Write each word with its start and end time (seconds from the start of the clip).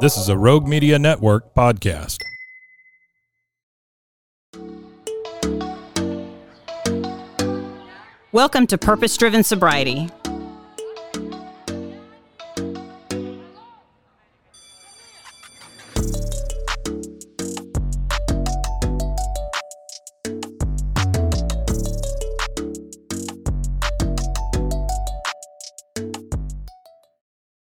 This 0.00 0.16
is 0.16 0.30
a 0.30 0.38
Rogue 0.38 0.66
Media 0.66 0.98
Network 0.98 1.54
podcast. 1.54 2.16
Welcome 8.32 8.66
to 8.68 8.78
Purpose 8.78 9.14
Driven 9.18 9.42
Sobriety. 9.42 10.08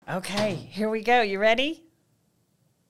Okay, 0.07 0.53
here 0.69 0.91
we 0.91 1.01
go. 1.01 1.23
You 1.23 1.39
ready? 1.39 1.88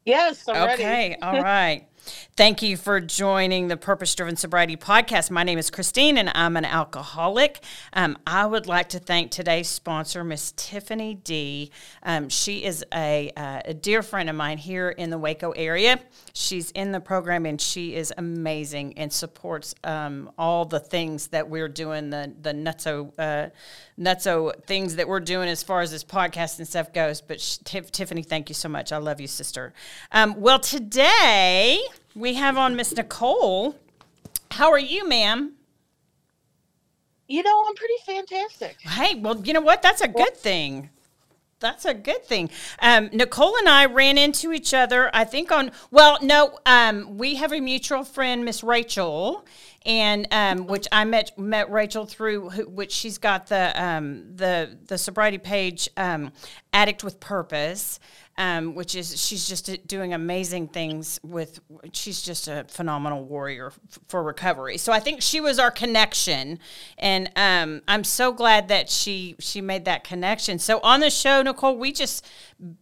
Yes, 0.10 0.48
I'm 0.48 0.70
okay, 0.72 1.10
ready. 1.10 1.22
all 1.22 1.42
right. 1.42 1.89
Thank 2.36 2.62
you 2.62 2.78
for 2.78 3.02
joining 3.02 3.68
the 3.68 3.76
Purpose 3.76 4.16
Driven 4.16 4.38
Sobriety 4.38 4.78
podcast. 4.78 5.30
My 5.30 5.44
name 5.44 5.60
is 5.60 5.70
Christine 5.70 6.18
and 6.18 6.32
I'm 6.34 6.56
an 6.56 6.64
alcoholic. 6.64 7.60
Um, 7.92 8.18
I 8.26 8.46
would 8.46 8.66
like 8.66 8.90
to 8.90 9.00
thank 9.00 9.32
today's 9.32 9.68
sponsor, 9.68 10.24
Miss 10.24 10.54
Tiffany 10.56 11.16
D. 11.16 11.72
Um, 12.04 12.30
she 12.30 12.64
is 12.64 12.86
a, 12.94 13.32
uh, 13.36 13.62
a 13.66 13.74
dear 13.74 14.02
friend 14.02 14.30
of 14.30 14.36
mine 14.36 14.58
here 14.58 14.90
in 14.90 15.10
the 15.10 15.18
Waco 15.18 15.52
area. 15.52 16.00
She's 16.34 16.72
in 16.72 16.92
the 16.94 17.02
program 17.02 17.46
and 17.46 17.60
she 17.60 17.96
is 17.96 18.14
amazing 18.18 18.98
and 18.98 19.12
supports 19.12 19.76
um, 19.84 20.32
all 20.38 20.64
the 20.66 20.80
things 20.80 21.28
that 21.28 21.50
we're 21.50 21.68
doing, 21.68 22.10
the, 22.10 22.34
the 22.42 22.54
nutso, 22.54 23.12
uh, 23.20 23.50
nutso 24.00 24.54
things 24.66 24.96
that 24.96 25.08
we're 25.08 25.20
doing 25.20 25.50
as 25.50 25.62
far 25.62 25.82
as 25.82 25.92
this 25.92 26.04
podcast 26.06 26.60
and 26.60 26.68
stuff 26.68 26.94
goes. 26.94 27.20
But 27.20 27.40
Tiff, 27.66 27.92
Tiffany, 27.92 28.24
thank 28.24 28.50
you 28.50 28.56
so 28.56 28.70
much. 28.70 28.94
I 28.94 28.98
love 28.98 29.20
you, 29.20 29.28
sister. 29.28 29.74
Um, 30.12 30.36
well, 30.40 30.60
today 30.60 31.80
we 32.20 32.34
have 32.34 32.58
on 32.58 32.76
Miss 32.76 32.94
Nicole. 32.96 33.76
How 34.52 34.70
are 34.72 34.80
you, 34.80 35.08
ma'am? 35.08 35.54
You 37.28 37.44
know, 37.44 37.66
I'm 37.68 37.76
pretty 37.76 37.94
fantastic. 38.06 38.82
Hey, 38.82 39.16
well, 39.16 39.40
you 39.42 39.54
know 39.54 39.62
what? 39.62 39.82
That's 39.82 40.02
a 40.02 40.08
good 40.08 40.36
thing. 40.36 40.90
That's 41.62 41.86
a 41.86 41.94
good 41.94 42.26
thing. 42.26 42.50
Um, 42.82 43.10
Nicole 43.12 43.56
and 43.58 43.68
I 43.68 43.86
ran 43.86 44.18
into 44.18 44.54
each 44.54 44.74
other, 44.74 45.10
I 45.14 45.26
think 45.26 45.52
on, 45.52 45.72
well, 45.92 46.18
no, 46.22 46.58
um, 46.66 47.18
we 47.18 47.36
have 47.36 47.52
a 47.52 47.60
mutual 47.60 48.04
friend, 48.04 48.46
Miss 48.46 48.64
Rachel, 48.64 49.46
and 49.86 50.28
um, 50.32 50.68
which 50.68 50.88
I 50.92 51.04
met 51.06 51.38
met 51.38 51.70
Rachel 51.72 52.06
through, 52.06 52.50
which 52.66 52.92
she's 52.92 53.18
got 53.18 53.48
the 53.48 53.72
um, 53.82 54.36
the 54.36 54.78
the 54.88 54.98
sobriety 54.98 55.38
page, 55.38 55.90
um, 55.98 56.32
Addict 56.74 57.04
with 57.04 57.20
Purpose 57.20 58.00
um, 58.40 58.74
which 58.74 58.96
is 58.96 59.22
she's 59.22 59.48
just 59.48 59.86
doing 59.86 60.14
amazing 60.14 60.70
things 60.70 61.20
with. 61.24 61.60
She's 61.92 62.22
just 62.22 62.48
a 62.48 62.66
phenomenal 62.70 63.26
warrior 63.26 63.68
f- 63.68 64.00
for 64.08 64.24
recovery. 64.24 64.78
So 64.78 64.94
I 64.94 65.02
think 65.02 65.22
she 65.22 65.42
was 65.42 65.60
our 65.60 65.70
connection, 65.70 66.58
and 66.98 67.30
um, 67.36 67.82
I'm 67.88 68.06
so 68.06 68.32
glad 68.32 68.70
that 68.70 68.90
she 68.90 69.36
she 69.40 69.60
made 69.60 69.84
that 69.86 70.06
connection. 70.06 70.58
So 70.58 70.80
on 70.80 71.02
the 71.02 71.10
show, 71.10 71.42
Nicole, 71.42 71.78
we 71.78 71.92
just 71.92 72.26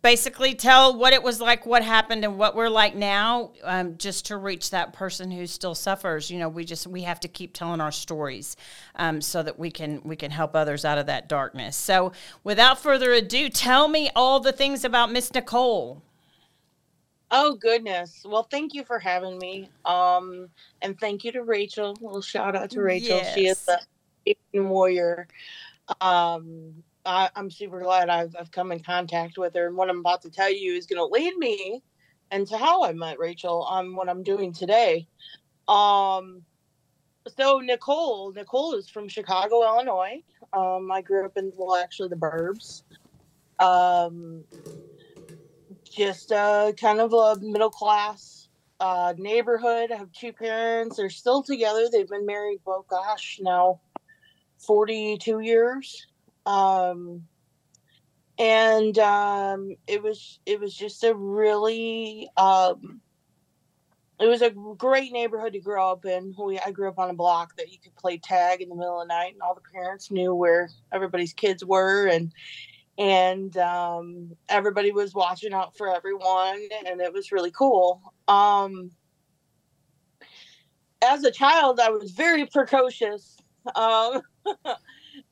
basically 0.02 0.56
tell 0.56 0.98
what 0.98 1.14
it 1.14 1.22
was 1.22 1.40
like, 1.40 1.66
what 1.66 1.84
happened, 1.84 2.24
and 2.24 2.38
what 2.38 2.56
we're 2.56 2.70
like 2.70 2.96
now, 2.96 3.52
um, 3.64 3.98
just 3.98 4.26
to 4.28 4.38
reach 4.38 4.72
that 4.72 4.94
person 4.94 5.30
who 5.30 5.46
still 5.46 5.76
suffers. 5.76 6.32
You 6.32 6.40
know, 6.40 6.50
we 6.50 6.66
just 6.66 6.88
we 6.88 7.04
have 7.04 7.20
to 7.22 7.28
keep 7.28 7.54
telling 7.54 7.82
our 7.82 7.92
stories 7.92 8.56
um, 8.96 9.22
so 9.22 9.44
that 9.44 9.60
we 9.60 9.70
can 9.70 10.02
we 10.04 10.16
can 10.16 10.32
help 10.32 10.56
others 10.56 10.84
out 10.86 10.98
of 10.98 11.06
that 11.06 11.30
darkness. 11.30 11.76
So 11.76 12.12
without 12.44 12.80
further 12.80 13.14
ado, 13.14 13.50
tell 13.50 13.88
me 13.88 14.10
all 14.16 14.40
the 14.40 14.52
things 14.52 14.84
about 14.84 15.12
Miss 15.12 15.34
Nicole. 15.34 16.02
Oh 17.30 17.56
goodness. 17.56 18.24
Well, 18.26 18.48
thank 18.50 18.74
you 18.74 18.84
for 18.84 19.00
having 19.00 19.38
me. 19.38 19.70
Um, 19.86 20.50
and 20.82 21.00
thank 21.00 21.24
you 21.24 21.32
to 21.34 21.44
Rachel. 21.44 21.92
A 21.92 22.04
little 22.04 22.22
shout 22.22 22.56
out 22.56 22.70
to 22.72 22.82
Rachel. 22.82 23.18
Yes. 23.18 23.36
She 23.36 23.48
is 23.48 23.68
a 23.68 24.59
warrior. 24.59 25.28
Um, 26.02 26.84
I, 27.07 27.29
am 27.35 27.50
super 27.50 27.79
glad 27.79 28.09
I've, 28.09 28.35
I've 28.38 28.51
come 28.51 28.72
in 28.72 28.81
contact 28.84 29.38
with 29.38 29.56
her. 29.56 29.68
And 29.68 29.78
what 29.78 29.90
I'm 29.90 30.00
about 30.00 30.22
to 30.23 30.29
tell 30.29 30.51
you 30.51 30.73
is 30.73 30.85
going 30.85 31.00
to 31.00 31.06
lead 31.06 31.35
me 31.38 31.81
into 32.31 32.57
how 32.57 32.84
I 32.84 32.91
met 32.91 33.19
Rachel 33.19 33.63
on 33.63 33.95
what 33.95 34.09
I'm 34.09 34.23
doing 34.23 34.53
today. 34.53 35.07
Um, 35.67 36.44
so 37.38 37.59
Nicole, 37.59 38.31
Nicole 38.34 38.75
is 38.75 38.90
from 38.90 39.07
Chicago, 39.07 39.63
Illinois. 39.63 40.22
Um, 40.53 40.91
I 40.91 41.01
grew 41.01 41.25
up 41.25 41.38
in 41.38 41.51
well, 41.56 41.81
actually 41.81 42.09
the 42.09 42.16
Burbs. 42.16 42.84
Um, 43.59 44.44
just 45.90 46.31
uh, 46.31 46.73
kind 46.79 47.00
of 47.00 47.13
a 47.13 47.38
middle 47.41 47.69
class 47.69 48.50
uh, 48.79 49.13
neighborhood. 49.17 49.91
I 49.91 49.96
have 49.96 50.12
two 50.12 50.34
parents. 50.34 50.97
They're 50.97 51.09
still 51.09 51.41
together. 51.41 51.88
They've 51.91 52.07
been 52.07 52.25
married, 52.25 52.59
well, 52.66 52.85
gosh, 52.90 53.40
now 53.41 53.79
42 54.59 55.40
years. 55.40 56.07
Um, 56.47 57.24
and 58.40 58.97
um, 59.00 59.75
it 59.88 60.02
was 60.02 60.40
it 60.46 60.59
was 60.59 60.74
just 60.74 61.03
a 61.03 61.13
really 61.13 62.30
um, 62.38 63.02
it 64.19 64.28
was 64.28 64.41
a 64.41 64.52
great 64.78 65.12
neighborhood 65.12 65.53
to 65.53 65.59
grow 65.59 65.91
up 65.91 66.06
in. 66.06 66.34
We 66.38 66.59
I 66.59 66.72
grew 66.72 66.90
up 66.90 67.00
on 67.00 67.09
a 67.09 67.13
block 67.13 67.56
that 67.58 67.72
you 67.72 67.80
could 67.80 67.96
play 67.96 68.18
tag 68.18 68.62
in 68.62 68.69
the 68.69 68.75
middle 68.75 69.02
of 69.02 69.08
the 69.08 69.13
night, 69.13 69.34
and 69.34 69.41
all 69.41 69.56
the 69.56 69.62
parents 69.74 70.12
knew 70.12 70.34
where 70.34 70.69
everybody's 70.91 71.34
kids 71.34 71.66
were, 71.66 72.08
and 72.08 72.31
and 72.97 73.56
um, 73.58 74.35
everybody 74.50 74.91
was 74.91 75.14
watching 75.14 75.53
out 75.53 75.75
for 75.78 75.94
everyone 75.94 76.68
and 76.88 77.00
it 77.00 77.14
was 77.14 77.31
really 77.31 77.52
cool 77.52 78.14
um, 78.28 78.90
as 81.03 81.24
a 81.24 81.31
child 81.31 81.79
i 81.79 81.90
was 81.90 82.12
very 82.12 82.46
precocious 82.46 83.38
um, 83.75 84.22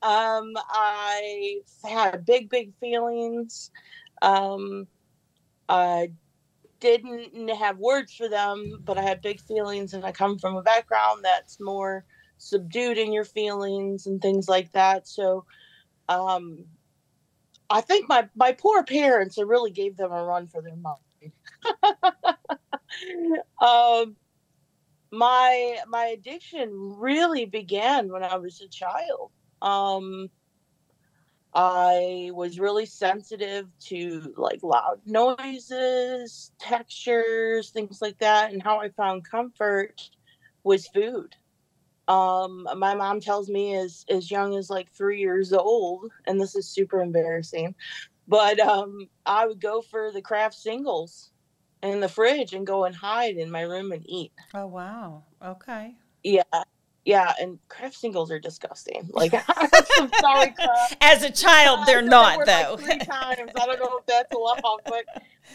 um, 0.02 0.52
i 0.70 1.60
had 1.84 2.24
big 2.24 2.48
big 2.50 2.72
feelings 2.80 3.70
um, 4.22 4.86
i 5.68 6.10
didn't 6.80 7.48
have 7.48 7.78
words 7.78 8.14
for 8.14 8.28
them 8.28 8.80
but 8.84 8.98
i 8.98 9.02
had 9.02 9.20
big 9.22 9.40
feelings 9.40 9.94
and 9.94 10.04
i 10.04 10.12
come 10.12 10.38
from 10.38 10.56
a 10.56 10.62
background 10.62 11.20
that's 11.24 11.58
more 11.60 12.04
subdued 12.38 12.98
in 12.98 13.12
your 13.12 13.24
feelings 13.24 14.06
and 14.06 14.20
things 14.20 14.48
like 14.48 14.70
that 14.72 15.08
so 15.08 15.44
um, 16.08 16.64
I 17.68 17.80
think 17.80 18.08
my 18.08 18.28
my 18.34 18.52
poor 18.52 18.84
parents, 18.84 19.38
I 19.38 19.42
really 19.42 19.70
gave 19.70 19.96
them 19.96 20.12
a 20.12 20.22
run 20.24 20.46
for 20.48 20.62
their 20.62 20.76
money. 20.76 21.32
um, 23.60 24.16
my 25.12 25.78
my 25.88 26.06
addiction 26.06 26.70
really 26.98 27.46
began 27.46 28.10
when 28.12 28.22
I 28.22 28.36
was 28.36 28.60
a 28.60 28.68
child. 28.68 29.30
Um, 29.62 30.30
I 31.54 32.30
was 32.34 32.58
really 32.60 32.86
sensitive 32.86 33.68
to 33.86 34.34
like 34.36 34.62
loud 34.62 35.00
noises, 35.06 36.52
textures, 36.58 37.70
things 37.70 38.02
like 38.02 38.18
that, 38.18 38.52
and 38.52 38.62
how 38.62 38.80
I 38.80 38.90
found 38.90 39.28
comfort 39.28 40.10
was 40.64 40.86
food. 40.88 41.36
Um 42.08 42.68
my 42.76 42.94
mom 42.94 43.20
tells 43.20 43.48
me 43.48 43.74
as 43.76 44.04
as 44.10 44.30
young 44.30 44.56
as 44.56 44.70
like 44.70 44.90
three 44.92 45.20
years 45.20 45.52
old 45.52 46.12
and 46.26 46.40
this 46.40 46.54
is 46.56 46.68
super 46.68 47.00
embarrassing 47.00 47.74
but 48.28 48.60
um 48.60 49.08
i 49.26 49.46
would 49.46 49.60
go 49.60 49.82
for 49.82 50.12
the 50.12 50.22
Kraft 50.22 50.54
singles 50.54 51.32
in 51.82 52.00
the 52.00 52.08
fridge 52.08 52.52
and 52.52 52.66
go 52.66 52.84
and 52.84 52.96
hide 52.96 53.36
in 53.36 53.50
my 53.50 53.62
room 53.62 53.92
and 53.92 54.04
eat. 54.08 54.32
Oh 54.54 54.66
wow. 54.66 55.24
Okay. 55.42 55.96
Yeah 56.22 56.42
yeah 57.06 57.32
and 57.40 57.58
Kraft 57.68 57.94
singles 57.94 58.30
are 58.30 58.38
disgusting 58.38 59.08
like 59.12 59.32
i'm 59.34 60.10
sorry 60.20 60.50
Kraft. 60.50 60.96
as 61.00 61.22
a 61.22 61.30
child 61.30 61.86
they're 61.86 62.02
not 62.02 62.44
though 62.44 62.74
like 62.74 62.80
three 62.80 62.98
times 63.06 63.50
i 63.58 63.66
don't 63.66 63.80
know 63.80 63.98
if 63.98 64.06
that's 64.06 64.34
a 64.34 64.38
lot 64.38 64.60
but 64.84 65.04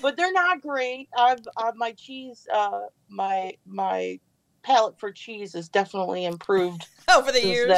but 0.01 0.18
they're 0.18 0.33
not 0.33 0.62
great 0.62 1.09
i've, 1.15 1.42
I've 1.57 1.75
my 1.75 1.92
cheese 1.92 2.48
uh 2.51 2.81
my 3.09 3.53
my 3.65 4.19
palate 4.63 5.00
for 5.00 5.12
cheese 5.12 5.53
has 5.53 5.69
definitely 5.69 6.25
improved 6.25 6.88
over 7.15 7.31
the 7.31 7.45
years. 7.45 7.69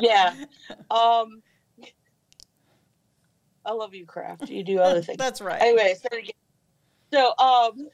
yeah. 0.00 0.34
Um, 0.90 1.42
I 3.64 3.72
love 3.72 3.94
you, 3.94 4.06
Kraft. 4.06 4.48
You 4.48 4.64
do 4.64 4.78
other 4.78 5.02
things. 5.02 5.18
That's 5.18 5.40
right. 5.40 5.60
Anyway, 5.60 5.94
so 6.00 6.08
so 7.12 7.44
um 7.44 7.88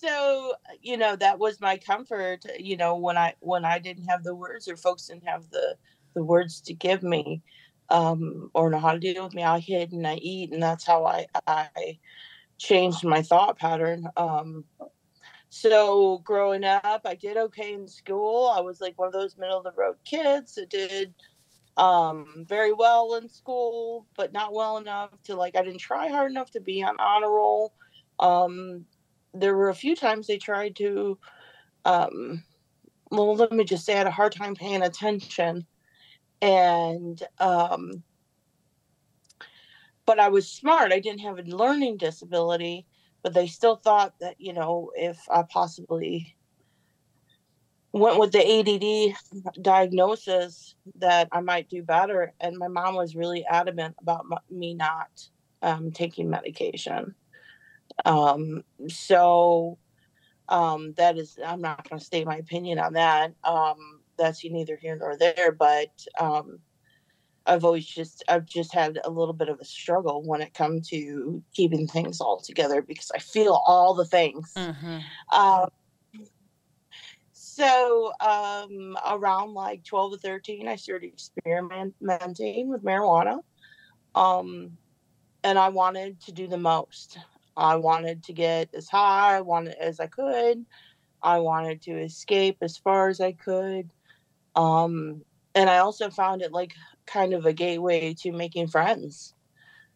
so 0.00 0.54
you 0.82 0.96
know 0.96 1.16
that 1.16 1.38
was 1.38 1.60
my 1.60 1.76
comfort 1.76 2.44
you 2.58 2.76
know 2.76 2.96
when 2.96 3.16
i 3.16 3.34
when 3.40 3.64
i 3.64 3.78
didn't 3.78 4.04
have 4.04 4.22
the 4.22 4.34
words 4.34 4.68
or 4.68 4.76
folks 4.76 5.06
didn't 5.06 5.26
have 5.26 5.48
the 5.50 5.76
the 6.14 6.22
words 6.22 6.60
to 6.60 6.74
give 6.74 7.02
me 7.02 7.42
um 7.90 8.50
or 8.54 8.70
know 8.70 8.78
how 8.78 8.92
to 8.92 8.98
deal 8.98 9.24
with 9.24 9.34
me 9.34 9.42
i 9.42 9.58
hid 9.58 9.92
and 9.92 10.06
i 10.06 10.14
eat 10.16 10.52
and 10.52 10.62
that's 10.62 10.86
how 10.86 11.04
i 11.04 11.26
i 11.46 11.98
changed 12.58 13.04
my 13.04 13.22
thought 13.22 13.58
pattern 13.58 14.06
um. 14.16 14.64
So 15.50 16.18
growing 16.18 16.64
up 16.64 17.02
i 17.06 17.14
did 17.14 17.38
okay 17.38 17.72
in 17.72 17.88
school 17.88 18.52
i 18.54 18.60
was 18.60 18.80
like 18.80 18.98
one 18.98 19.06
of 19.06 19.14
those 19.14 19.38
middle 19.38 19.58
of 19.58 19.64
the 19.64 19.72
road 19.76 19.96
kids 20.04 20.56
that 20.56 20.68
did 20.68 21.14
um 21.78 22.44
very 22.46 22.72
well 22.72 23.14
in 23.14 23.28
school 23.30 24.06
but 24.16 24.32
not 24.32 24.52
well 24.52 24.76
enough 24.76 25.10
to 25.22 25.36
like 25.36 25.56
i 25.56 25.62
didn't 25.62 25.80
try 25.80 26.08
hard 26.08 26.30
enough 26.30 26.50
to 26.50 26.60
be 26.60 26.82
on 26.82 26.96
honor 26.98 27.30
roll 27.30 27.72
um 28.20 28.84
there 29.34 29.54
were 29.54 29.68
a 29.68 29.74
few 29.74 29.94
times 29.94 30.26
they 30.26 30.38
tried 30.38 30.76
to 30.76 31.18
um 31.84 32.42
well 33.10 33.34
let 33.34 33.52
me 33.52 33.64
just 33.64 33.84
say 33.84 33.94
i 33.94 33.98
had 33.98 34.06
a 34.06 34.10
hard 34.10 34.32
time 34.32 34.54
paying 34.54 34.82
attention 34.82 35.66
and 36.42 37.22
um 37.38 38.02
but 40.06 40.18
i 40.18 40.28
was 40.28 40.50
smart. 40.50 40.92
I 40.92 41.00
didn't 41.00 41.20
have 41.20 41.38
a 41.38 41.42
learning 41.42 41.96
disability 41.98 42.86
but 43.22 43.34
they 43.34 43.46
still 43.46 43.76
thought 43.76 44.14
that 44.20 44.36
you 44.38 44.52
know 44.52 44.90
if 44.96 45.18
i 45.30 45.42
possibly 45.42 46.34
went 47.92 48.18
with 48.18 48.32
the 48.32 49.14
ADD 49.14 49.62
diagnosis 49.62 50.74
that 50.96 51.28
i 51.32 51.40
might 51.40 51.68
do 51.68 51.82
better. 51.82 52.32
And 52.40 52.58
my 52.58 52.68
mom 52.68 52.94
was 52.94 53.16
really 53.16 53.44
adamant 53.46 53.96
about 54.00 54.26
me 54.50 54.74
not 54.74 55.08
um, 55.62 55.90
taking 55.90 56.28
medication 56.30 57.14
um, 58.04 58.62
so 58.88 59.78
um, 60.48 60.94
that 60.96 61.18
is, 61.18 61.38
I'm 61.44 61.60
not 61.60 61.88
going 61.88 61.98
to 61.98 62.04
state 62.04 62.26
my 62.26 62.36
opinion 62.36 62.78
on 62.78 62.94
that. 62.94 63.32
Um, 63.44 64.00
that's 64.16 64.44
neither 64.44 64.76
here 64.76 64.96
nor 64.96 65.16
there, 65.16 65.52
but 65.52 65.90
um, 66.18 66.58
I've 67.46 67.64
always 67.64 67.86
just, 67.86 68.24
I've 68.28 68.46
just 68.46 68.74
had 68.74 68.98
a 69.04 69.10
little 69.10 69.34
bit 69.34 69.48
of 69.48 69.60
a 69.60 69.64
struggle 69.64 70.22
when 70.22 70.42
it 70.42 70.54
comes 70.54 70.88
to 70.88 71.42
keeping 71.54 71.86
things 71.86 72.20
all 72.20 72.40
together 72.40 72.82
because 72.82 73.10
I 73.14 73.18
feel 73.18 73.62
all 73.66 73.94
the 73.94 74.04
things. 74.04 74.52
Mm-hmm. 74.56 74.98
Um, 75.38 75.68
so 77.32 78.12
um, 78.20 78.96
around 79.08 79.54
like 79.54 79.84
12 79.84 80.14
or 80.14 80.18
13, 80.18 80.68
I 80.68 80.76
started 80.76 81.12
experimenting 81.12 82.68
with 82.68 82.84
marijuana. 82.84 83.40
Um, 84.14 84.76
and 85.44 85.58
I 85.58 85.68
wanted 85.68 86.20
to 86.22 86.32
do 86.32 86.46
the 86.46 86.58
most. 86.58 87.18
I 87.58 87.74
wanted 87.74 88.22
to 88.24 88.32
get 88.32 88.72
as 88.72 88.88
high 88.88 89.36
I 89.36 89.40
wanted 89.40 89.74
as 89.80 89.98
I 89.98 90.06
could. 90.06 90.64
I 91.20 91.40
wanted 91.40 91.82
to 91.82 92.00
escape 92.00 92.58
as 92.62 92.76
far 92.76 93.08
as 93.08 93.20
I 93.20 93.32
could. 93.32 93.90
Um, 94.54 95.22
and 95.56 95.68
I 95.68 95.78
also 95.78 96.08
found 96.08 96.40
it 96.40 96.52
like 96.52 96.72
kind 97.06 97.34
of 97.34 97.46
a 97.46 97.52
gateway 97.52 98.14
to 98.20 98.30
making 98.30 98.68
friends. 98.68 99.34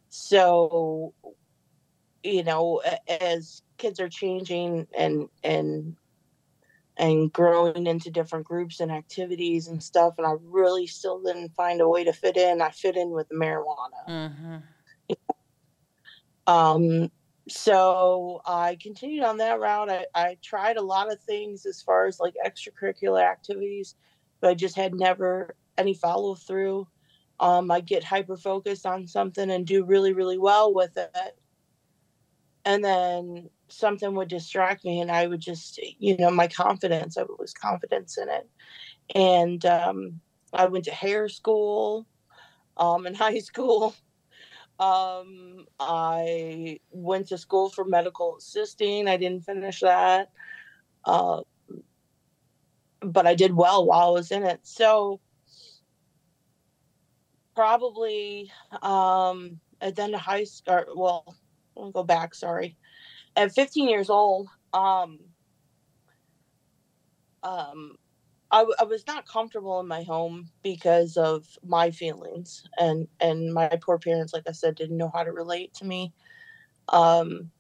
So, 0.09 1.15
you 2.25 2.43
know, 2.43 2.83
as 3.09 3.63
kids 3.79 4.01
are 4.01 4.09
changing 4.09 4.89
and 4.99 5.29
and 5.45 5.97
and 6.97 7.33
growing 7.33 7.87
into 7.87 8.11
different 8.11 8.45
groups 8.45 8.81
and 8.81 8.91
activities 8.91 9.69
and 9.69 9.81
stuff, 9.81 10.15
and 10.19 10.27
I 10.27 10.33
really 10.43 10.89
still 10.89 11.23
didn't 11.23 11.55
find 11.55 11.81
a 11.81 11.89
way 11.89 12.03
to 12.03 12.13
fit 12.13 12.37
in. 12.37 12.61
I 12.61 12.71
fit 12.71 12.97
in 12.97 13.11
with 13.11 13.29
marijuana. 13.31 14.09
Mm-hmm. 14.09 14.57
Um, 16.47 17.11
so 17.49 18.41
I 18.47 18.77
continued 18.81 19.25
on 19.25 19.39
that 19.39 19.59
route. 19.59 19.91
I, 19.91 20.07
I 20.15 20.37
tried 20.43 20.77
a 20.77 20.83
lot 20.83 21.13
of 21.13 21.21
things 21.21 21.67
as 21.67 21.83
far 21.83 22.07
as 22.07 22.21
like 22.21 22.35
extracurricular 22.45 23.23
activities, 23.23 23.97
but 24.41 24.51
I 24.51 24.55
just 24.55 24.77
had 24.77 24.95
never 24.95 25.57
any 25.77 25.95
follow 25.95 26.35
through. 26.35 26.87
Um, 27.41 27.71
I 27.71 27.81
get 27.81 28.05
hyper 28.05 28.37
focused 28.37 28.87
on 28.87 29.09
something 29.09 29.51
and 29.51 29.67
do 29.67 29.85
really, 29.85 30.13
really 30.13 30.39
well 30.39 30.73
with 30.73 30.97
it. 30.97 31.39
And 32.65 32.85
then 32.85 33.51
something 33.69 34.15
would 34.15 34.29
distract 34.29 34.85
me, 34.85 35.01
and 35.01 35.11
I 35.11 35.27
would 35.27 35.41
just, 35.41 35.81
you 35.99 36.17
know, 36.17 36.31
my 36.31 36.47
confidence, 36.47 37.19
I 37.19 37.23
would 37.23 37.41
lose 37.41 37.53
confidence 37.53 38.19
in 38.19 38.29
it. 38.29 38.49
And 39.17 39.67
um, 39.67 40.21
I 40.53 40.67
went 40.67 40.85
to 40.85 40.93
hair 40.93 41.29
school 41.29 42.07
um, 42.77 43.07
in 43.07 43.15
high 43.17 43.41
school 43.41 43.97
um, 44.83 45.67
I 45.79 46.81
went 46.91 47.29
to 47.29 47.39
school 47.39 47.71
for 47.71 47.85
medical 47.85 48.37
assisting. 48.37 49.07
I 49.07 49.17
didn't 49.17 49.45
finish 49.45 49.81
that. 49.81 50.31
Uh, 51.05 51.43
but 53.01 53.27
I 53.27 53.35
did 53.35 53.55
well 53.55 53.87
while 53.87 54.09
I 54.09 54.11
was 54.11 54.33
in 54.33 54.43
it. 54.43 54.61
So 54.65 55.21
probably 57.55 58.51
um, 58.83 59.61
at 59.81 59.95
the 59.95 60.03
end 60.03 60.15
of 60.15 60.21
high 60.21 60.45
school, 60.45 60.85
well, 60.97 61.37
I'll 61.77 61.93
go 61.93 62.03
back, 62.03 62.35
sorry. 62.35 62.77
At 63.37 63.55
15 63.55 63.89
years 63.89 64.11
old, 64.11 64.49
um, 64.73 65.21
um, 67.45 67.97
I, 68.53 68.67
I 68.79 68.85
was 68.85 69.07
not 69.07 69.27
comfortable 69.27 69.81
in 69.81 69.89
my 69.89 70.03
home 70.03 70.51
because 70.63 71.17
of 71.17 71.47
my 71.65 71.91
feelings 71.91 72.65
and 72.79 73.09
and 73.19 73.53
my 73.53 73.69
poor 73.81 73.99
parents 73.99 74.33
like 74.33 74.45
i 74.49 74.53
said 74.53 74.75
didn't 74.75 74.99
know 74.99 75.11
how 75.13 75.25
to 75.25 75.33
relate 75.33 75.75
to 75.75 75.85
me. 75.85 76.13
Um, 76.89 77.51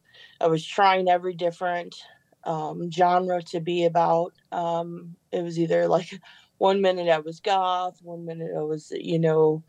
i 0.40 0.46
was 0.46 0.64
trying 0.64 1.08
every 1.08 1.34
different 1.34 1.96
um, 2.44 2.90
genre 2.90 3.40
to 3.40 3.60
be 3.60 3.84
about 3.84 4.32
um, 4.50 5.14
it 5.30 5.42
was 5.42 5.58
either 5.58 5.86
like 5.88 6.20
one 6.58 6.80
minute 6.80 7.08
i 7.08 7.18
was 7.18 7.40
goth 7.40 7.98
one 8.02 8.24
minute 8.24 8.50
i 8.56 8.62
was 8.62 8.92
you 8.94 9.18
know 9.18 9.62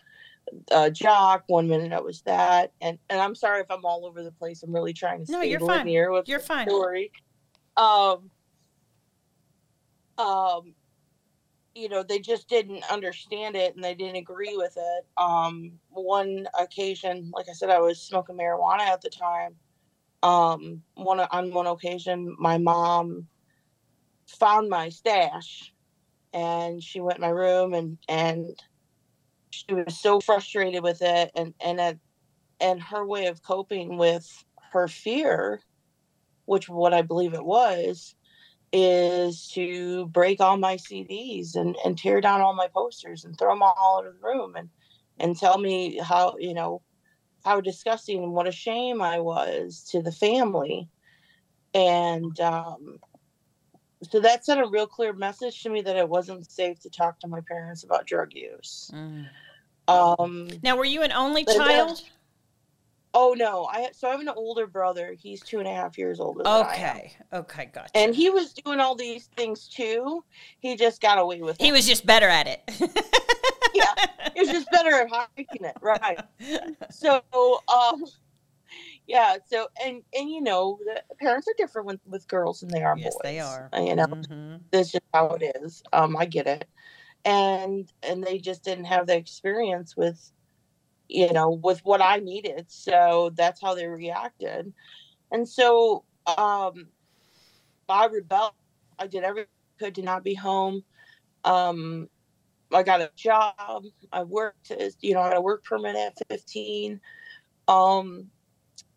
uh, 0.71 0.89
jock 0.89 1.43
one 1.47 1.67
minute 1.67 1.93
i 1.93 2.01
was 2.01 2.21
that 2.23 2.73
and 2.81 2.99
and 3.09 3.21
i'm 3.21 3.33
sorry 3.33 3.61
if 3.61 3.71
i'm 3.71 3.85
all 3.85 4.05
over 4.05 4.23
the 4.23 4.31
place 4.31 4.61
i'm 4.61 4.73
really 4.73 4.93
trying 4.93 5.19
to 5.19 5.25
stay 5.25 5.33
no, 5.33 5.41
you're 5.41 5.59
linear 5.59 6.07
fine. 6.07 6.13
with 6.13 6.27
you're 6.27 6.39
fine. 6.39 6.67
story. 6.67 7.11
Um 7.77 8.29
um 10.17 10.75
you 11.75 11.89
know 11.89 12.03
they 12.03 12.19
just 12.19 12.47
didn't 12.47 12.83
understand 12.91 13.55
it 13.55 13.75
and 13.75 13.83
they 13.83 13.95
didn't 13.95 14.17
agree 14.17 14.55
with 14.55 14.77
it. 14.77 15.05
Um 15.17 15.73
one 15.89 16.47
occasion 16.59 17.31
like 17.33 17.49
i 17.49 17.53
said 17.53 17.69
i 17.69 17.79
was 17.79 18.01
smoking 18.01 18.37
marijuana 18.37 18.81
at 18.81 19.01
the 19.01 19.09
time. 19.09 19.55
Um 20.21 20.83
one 20.95 21.19
on 21.19 21.51
one 21.53 21.67
occasion 21.67 22.35
my 22.39 22.57
mom 22.57 23.27
found 24.27 24.69
my 24.69 24.89
stash 24.89 25.73
and 26.33 26.81
she 26.81 26.99
went 26.99 27.17
in 27.17 27.21
my 27.21 27.29
room 27.29 27.73
and 27.73 27.97
and 28.07 28.59
she 29.51 29.73
was 29.73 29.99
so 29.99 30.19
frustrated 30.19 30.81
with 30.83 31.01
it 31.01 31.31
and 31.35 31.53
and 31.63 31.79
at, 31.79 31.97
and 32.59 32.81
her 32.81 33.05
way 33.05 33.27
of 33.27 33.43
coping 33.43 33.97
with 33.97 34.43
her 34.71 34.87
fear 34.87 35.61
which 36.45 36.67
what 36.67 36.93
i 36.93 37.01
believe 37.01 37.33
it 37.33 37.45
was 37.45 38.15
is 38.73 39.47
to 39.49 40.07
break 40.07 40.41
all 40.41 40.57
my 40.57 40.75
CDs 40.75 41.55
and, 41.55 41.77
and 41.85 41.97
tear 41.97 42.19
down 42.19 42.41
all 42.41 42.55
my 42.55 42.67
posters 42.73 43.23
and 43.23 43.37
throw 43.37 43.53
them 43.53 43.61
all 43.61 43.99
out 43.99 44.07
of 44.07 44.15
the 44.19 44.27
room 44.27 44.55
and 44.55 44.69
and 45.19 45.37
tell 45.37 45.59
me 45.59 45.99
how 45.99 46.35
you 46.39 46.55
know 46.55 46.81
how 47.45 47.61
disgusting 47.61 48.23
and 48.23 48.33
what 48.33 48.47
a 48.47 48.51
shame 48.51 49.01
I 49.01 49.19
was 49.19 49.87
to 49.91 50.01
the 50.01 50.11
family. 50.11 50.89
And 51.75 52.39
um, 52.39 52.99
so 54.09 54.19
that 54.19 54.45
sent 54.45 54.61
a 54.61 54.67
real 54.67 54.87
clear 54.87 55.13
message 55.13 55.61
to 55.63 55.69
me 55.69 55.81
that 55.81 55.95
it 55.95 56.09
wasn't 56.09 56.49
safe 56.49 56.79
to 56.81 56.89
talk 56.89 57.19
to 57.19 57.27
my 57.27 57.41
parents 57.47 57.83
about 57.83 58.07
drug 58.07 58.33
use. 58.33 58.91
Mm. 58.93 59.27
Um, 59.87 60.47
now, 60.63 60.77
were 60.77 60.85
you 60.85 61.01
an 61.01 61.11
only 61.11 61.45
child? 61.45 62.01
Oh 63.15 63.35
no, 63.37 63.65
I 63.65 63.89
so 63.93 64.07
I 64.07 64.11
have 64.11 64.21
an 64.21 64.29
older 64.29 64.65
brother. 64.65 65.13
He's 65.17 65.41
two 65.41 65.59
and 65.59 65.67
a 65.67 65.73
half 65.73 65.97
years 65.97 66.19
older. 66.19 66.47
Okay, 66.47 67.13
okay, 67.31 67.69
gotcha. 67.71 67.95
And 67.95 68.15
he 68.15 68.29
was 68.31 68.53
doing 68.53 68.79
all 68.79 68.95
these 68.95 69.27
things 69.35 69.67
too. 69.67 70.23
He 70.59 70.75
just 70.75 70.99
got 70.99 71.19
away 71.19 71.41
with 71.41 71.59
it. 71.59 71.63
He 71.63 71.71
was 71.71 71.85
just 71.85 72.05
better 72.05 72.27
at 72.27 72.47
it. 72.47 72.61
yeah, 73.75 73.93
he 74.33 74.39
was 74.41 74.49
just 74.49 74.69
better 74.71 74.91
at 74.91 75.09
hiding 75.09 75.45
it, 75.61 75.77
right? 75.81 76.19
So, 76.89 77.21
um, 77.71 78.03
yeah. 79.05 79.37
So, 79.45 79.67
and 79.83 80.01
and 80.13 80.29
you 80.31 80.41
know, 80.41 80.79
the 80.83 81.15
parents 81.15 81.47
are 81.47 81.55
different 81.55 81.87
with, 81.87 81.99
with 82.07 82.27
girls 82.27 82.61
than 82.61 82.69
they 82.69 82.81
are 82.81 82.97
yes, 82.97 83.13
boys. 83.13 83.21
they 83.23 83.39
are. 83.39 83.69
You 83.73 83.95
know, 83.95 84.05
mm-hmm. 84.05 84.55
that's 84.71 84.91
just 84.91 85.05
how 85.13 85.27
it 85.39 85.53
is. 85.61 85.83
Um, 85.93 86.17
I 86.17 86.25
get 86.25 86.47
it, 86.47 86.67
and 87.25 87.91
and 88.01 88.23
they 88.23 88.39
just 88.39 88.63
didn't 88.63 88.85
have 88.85 89.05
the 89.05 89.15
experience 89.15 89.95
with 89.95 90.31
you 91.13 91.31
know, 91.31 91.51
with 91.51 91.79
what 91.85 92.01
I 92.01 92.17
needed. 92.17 92.65
So 92.69 93.31
that's 93.35 93.61
how 93.61 93.75
they 93.75 93.85
reacted. 93.85 94.73
And 95.31 95.47
so 95.47 96.03
um, 96.25 96.87
I 97.87 98.07
rebelled. 98.07 98.53
I 98.97 99.07
did 99.07 99.23
everything 99.23 99.49
I 99.79 99.83
could 99.83 99.95
to 99.95 100.01
not 100.01 100.23
be 100.23 100.33
home. 100.33 100.83
Um, 101.43 102.09
I 102.73 102.81
got 102.81 103.01
a 103.01 103.11
job. 103.15 103.83
I 104.11 104.23
worked, 104.23 104.71
as, 104.71 104.97
you 105.01 105.13
know, 105.13 105.21
I 105.21 105.27
had 105.27 105.37
a 105.37 105.41
work 105.41 105.63
permit 105.63 105.95
at 105.95 106.17
15. 106.29 106.99
Um, 107.67 108.27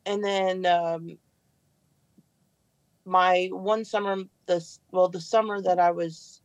and 0.07 0.25
then 0.25 0.65
um, 0.65 1.19
my 3.05 3.49
one 3.53 3.85
summer, 3.85 4.17
this 4.47 4.81
well, 4.91 5.09
the 5.09 5.21
summer 5.21 5.61
that 5.61 5.79
I 5.79 5.91
was 5.91 6.41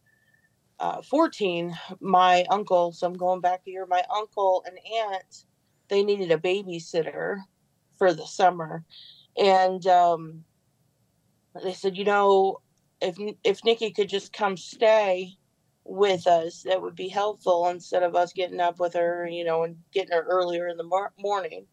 uh, 0.80 1.02
14, 1.02 1.78
my 2.02 2.44
uncle, 2.50 2.92
so 2.92 3.08
I'm 3.08 3.14
going 3.14 3.40
back 3.40 3.62
a 3.68 3.70
year, 3.70 3.86
my 3.88 4.04
uncle 4.14 4.66
and 4.66 4.78
aunt, 5.00 5.46
they 5.92 6.04
needed 6.04 6.32
a 6.32 6.38
babysitter 6.38 7.42
for 8.00 8.14
the 8.14 8.26
summer. 8.26 8.84
And 9.38 9.86
um, 9.86 10.46
they 11.64 11.74
said, 11.74 11.98
you 11.98 12.06
know, 12.06 12.62
if 13.02 13.18
if 13.44 13.64
Nikki 13.64 13.92
could 13.92 14.10
just 14.10 14.34
come 14.34 14.58
stay 14.58 15.34
with 15.84 16.26
us, 16.28 16.64
that 16.64 16.82
would 16.82 16.96
be 16.96 17.10
helpful 17.10 17.68
instead 17.68 18.04
of 18.04 18.16
us 18.16 18.34
getting 18.34 18.62
up 18.62 18.80
with 18.80 18.94
her, 18.94 19.28
you 19.28 19.44
know, 19.44 19.64
and 19.64 19.76
getting 19.94 20.14
her 20.14 20.24
earlier 20.24 20.68
in 20.68 20.78
the 20.78 20.84
mor- 20.84 21.14
morning. 21.20 21.68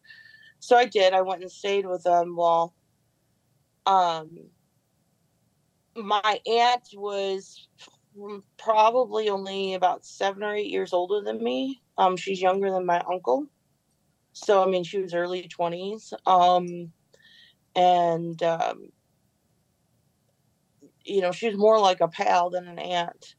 So 0.59 0.75
I 0.75 0.85
did. 0.85 1.13
I 1.13 1.21
went 1.21 1.41
and 1.41 1.51
stayed 1.51 1.85
with 1.85 2.03
them. 2.03 2.35
Well, 2.35 2.75
um, 3.85 4.29
my 5.95 6.39
aunt 6.45 6.89
was 6.93 7.67
probably 8.57 9.29
only 9.29 9.75
about 9.75 10.05
seven 10.05 10.43
or 10.43 10.53
eight 10.53 10.69
years 10.69 10.91
older 10.91 11.21
than 11.21 11.41
me. 11.41 11.81
Um, 11.97 12.17
she's 12.17 12.41
younger 12.41 12.69
than 12.71 12.85
my 12.85 13.01
uncle. 13.09 13.47
So, 14.33 14.63
I 14.63 14.67
mean, 14.67 14.83
she 14.83 14.99
was 14.99 15.13
early 15.13 15.47
20s. 15.47 16.13
Um, 16.25 16.91
and, 17.75 18.41
um, 18.43 18.89
you 21.03 21.21
know, 21.21 21.31
she 21.31 21.47
was 21.47 21.57
more 21.57 21.79
like 21.79 22.01
a 22.01 22.07
pal 22.07 22.49
than 22.49 22.67
an 22.67 22.79
aunt. 22.79 23.35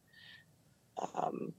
Um, 1.14 1.52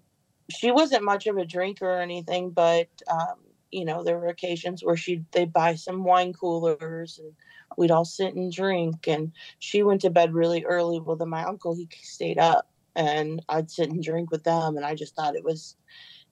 she 0.49 0.71
wasn't 0.71 1.03
much 1.03 1.27
of 1.27 1.37
a 1.37 1.45
drinker 1.45 1.89
or 1.89 2.01
anything, 2.01 2.51
but, 2.51 2.89
um, 3.09 3.39
you 3.71 3.85
know, 3.85 4.03
there 4.03 4.19
were 4.19 4.27
occasions 4.27 4.83
where 4.83 4.97
she'd, 4.97 5.25
they'd 5.31 5.53
buy 5.53 5.75
some 5.75 6.03
wine 6.03 6.33
coolers 6.33 7.19
and 7.19 7.33
we'd 7.77 7.91
all 7.91 8.03
sit 8.05 8.35
and 8.35 8.51
drink. 8.51 9.07
And 9.07 9.31
she 9.59 9.81
went 9.81 10.01
to 10.01 10.09
bed 10.09 10.33
really 10.33 10.65
early. 10.65 10.99
Well, 10.99 11.15
then 11.15 11.29
my 11.29 11.45
uncle, 11.45 11.75
he 11.75 11.87
stayed 12.01 12.37
up 12.37 12.69
and 12.95 13.41
I'd 13.47 13.71
sit 13.71 13.89
and 13.89 14.03
drink 14.03 14.29
with 14.29 14.43
them. 14.43 14.75
And 14.75 14.85
I 14.85 14.95
just 14.95 15.15
thought 15.15 15.35
it 15.35 15.45
was, 15.45 15.77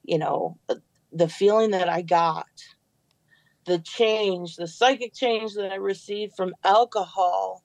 you 0.03 0.18
know, 0.18 0.58
the 1.13 1.29
feeling 1.29 1.72
that 1.72 1.88
I 1.89 2.01
got, 2.01 2.48
the 3.70 3.80
change, 3.80 4.56
the 4.56 4.68
psychic 4.68 5.14
change 5.14 5.54
that 5.54 5.72
I 5.72 5.76
received 5.76 6.34
from 6.36 6.54
alcohol 6.64 7.64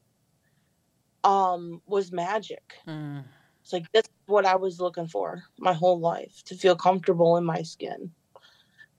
um, 1.25 1.82
was 1.87 2.12
magic. 2.12 2.62
Mm. 2.87 3.25
It's 3.62 3.73
like 3.73 3.90
this 3.92 4.04
is 4.04 4.11
what 4.26 4.46
I 4.46 4.56
was 4.56 4.80
looking 4.80 5.08
for 5.08 5.42
my 5.58 5.73
whole 5.73 5.99
life 5.99 6.42
to 6.46 6.54
feel 6.54 6.76
comfortable 6.76 7.37
in 7.37 7.44
my 7.44 7.62
skin. 7.62 8.11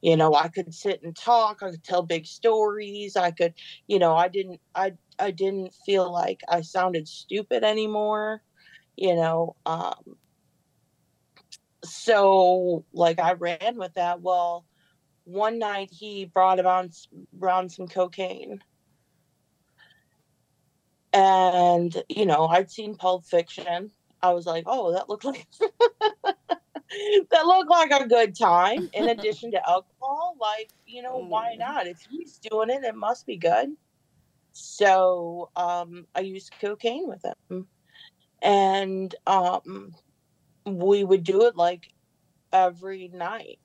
You 0.01 0.17
know, 0.17 0.35
I 0.35 0.49
could 0.49 0.73
sit 0.73 1.01
and 1.03 1.15
talk, 1.15 1.63
I 1.63 1.71
could 1.71 1.83
tell 1.83 2.03
big 2.03 2.25
stories, 2.25 3.15
I 3.15 3.31
could, 3.31 3.53
you 3.87 3.99
know, 3.99 4.15
I 4.15 4.27
didn't 4.27 4.59
I 4.73 4.93
I 5.17 5.31
didn't 5.31 5.73
feel 5.85 6.11
like 6.11 6.41
I 6.49 6.61
sounded 6.61 7.07
stupid 7.07 7.63
anymore 7.63 8.41
you 8.97 9.15
know 9.15 9.55
um 9.65 10.15
so 11.83 12.85
like 12.93 13.19
i 13.19 13.33
ran 13.33 13.75
with 13.77 13.93
that 13.95 14.21
well 14.21 14.65
one 15.25 15.59
night 15.59 15.89
he 15.91 16.25
brought 16.25 16.59
around 16.59 16.95
around 17.41 17.71
some 17.71 17.87
cocaine. 17.87 18.63
And 21.13 22.03
you 22.09 22.25
know 22.25 22.47
i'd 22.47 22.71
seen 22.71 22.95
pulp 22.95 23.25
fiction. 23.25 23.91
I 24.21 24.33
was 24.33 24.45
like 24.45 24.63
oh 24.67 24.93
that 24.93 25.09
looked 25.09 25.25
like 25.25 25.45
that 25.59 27.45
looked 27.45 27.69
like 27.69 27.91
a 27.91 28.07
good 28.07 28.35
time 28.35 28.89
in 28.93 29.09
addition 29.09 29.51
to 29.51 29.69
alcohol. 29.69 30.37
Like 30.39 30.69
you 30.85 31.01
know 31.01 31.17
why 31.17 31.55
mm. 31.55 31.59
not? 31.59 31.87
If 31.87 31.99
he's 32.09 32.39
doing 32.39 32.69
it 32.69 32.83
it 32.83 32.95
must 32.95 33.25
be 33.25 33.37
good. 33.37 33.69
So 34.53 35.49
um 35.55 36.07
i 36.15 36.21
used 36.21 36.53
cocaine 36.61 37.07
with 37.07 37.23
him. 37.23 37.67
And 38.41 39.15
um, 39.25 39.95
we 40.65 41.03
would 41.03 41.23
do 41.23 41.45
it 41.45 41.55
like 41.55 41.91
every 42.51 43.07
night. 43.07 43.59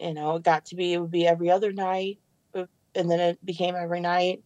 You 0.00 0.14
know, 0.14 0.36
it 0.36 0.42
got 0.42 0.66
to 0.66 0.76
be 0.76 0.92
it 0.92 1.00
would 1.00 1.10
be 1.10 1.26
every 1.26 1.50
other 1.50 1.72
night, 1.72 2.18
uh, 2.54 2.66
and 2.94 3.10
then 3.10 3.20
it 3.20 3.44
became 3.44 3.74
every 3.74 4.00
night. 4.00 4.42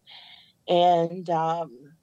And 0.67 1.29
um, 1.29 1.93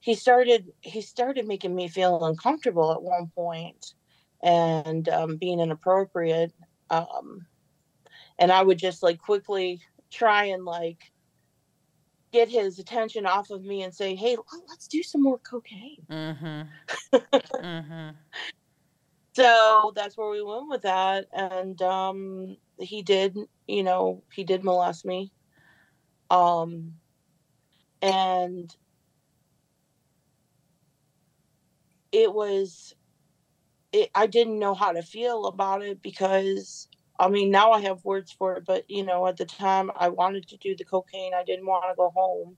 he 0.00 0.14
started 0.14 0.72
he 0.80 1.00
started 1.00 1.46
making 1.46 1.74
me 1.74 1.88
feel 1.88 2.24
uncomfortable 2.24 2.92
at 2.92 3.02
one 3.02 3.30
point, 3.34 3.94
and 4.42 5.08
um, 5.08 5.36
being 5.36 5.60
inappropriate. 5.60 6.52
Um, 6.90 7.46
and 8.38 8.52
I 8.52 8.62
would 8.62 8.78
just 8.78 9.02
like 9.02 9.18
quickly 9.18 9.80
try 10.10 10.44
and 10.44 10.64
like 10.64 11.10
get 12.32 12.48
his 12.48 12.78
attention 12.78 13.26
off 13.26 13.50
of 13.50 13.64
me 13.64 13.82
and 13.82 13.94
say, 13.94 14.14
"Hey, 14.14 14.36
let's 14.68 14.88
do 14.88 15.02
some 15.02 15.22
more 15.22 15.38
cocaine." 15.38 16.06
Mm-hmm. 16.10 16.62
mm-hmm. 17.14 18.10
So 19.32 19.92
that's 19.94 20.16
where 20.16 20.30
we 20.30 20.42
went 20.42 20.68
with 20.68 20.82
that, 20.82 21.26
and 21.32 21.80
um, 21.82 22.56
he 22.78 23.02
did. 23.02 23.36
You 23.66 23.82
know, 23.82 24.22
he 24.32 24.44
did 24.44 24.64
molest 24.64 25.04
me. 25.04 25.32
Um, 26.30 26.94
and 28.02 28.74
it 32.12 32.32
was 32.32 32.94
it, 33.92 34.10
I 34.14 34.26
didn't 34.26 34.58
know 34.58 34.74
how 34.74 34.92
to 34.92 35.02
feel 35.02 35.46
about 35.46 35.82
it 35.82 36.02
because 36.02 36.88
I 37.18 37.28
mean, 37.28 37.50
now 37.50 37.72
I 37.72 37.80
have 37.80 38.04
words 38.04 38.30
for 38.32 38.56
it, 38.56 38.64
but 38.66 38.84
you 38.90 39.04
know, 39.04 39.26
at 39.26 39.38
the 39.38 39.46
time 39.46 39.90
I 39.96 40.08
wanted 40.10 40.48
to 40.48 40.56
do 40.58 40.76
the 40.76 40.84
cocaine. 40.84 41.32
I 41.34 41.44
didn't 41.44 41.66
want 41.66 41.84
to 41.90 41.96
go 41.96 42.12
home. 42.14 42.56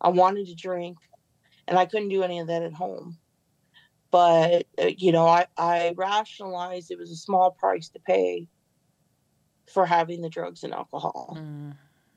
I 0.00 0.08
wanted 0.08 0.46
to 0.46 0.54
drink, 0.54 0.98
and 1.68 1.78
I 1.78 1.86
couldn't 1.86 2.08
do 2.08 2.22
any 2.22 2.40
of 2.40 2.48
that 2.48 2.62
at 2.62 2.72
home. 2.74 3.18
But 4.10 4.66
uh, 4.80 4.90
you 4.96 5.12
know, 5.12 5.26
I 5.26 5.46
I 5.56 5.94
rationalized 5.96 6.90
it 6.90 6.98
was 6.98 7.10
a 7.10 7.16
small 7.16 7.52
price 7.52 7.88
to 7.90 8.00
pay 8.00 8.48
for 9.66 9.86
having 9.86 10.22
the 10.22 10.28
drugs 10.28 10.64
and 10.64 10.72
alcohol. 10.72 11.36
Mm, 11.38 11.74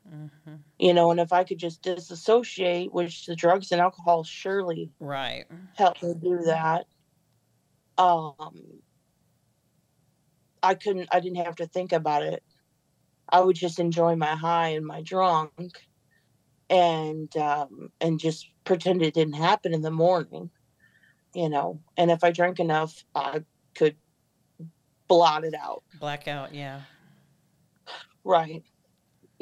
mm-hmm. 0.08 0.54
You 0.78 0.94
know, 0.94 1.10
and 1.10 1.20
if 1.20 1.32
I 1.32 1.44
could 1.44 1.58
just 1.58 1.82
disassociate, 1.82 2.92
which 2.92 3.26
the 3.26 3.36
drugs 3.36 3.72
and 3.72 3.80
alcohol 3.80 4.24
surely 4.24 4.90
right 5.00 5.46
help 5.74 6.02
me 6.02 6.14
do 6.20 6.40
that. 6.46 6.86
Um, 7.98 8.82
I 10.62 10.74
couldn't 10.74 11.08
I 11.12 11.20
didn't 11.20 11.44
have 11.44 11.56
to 11.56 11.66
think 11.66 11.92
about 11.92 12.22
it. 12.22 12.42
I 13.28 13.40
would 13.40 13.56
just 13.56 13.78
enjoy 13.78 14.16
my 14.16 14.34
high 14.34 14.68
and 14.68 14.86
my 14.86 15.02
drunk 15.02 15.78
and 16.68 17.34
um 17.36 17.90
and 18.00 18.18
just 18.18 18.50
pretend 18.64 19.02
it 19.02 19.14
didn't 19.14 19.34
happen 19.34 19.72
in 19.72 19.82
the 19.82 19.90
morning. 19.90 20.50
You 21.34 21.48
know, 21.50 21.80
and 21.96 22.10
if 22.10 22.24
I 22.24 22.30
drank 22.30 22.58
enough, 22.60 23.04
I 23.14 23.44
could 23.74 23.96
blot 25.06 25.44
it 25.44 25.54
out. 25.54 25.82
Blackout, 26.00 26.54
yeah. 26.54 26.80
Right. 28.26 28.64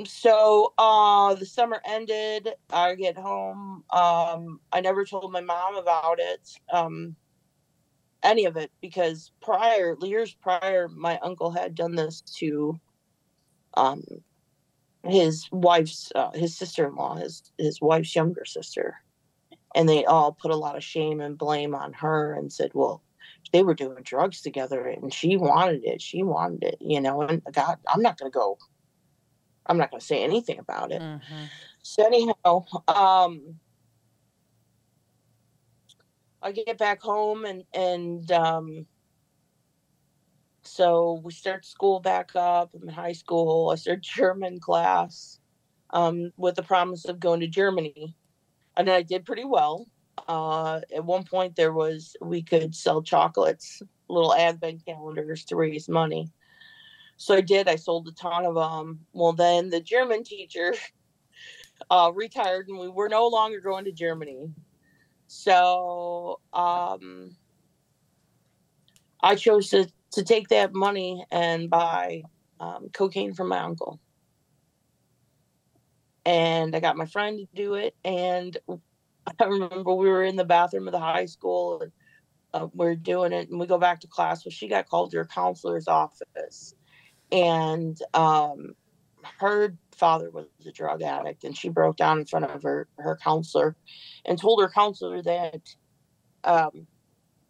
So 0.07 0.75
uh 0.79 1.35
the 1.35 1.47
summer 1.47 1.81
ended. 1.87 2.51
I 2.71 2.95
get 2.97 3.17
home. 3.19 3.85
Um 3.93 4.61
I 4.73 4.81
never 4.81 5.05
told 5.05 5.33
my 5.33 5.41
mom 5.41 5.77
about 5.77 6.19
it. 6.21 6.51
Um 6.73 7.17
any 8.23 8.47
of 8.47 8.57
it 8.57 8.71
because 8.81 9.33
prior 9.43 9.97
years 10.03 10.35
prior 10.43 10.89
my 10.89 11.19
uncle 11.23 11.51
had 11.51 11.75
done 11.75 11.95
this 11.95 12.23
to 12.39 12.79
um 13.75 14.03
his 15.05 15.49
wife's 15.53 16.11
uh, 16.15 16.31
his 16.33 16.57
sister-in-law 16.57 17.17
his 17.17 17.43
his 17.59 17.81
wife's 17.81 18.15
younger 18.17 18.45
sister 18.45 18.97
and 19.75 19.89
they 19.89 20.05
all 20.05 20.33
put 20.33 20.51
a 20.51 20.57
lot 20.57 20.77
of 20.77 20.85
shame 20.85 21.21
and 21.21 21.39
blame 21.39 21.75
on 21.75 21.93
her 21.93 22.35
and 22.35 22.53
said 22.53 22.71
well 22.75 23.03
they 23.53 23.63
were 23.63 23.75
doing 23.75 24.03
drugs 24.03 24.41
together 24.41 24.87
and 24.87 25.13
she 25.13 25.37
wanted 25.37 25.85
it 25.85 26.01
she 26.01 26.23
wanted 26.23 26.63
it 26.65 26.77
you 26.81 27.01
know 27.01 27.23
and 27.23 27.43
god 27.53 27.79
i'm 27.89 28.03
not 28.03 28.19
going 28.19 28.31
to 28.31 28.35
go 28.39 28.59
i'm 29.67 29.79
not 29.79 29.91
going 29.91 30.01
to 30.01 30.07
say 30.07 30.23
anything 30.23 30.59
about 30.59 30.93
it 30.93 31.01
mm-hmm. 31.03 31.45
so 31.83 32.07
anyhow 32.07 32.65
um 32.89 33.57
I 36.45 36.53
get 36.53 36.77
back 36.77 37.01
home 37.01 37.47
and 37.47 37.65
and 37.73 38.31
um, 38.31 38.87
so 40.63 41.21
we 41.25 41.33
start 41.33 41.65
school 41.65 42.01
back 42.01 42.33
up. 42.37 42.71
I'm 42.75 42.87
in 42.87 42.95
high 42.95 43.13
school. 43.13 43.71
I 43.71 43.77
start 43.77 44.03
German 44.03 44.61
class 44.61 45.41
um, 45.91 46.33
with 46.37 46.57
the 46.57 46.63
promise 46.63 47.07
of 47.07 47.19
going 47.19 47.41
to 47.41 47.49
Germany, 47.49 48.15
and 48.77 48.91
I 48.91 49.01
did 49.01 49.25
pretty 49.25 49.47
well. 49.47 49.87
Uh, 50.29 50.81
at 50.95 51.05
one 51.05 51.25
point, 51.25 51.57
there 51.57 51.73
was 51.73 52.15
we 52.21 52.43
could 52.43 52.75
sell 52.75 53.03
chocolates, 53.03 53.81
little 54.09 54.35
advent 54.35 54.85
calendars 54.85 55.47
to 55.47 55.57
raise 55.57 55.89
money. 55.89 56.31
So 57.17 57.37
I 57.37 57.41
did. 57.41 57.69
I 57.69 57.77
sold 57.77 58.09
a 58.09 58.13
ton 58.13 58.45
of 58.45 58.55
them. 58.55 59.07
Well, 59.13 59.33
then 59.33 59.71
the 59.71 59.81
German 59.81 60.25
teacher 60.25 60.75
uh, 61.91 62.13
retired, 62.15 62.69
and 62.69 62.79
we 62.79 62.89
were 62.89 63.09
no 63.09 63.27
longer 63.29 63.61
going 63.61 63.85
to 63.87 63.93
Germany. 63.93 64.51
So 65.27 66.41
um, 66.53 67.37
I 69.23 69.35
chose 69.37 69.71
to, 69.71 69.89
to 70.13 70.23
take 70.23 70.49
that 70.49 70.75
money 70.75 71.25
and 71.31 71.71
buy 71.71 72.23
um, 72.61 72.89
cocaine 72.93 73.35
from 73.35 73.49
my 73.49 73.61
uncle. 73.61 74.01
and 76.25 76.75
I 76.75 76.81
got 76.81 76.97
my 76.97 77.07
friend 77.07 77.39
to 77.39 77.47
do 77.55 77.75
it. 77.75 77.95
And 78.05 78.57
I 79.41 79.45
remember 79.45 79.95
we 79.95 80.09
were 80.09 80.25
in 80.25 80.37
the 80.37 80.45
bathroom 80.45 80.89
of 80.89 80.93
the 80.93 81.01
high 81.01 81.27
school 81.27 81.83
and 81.83 81.93
uh, 82.53 82.69
we're 82.73 82.95
doing 82.95 83.33
it, 83.33 83.51
and 83.51 83.59
we 83.59 83.67
go 83.67 83.79
back 83.79 83.99
to 84.01 84.07
class. 84.07 84.45
Well, 84.45 84.53
she 84.53 84.69
got 84.69 84.89
called 84.89 85.11
to 85.11 85.17
her 85.17 85.25
counselor's 85.25 85.89
office, 85.89 86.75
and 87.35 87.99
um, 88.15 88.77
her 89.41 89.77
father 89.93 90.31
was 90.31 90.47
a 90.67 90.71
drug 90.73 91.03
addict, 91.03 91.43
and 91.45 91.57
she 91.57 91.69
broke 91.69 91.97
down 91.97 92.21
in 92.21 92.27
front 92.27 92.45
of 92.47 92.63
her 92.63 92.87
her 92.99 93.19
counselor, 93.23 93.77
and 94.25 94.41
told 94.41 94.61
her 94.61 94.69
counselor 94.69 95.21
that 95.23 95.61
um, 96.45 96.87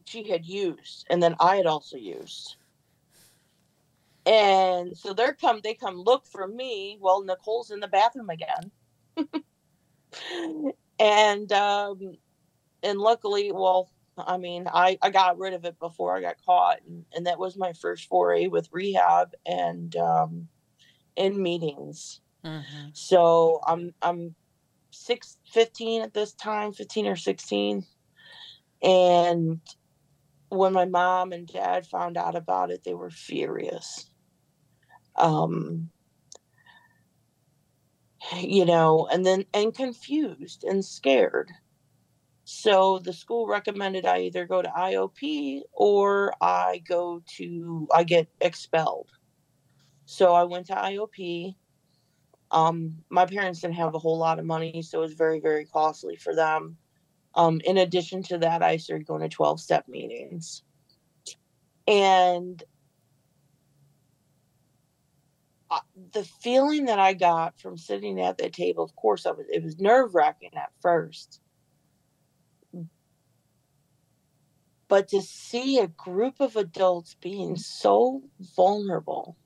she 0.06 0.28
had 0.28 0.46
used, 0.46 1.06
and 1.10 1.22
then 1.22 1.36
I 1.38 1.56
had 1.56 1.66
also 1.66 1.98
used. 1.98 2.56
And 4.26 4.96
so 4.96 5.12
they're 5.12 5.34
come, 5.34 5.60
they 5.62 5.74
come 5.74 5.96
look 5.96 6.26
for 6.26 6.48
me. 6.48 6.96
Well, 6.98 7.22
Nicole's 7.22 7.70
in 7.70 7.80
the 7.80 7.88
bathroom 7.88 8.30
again. 8.30 8.72
and 10.98 11.52
um 11.52 12.16
and 12.82 12.98
luckily, 12.98 13.52
well, 13.52 13.90
I 14.16 14.36
mean, 14.36 14.68
I, 14.72 14.98
I 15.02 15.10
got 15.10 15.38
rid 15.38 15.54
of 15.54 15.64
it 15.64 15.78
before 15.78 16.16
I 16.16 16.20
got 16.20 16.44
caught. 16.44 16.80
And, 16.86 17.04
and 17.14 17.26
that 17.26 17.38
was 17.38 17.56
my 17.56 17.72
first 17.72 18.08
foray 18.08 18.46
with 18.46 18.68
rehab 18.72 19.34
and 19.46 19.94
um 19.96 20.48
in 21.16 21.42
meetings. 21.42 22.20
Mm-hmm. 22.44 22.88
So 22.92 23.60
I'm 23.66 23.94
I'm 24.02 24.34
six 24.90 25.38
fifteen 25.52 26.02
at 26.02 26.14
this 26.14 26.32
time, 26.34 26.72
15 26.72 27.06
or 27.06 27.16
16. 27.16 27.84
And 28.82 29.60
when 30.50 30.72
my 30.72 30.84
mom 30.84 31.32
and 31.32 31.48
dad 31.48 31.86
found 31.86 32.16
out 32.16 32.36
about 32.36 32.70
it, 32.70 32.84
they 32.84 32.94
were 32.94 33.10
furious 33.10 34.10
um, 35.16 35.90
you 38.38 38.64
know, 38.64 39.08
and 39.10 39.24
then 39.24 39.44
and 39.52 39.74
confused 39.74 40.64
and 40.64 40.84
scared. 40.84 41.50
So 42.44 42.98
the 42.98 43.12
school 43.12 43.46
recommended 43.46 44.04
I 44.04 44.20
either 44.20 44.46
go 44.46 44.60
to 44.60 44.68
IOP 44.68 45.62
or 45.72 46.34
I 46.40 46.82
go 46.86 47.22
to 47.36 47.88
I 47.92 48.04
get 48.04 48.28
expelled. 48.40 49.10
So 50.04 50.34
I 50.34 50.44
went 50.44 50.66
to 50.66 50.74
IOP. 50.74 51.54
Um, 52.50 52.98
my 53.08 53.24
parents 53.24 53.60
didn't 53.60 53.76
have 53.76 53.94
a 53.94 53.98
whole 53.98 54.18
lot 54.18 54.38
of 54.38 54.44
money, 54.44 54.82
so 54.82 54.98
it 54.98 55.02
was 55.02 55.14
very, 55.14 55.40
very 55.40 55.64
costly 55.64 56.16
for 56.16 56.34
them. 56.34 56.76
Um, 57.34 57.60
in 57.64 57.78
addition 57.78 58.22
to 58.24 58.38
that, 58.38 58.62
I 58.62 58.76
started 58.76 59.06
going 59.06 59.22
to 59.22 59.28
12 59.28 59.60
step 59.60 59.88
meetings. 59.88 60.62
And 61.88 62.62
the 66.12 66.24
feeling 66.24 66.84
that 66.84 66.98
I 66.98 67.14
got 67.14 67.58
from 67.58 67.76
sitting 67.76 68.20
at 68.20 68.38
that 68.38 68.52
table, 68.52 68.84
of 68.84 68.94
course, 68.96 69.26
I 69.26 69.32
was 69.32 69.46
it 69.50 69.62
was 69.62 69.78
nerve 69.78 70.14
wracking 70.14 70.54
at 70.54 70.70
first, 70.80 71.40
but 74.94 75.08
to 75.08 75.20
see 75.20 75.80
a 75.80 75.88
group 75.88 76.36
of 76.38 76.54
adults 76.54 77.16
being 77.20 77.56
so 77.56 78.22
vulnerable 78.54 79.36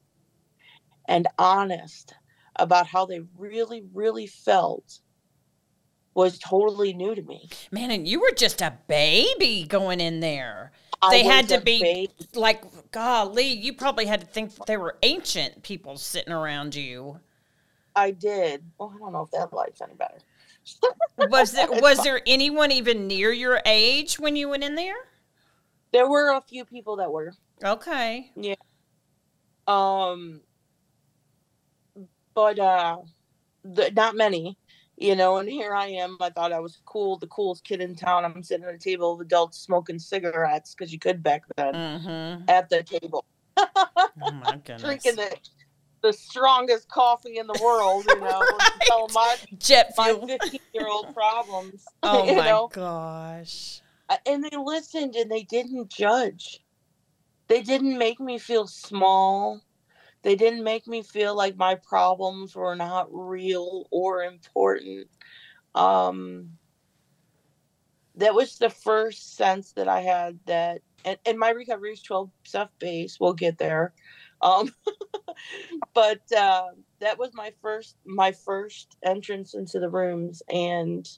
and 1.06 1.26
honest 1.38 2.12
about 2.56 2.86
how 2.86 3.06
they 3.06 3.20
really, 3.38 3.82
really 3.94 4.26
felt 4.26 4.98
was 6.12 6.38
totally 6.38 6.92
new 6.92 7.14
to 7.14 7.22
me. 7.22 7.48
Man, 7.70 7.90
and 7.90 8.06
you 8.06 8.20
were 8.20 8.34
just 8.36 8.60
a 8.60 8.76
baby 8.88 9.64
going 9.66 10.02
in 10.02 10.20
there. 10.20 10.70
They 11.08 11.24
had 11.24 11.48
to 11.48 11.62
be 11.62 11.80
baby. 11.80 12.12
like, 12.34 12.62
golly, 12.90 13.46
you 13.46 13.72
probably 13.72 14.04
had 14.04 14.20
to 14.20 14.26
think 14.26 14.52
they 14.66 14.76
were 14.76 14.98
ancient 15.02 15.62
people 15.62 15.96
sitting 15.96 16.34
around 16.34 16.74
you. 16.74 17.20
I 17.96 18.10
did. 18.10 18.64
Well, 18.76 18.92
I 18.94 18.98
don't 18.98 19.14
know 19.14 19.22
if 19.22 19.30
that 19.30 19.54
life's 19.54 19.80
any 19.80 19.94
better. 19.94 20.18
was 21.30 21.52
there 21.52 21.68
was 21.70 22.04
there 22.04 22.20
anyone 22.26 22.70
even 22.70 23.06
near 23.06 23.32
your 23.32 23.62
age 23.64 24.18
when 24.18 24.36
you 24.36 24.50
went 24.50 24.62
in 24.62 24.74
there? 24.74 25.07
There 25.92 26.08
were 26.08 26.36
a 26.36 26.40
few 26.40 26.64
people 26.64 26.96
that 26.96 27.10
were. 27.10 27.32
Okay. 27.64 28.30
Yeah. 28.36 28.54
Um 29.66 30.40
but 32.34 32.58
uh 32.58 32.98
the, 33.64 33.90
not 33.90 34.16
many 34.16 34.56
you 35.00 35.14
know, 35.14 35.36
and 35.36 35.48
here 35.48 35.74
I 35.74 35.86
am. 35.86 36.16
I 36.20 36.30
thought 36.30 36.52
I 36.52 36.58
was 36.58 36.78
cool, 36.84 37.18
the 37.18 37.28
coolest 37.28 37.64
kid 37.64 37.80
in 37.80 37.94
town. 37.94 38.24
I'm 38.24 38.42
sitting 38.42 38.66
at 38.66 38.74
a 38.74 38.78
table 38.78 39.12
of 39.12 39.20
adults 39.20 39.58
smoking 39.58 39.98
cigarettes 39.98 40.74
because 40.74 40.92
you 40.92 40.98
could 40.98 41.22
back 41.22 41.42
then 41.56 41.74
mm-hmm. 41.74 42.44
at 42.48 42.68
the 42.68 42.82
table. 42.82 43.24
oh 43.56 44.08
my 44.16 44.56
goodness. 44.64 44.82
Drinking 44.82 45.16
the, 45.16 45.36
the 46.02 46.12
strongest 46.12 46.88
coffee 46.88 47.38
in 47.38 47.46
the 47.46 47.58
world, 47.62 48.06
you 48.08 48.20
know, 48.20 48.40
right. 48.40 49.06
my, 49.14 49.36
Jet 49.58 49.92
my 49.96 50.14
15 50.14 50.60
year 50.74 50.88
old 50.88 51.14
problems. 51.14 51.84
Oh 52.02 52.34
my 52.34 52.48
know? 52.48 52.68
gosh. 52.72 53.80
And 54.26 54.44
they 54.44 54.56
listened 54.56 55.16
and 55.16 55.30
they 55.30 55.42
didn't 55.42 55.90
judge. 55.90 56.60
They 57.48 57.62
didn't 57.62 57.98
make 57.98 58.20
me 58.20 58.38
feel 58.38 58.66
small 58.66 59.62
they 60.22 60.34
didn't 60.34 60.64
make 60.64 60.86
me 60.86 61.02
feel 61.02 61.36
like 61.36 61.56
my 61.56 61.76
problems 61.76 62.54
were 62.54 62.74
not 62.74 63.08
real 63.10 63.86
or 63.90 64.24
important. 64.24 65.08
Um, 65.74 66.50
that 68.16 68.34
was 68.34 68.58
the 68.58 68.70
first 68.70 69.36
sense 69.36 69.72
that 69.72 69.86
I 69.86 70.00
had 70.00 70.40
that, 70.46 70.80
and, 71.04 71.18
and 71.24 71.38
my 71.38 71.50
recovery 71.50 71.92
is 71.92 72.02
12 72.02 72.30
step 72.44 72.70
base. 72.80 73.18
We'll 73.20 73.34
get 73.34 73.58
there. 73.58 73.94
Um, 74.42 74.72
but 75.94 76.20
uh, 76.36 76.68
that 77.00 77.18
was 77.18 77.30
my 77.32 77.52
first 77.62 77.96
my 78.04 78.32
first 78.32 78.96
entrance 79.04 79.54
into 79.54 79.78
the 79.78 79.88
rooms, 79.88 80.42
and 80.52 81.08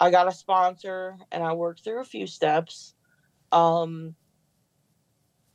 I 0.00 0.10
got 0.10 0.28
a 0.28 0.32
sponsor, 0.32 1.16
and 1.32 1.42
I 1.42 1.52
worked 1.52 1.84
through 1.84 2.00
a 2.00 2.04
few 2.04 2.26
steps. 2.26 2.94
Um, 3.52 4.14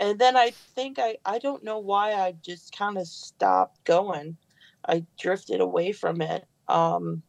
and 0.04 0.20
then 0.20 0.36
I 0.36 0.52
think 0.76 1.00
I 1.00 1.18
I 1.26 1.40
don't 1.40 1.64
know 1.64 1.80
why 1.80 2.14
I 2.14 2.34
just 2.42 2.76
kind 2.76 2.98
of 2.98 3.08
stopped 3.08 3.84
going. 3.86 4.38
I 4.86 5.06
drifted 5.18 5.62
away 5.62 5.94
from 5.94 6.22
it. 6.22 6.46
Um 6.68 7.24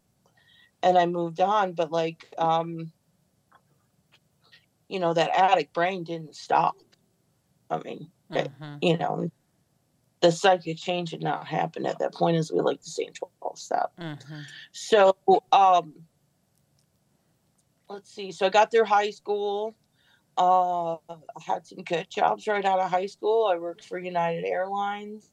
and 0.83 0.99
I 0.99 1.07
moved 1.07 1.41
on, 1.41 1.73
but 1.73 1.93
like 1.93 2.33
um 2.37 2.93
you 4.89 4.99
know 4.99 5.15
that 5.15 5.31
addict 5.31 5.73
brain 5.73 6.03
didn't 6.03 6.35
stop. 6.35 6.77
I 7.71 7.79
mean, 7.79 8.11
mm-hmm. 8.31 8.37
it, 8.37 8.51
you 8.83 8.99
know, 8.99 9.31
the 10.21 10.33
psychic 10.33 10.77
change 10.77 11.13
had 11.13 11.23
not 11.23 11.47
happened 11.47 11.87
at 11.87 12.01
that 12.01 12.15
point 12.15 12.37
as 12.37 12.51
we 12.51 12.61
like 12.61 12.81
to 12.81 12.91
say 12.91 13.05
in 13.05 13.13
12 13.13 13.59
step. 13.59 13.93
Mm-hmm. 14.01 14.41
So 14.73 15.17
um 15.53 15.95
let's 17.89 18.13
see. 18.13 18.33
So 18.33 18.47
I 18.47 18.51
got 18.51 18.71
through 18.71 18.85
high 18.85 19.11
school 19.11 19.75
uh, 20.37 20.95
I 21.09 21.17
had 21.47 21.67
some 21.67 21.83
good 21.83 22.09
jobs 22.11 22.47
right 22.47 22.65
out 22.65 22.81
of 22.81 22.91
high 22.91 23.07
school. 23.07 23.47
I 23.47 23.57
worked 23.57 23.85
for 23.85 23.99
United 23.99 24.45
Airlines. 24.45 25.31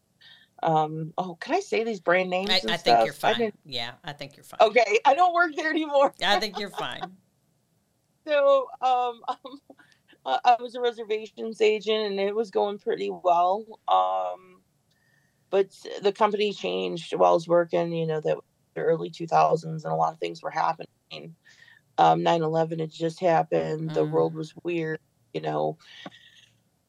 Um, 0.63 1.13
oh, 1.17 1.35
can 1.39 1.55
I 1.55 1.59
say 1.59 1.83
these 1.83 1.99
brand 1.99 2.29
names? 2.29 2.51
I, 2.51 2.73
I 2.73 2.77
think 2.77 3.03
you're 3.03 3.13
fine. 3.13 3.41
I 3.41 3.51
yeah, 3.65 3.93
I 4.03 4.13
think 4.13 4.37
you're 4.37 4.43
fine. 4.43 4.59
Okay, 4.61 4.99
I 5.05 5.15
don't 5.15 5.33
work 5.33 5.55
there 5.55 5.71
anymore. 5.71 6.13
I 6.23 6.39
think 6.39 6.59
you're 6.59 6.69
fine. 6.69 7.01
so, 8.27 8.67
um, 8.81 9.21
I 10.25 10.57
was 10.59 10.75
a 10.75 10.81
reservations 10.81 11.61
agent, 11.61 12.11
and 12.11 12.19
it 12.19 12.35
was 12.35 12.51
going 12.51 12.77
pretty 12.77 13.09
well. 13.09 13.65
Um, 13.87 14.61
but 15.49 15.75
the 16.03 16.11
company 16.11 16.53
changed 16.53 17.15
while 17.15 17.31
I 17.31 17.33
was 17.33 17.47
working. 17.47 17.91
You 17.91 18.05
know, 18.05 18.21
that 18.21 18.37
the 18.75 18.81
early 18.81 19.09
2000s, 19.09 19.63
and 19.63 19.85
a 19.85 19.95
lot 19.95 20.13
of 20.13 20.19
things 20.19 20.43
were 20.43 20.51
happening 20.51 21.35
um, 21.97 22.21
9-11 22.21 22.79
had 22.79 22.91
just 22.91 23.19
happened 23.19 23.91
mm. 23.91 23.93
the 23.93 24.05
world 24.05 24.33
was 24.33 24.53
weird 24.63 24.99
you 25.33 25.41
know 25.41 25.77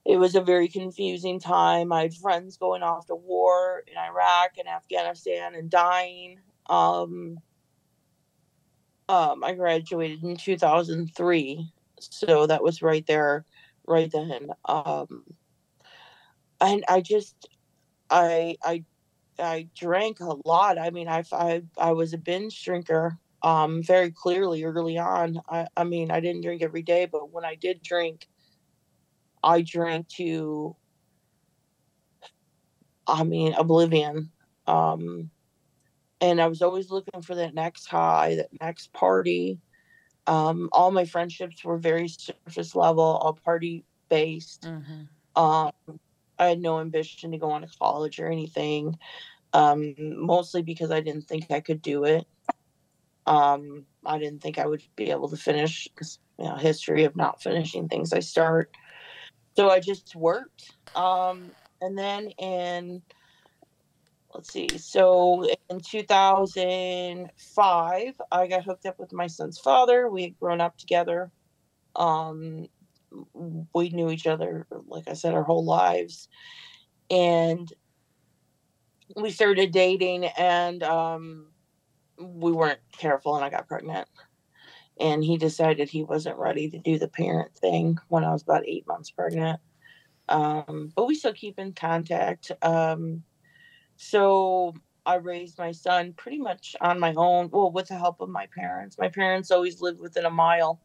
it 0.05 0.17
was 0.17 0.35
a 0.35 0.41
very 0.41 0.69
confusing 0.69 1.39
time 1.39 1.93
i 1.93 2.03
had 2.03 2.15
friends 2.15 2.57
going 2.57 2.83
off 2.83 3.07
to 3.07 3.15
war 3.15 3.83
in 3.87 3.97
iraq 3.97 4.53
and 4.59 4.69
afghanistan 4.69 5.55
and 5.55 5.71
dying 5.71 6.39
um, 6.69 7.39
um, 9.09 9.45
i 9.45 9.53
graduated 9.53 10.23
in 10.23 10.37
2003 10.37 11.73
so 11.99 12.47
that 12.47 12.63
was 12.63 12.83
right 12.83 13.07
there 13.07 13.45
right 13.87 14.11
then 14.11 14.49
um, 14.65 15.25
and 16.61 16.85
i 16.89 17.01
just 17.01 17.49
i 18.11 18.57
i 18.63 18.85
i 19.39 19.69
drank 19.75 20.21
a 20.21 20.37
lot 20.45 20.79
i 20.79 20.91
mean 20.91 21.09
i 21.09 21.23
i, 21.33 21.63
I 21.77 21.93
was 21.93 22.13
a 22.13 22.19
binge 22.19 22.65
drinker 22.65 23.19
um, 23.43 23.83
very 23.83 24.11
clearly 24.11 24.65
early 24.65 24.99
on. 24.99 25.41
I, 25.49 25.67
I 25.77 25.85
mean, 25.85 26.11
I 26.11 26.21
didn't 26.21 26.43
drink 26.43 26.63
every 26.63 26.83
day, 26.83 27.07
but 27.07 27.31
when 27.33 27.45
I 27.45 27.55
did 27.55 27.83
drink, 27.83 28.29
I 29.43 29.63
drank 29.63 30.09
to, 30.11 30.77
I 33.07 33.25
mean, 33.25 33.55
oblivion. 33.55 34.31
Um, 34.67 35.31
and 36.21 36.41
I 36.41 36.47
was 36.47 36.63
always 36.63 36.91
looking 36.91 37.23
for 37.23 37.35
that 37.35 37.55
next 37.55 37.87
high, 37.87 38.37
that 38.37 38.49
next 38.61 38.93
party. 38.93 39.61
Um, 40.29 40.69
all 40.73 40.93
my 40.93 41.05
friendships 41.05 41.65
were 41.65 41.79
very 41.79 42.09
surface 42.09 42.77
level, 42.77 43.03
all 43.03 43.33
party 43.33 43.85
based. 44.09 44.63
Mm-hmm. 44.63 45.43
Um, 45.43 45.73
I 46.39 46.47
had 46.47 46.61
no 46.61 46.79
ambition 46.79 47.33
to 47.33 47.39
go 47.39 47.51
on 47.51 47.63
to 47.63 47.69
college 47.79 48.21
or 48.21 48.29
anything. 48.29 48.97
um, 49.53 49.95
mostly 49.99 50.63
because 50.63 50.91
I 50.91 51.01
didn't 51.01 51.29
think 51.29 51.51
I 51.51 51.61
could 51.61 51.83
do 51.83 52.05
it. 52.05 52.27
Um, 53.27 53.87
I 54.05 54.19
didn't 54.19 54.43
think 54.43 54.59
I 54.59 54.67
would 54.67 54.83
be 54.97 55.11
able 55.11 55.29
to 55.29 55.37
finish 55.37 55.89
because 55.89 56.19
you 56.39 56.47
know 56.47 56.57
history 56.57 57.05
of 57.05 57.17
not 57.17 57.43
finishing 57.43 57.89
things 57.89 58.13
I 58.13 58.21
start. 58.21 58.71
So 59.57 59.71
I 59.71 59.81
just 59.81 60.15
worked. 60.15 60.75
Um, 60.95 61.51
and 61.81 61.99
then 61.99 62.29
in 62.39 63.03
let's 64.35 64.53
see, 64.53 64.79
so 64.79 65.45
in 65.69 65.81
2005, 65.81 68.21
I 68.31 68.47
got 68.47 68.65
hooked 68.65 68.87
up 68.87 68.99
with 68.99 69.13
my 69.13 69.27
son's 69.27 69.59
father. 69.59 70.09
We 70.09 70.23
had 70.23 70.39
grown 70.39 70.61
up 70.61 70.79
together. 70.79 71.31
Um, 71.95 72.69
we 73.75 73.91
knew 73.91 74.11
each 74.11 74.27
other, 74.27 74.67
like 74.87 75.07
I 75.09 75.13
said, 75.13 75.35
our 75.35 75.43
whole 75.43 75.67
lives, 75.67 76.29
and 77.11 77.71
we 79.17 79.31
started 79.31 79.71
dating, 79.71 80.25
and 80.25 80.83
um, 80.83 81.52
we 82.19 82.53
weren't 82.53 82.81
careful, 82.97 83.37
and 83.37 83.45
I 83.45 83.51
got 83.51 83.69
pregnant. 83.69 84.09
And 85.01 85.25
he 85.25 85.39
decided 85.39 85.89
he 85.89 86.05
wasn't 86.05 86.39
ready 86.39 86.71
to 86.71 86.79
do 86.79 86.99
the 86.99 87.09
parent 87.09 87.55
thing 87.57 87.99
when 88.09 88.25
I 88.25 88.33
was 88.33 88.43
about 88.43 88.67
eight 88.67 88.87
months 88.87 89.11
pregnant. 89.11 89.61
Um, 90.29 90.93
but 90.95 91.07
we 91.07 91.15
still 91.15 91.33
keep 91.33 91.59
in 91.59 91.73
contact. 91.73 92.53
Um, 92.63 93.23
so 93.97 94.75
I 95.05 95.17
raised 95.17 95.59
my 95.59 95.73
son 95.73 96.13
pretty 96.13 96.39
much 96.39 96.77
on 96.81 97.01
my 97.01 97.15
own, 97.17 97.51
well, 97.51 97.73
with 97.73 97.89
the 97.89 97.99
help 97.99 98.21
of 98.21 98.29
my 98.29 98.47
parents. 98.55 98.99
My 98.99 99.09
parents 99.09 99.51
always 99.51 99.81
lived 99.81 100.01
within 100.01 100.25
a 100.25 100.31
mile 100.31 100.81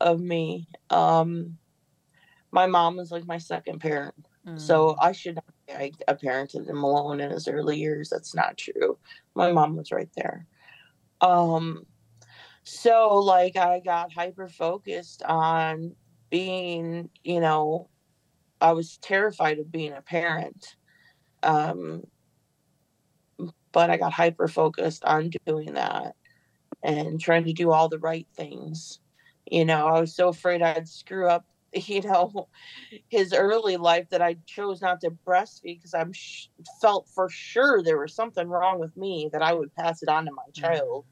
of 0.00 0.20
me. 0.20 0.68
Um, 0.90 1.58
my 2.50 2.66
mom 2.66 2.96
was 2.96 3.10
like 3.10 3.26
my 3.26 3.38
second 3.38 3.80
parent. 3.80 4.14
Mm. 4.46 4.60
So 4.60 4.96
I 5.00 5.12
should 5.12 5.36
not 5.36 5.44
I, 5.70 5.92
I 6.06 6.14
parented 6.14 6.68
him 6.68 6.82
alone 6.82 7.20
in 7.20 7.30
his 7.30 7.48
early 7.48 7.78
years. 7.78 8.10
That's 8.10 8.34
not 8.34 8.56
true. 8.56 8.98
My 9.34 9.52
mom 9.52 9.76
was 9.76 9.92
right 9.92 10.10
there. 10.16 10.46
Um, 11.20 11.84
so 12.64 13.18
like 13.18 13.56
I 13.56 13.80
got 13.80 14.12
hyper 14.12 14.48
focused 14.48 15.22
on 15.22 15.94
being, 16.30 17.10
you 17.24 17.40
know, 17.40 17.88
I 18.60 18.72
was 18.72 18.98
terrified 18.98 19.58
of 19.58 19.72
being 19.72 19.92
a 19.92 20.02
parent. 20.02 20.76
Um, 21.42 22.02
but 23.72 23.90
I 23.90 23.96
got 23.96 24.12
hyper 24.12 24.48
focused 24.48 25.04
on 25.04 25.30
doing 25.46 25.74
that 25.74 26.16
and 26.82 27.20
trying 27.20 27.44
to 27.44 27.52
do 27.52 27.70
all 27.70 27.88
the 27.88 27.98
right 27.98 28.26
things. 28.36 29.00
You 29.50 29.64
know, 29.64 29.86
I 29.86 30.00
was 30.00 30.14
so 30.14 30.28
afraid 30.28 30.62
I'd 30.62 30.88
screw 30.88 31.28
up, 31.28 31.46
you 31.74 32.02
know, 32.02 32.48
his 33.08 33.32
early 33.32 33.76
life 33.76 34.08
that 34.10 34.22
I 34.22 34.36
chose 34.46 34.80
not 34.80 35.00
to 35.02 35.10
breastfeed 35.10 35.78
because 35.78 35.94
I'm 35.94 36.12
sh- 36.12 36.48
felt 36.80 37.08
for 37.08 37.28
sure 37.28 37.82
there 37.82 37.98
was 37.98 38.14
something 38.14 38.48
wrong 38.48 38.78
with 38.78 38.96
me 38.96 39.28
that 39.32 39.42
I 39.42 39.52
would 39.52 39.74
pass 39.74 40.02
it 40.02 40.08
on 40.08 40.24
to 40.26 40.32
my 40.32 40.44
mm. 40.50 40.54
child 40.54 41.04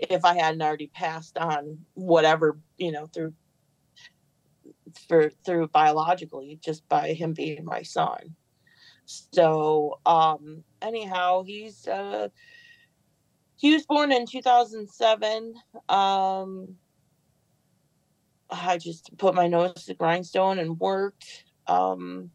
mm-hmm. 0.00 0.14
if 0.14 0.24
I 0.24 0.34
hadn't 0.34 0.62
already 0.62 0.88
passed 0.88 1.36
on 1.36 1.78
whatever, 1.94 2.58
you 2.78 2.92
know, 2.92 3.06
through 3.06 3.34
for 5.08 5.30
through 5.44 5.68
biologically 5.68 6.58
just 6.62 6.86
by 6.88 7.12
him 7.12 7.32
being 7.32 7.64
my 7.64 7.82
son. 7.82 8.36
So 9.04 10.00
um 10.06 10.64
anyhow, 10.80 11.42
he's 11.42 11.86
uh 11.86 12.28
he 13.56 13.72
was 13.74 13.86
born 13.86 14.10
in 14.12 14.26
2007. 14.26 15.54
Um 15.88 16.76
I 18.52 18.78
just 18.78 19.16
put 19.18 19.34
my 19.34 19.48
nose 19.48 19.74
to 19.74 19.86
the 19.88 19.94
grindstone 19.94 20.58
and 20.58 20.78
worked. 20.78 21.44
Um 21.66 22.30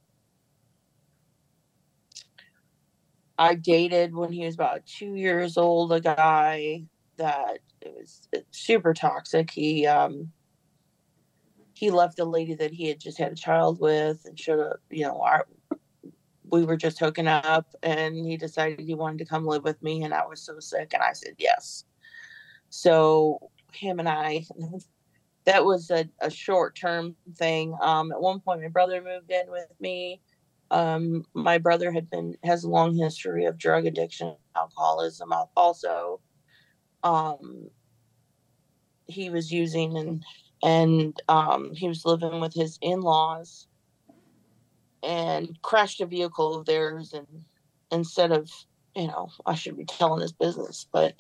I 3.38 3.53
dated 3.56 4.15
when 4.15 4.32
he 4.32 4.45
was 4.45 4.56
about 4.56 4.86
two 4.86 5.13
years 5.13 5.58
old 5.58 5.93
a 5.93 6.01
guy 6.01 6.84
that 7.17 7.60
it 7.82 7.93
was 7.95 8.27
super 8.51 8.93
toxic. 8.93 9.51
He 9.51 9.86
um 9.86 10.32
he 11.73 11.91
left 11.91 12.19
a 12.19 12.25
lady 12.25 12.56
that 12.56 12.71
he 12.71 12.88
had 12.88 12.99
just 12.99 13.19
had 13.19 13.32
a 13.32 13.36
child 13.36 13.80
with 13.80 14.25
and 14.25 14.39
should 14.39 14.58
have, 14.58 14.77
you 14.89 15.03
know, 15.03 15.21
our, 15.21 15.45
we 16.49 16.65
were 16.65 16.75
just 16.77 16.97
hooking 16.97 17.27
up 17.27 17.67
and 17.84 18.15
he 18.15 18.36
decided 18.36 18.80
he 18.80 18.95
wanted 18.95 19.19
to 19.19 19.25
come 19.25 19.45
live 19.45 19.63
with 19.63 19.82
me 19.84 20.03
and 20.03 20.12
I 20.12 20.25
was 20.25 20.41
so 20.41 20.60
sick 20.60 20.93
and 20.95 21.03
I 21.03 21.13
said 21.13 21.36
yes. 21.38 21.86
So 22.69 23.51
him 23.73 23.99
and 23.99 24.10
I 24.10 24.45
that 25.47 25.63
was 25.63 25.89
a, 25.89 26.07
a 26.19 26.29
short 26.29 26.75
term 26.75 27.15
thing. 27.38 27.73
Um, 27.81 28.12
at 28.12 28.21
one 28.21 28.41
point 28.41 28.62
my 28.62 28.67
brother 28.67 29.01
moved 29.01 29.31
in 29.31 29.49
with 29.49 29.71
me. 29.79 30.21
Um, 30.71 31.23
my 31.33 31.57
brother 31.57 31.89
had 31.89 32.10
been 32.10 32.36
has 32.43 32.65
a 32.65 32.69
long 32.69 32.93
history 32.93 33.45
of 33.45 33.57
drug 33.57 33.86
addiction, 33.86 34.36
alcoholism 34.57 35.31
also. 35.55 36.19
Um, 37.01 37.69
he 39.05 39.29
was 39.29 39.49
using 39.49 39.97
and 39.97 40.25
and 40.63 41.21
um, 41.29 41.73
he 41.73 41.88
was 41.88 42.03
living 42.03 42.41
with 42.41 42.53
his 42.53 42.77
in-laws 42.81 43.67
and 45.01 45.57
crashed 45.62 46.01
a 46.01 46.05
vehicle 46.05 46.55
of 46.60 46.65
theirs 46.65 47.13
and 47.13 47.45
instead 47.89 48.33
of 48.33 48.51
you 48.97 49.07
know 49.07 49.29
i 49.45 49.53
should 49.53 49.77
be 49.77 49.86
telling 49.86 50.21
his 50.21 50.31
business 50.31 50.88
but 50.91 51.13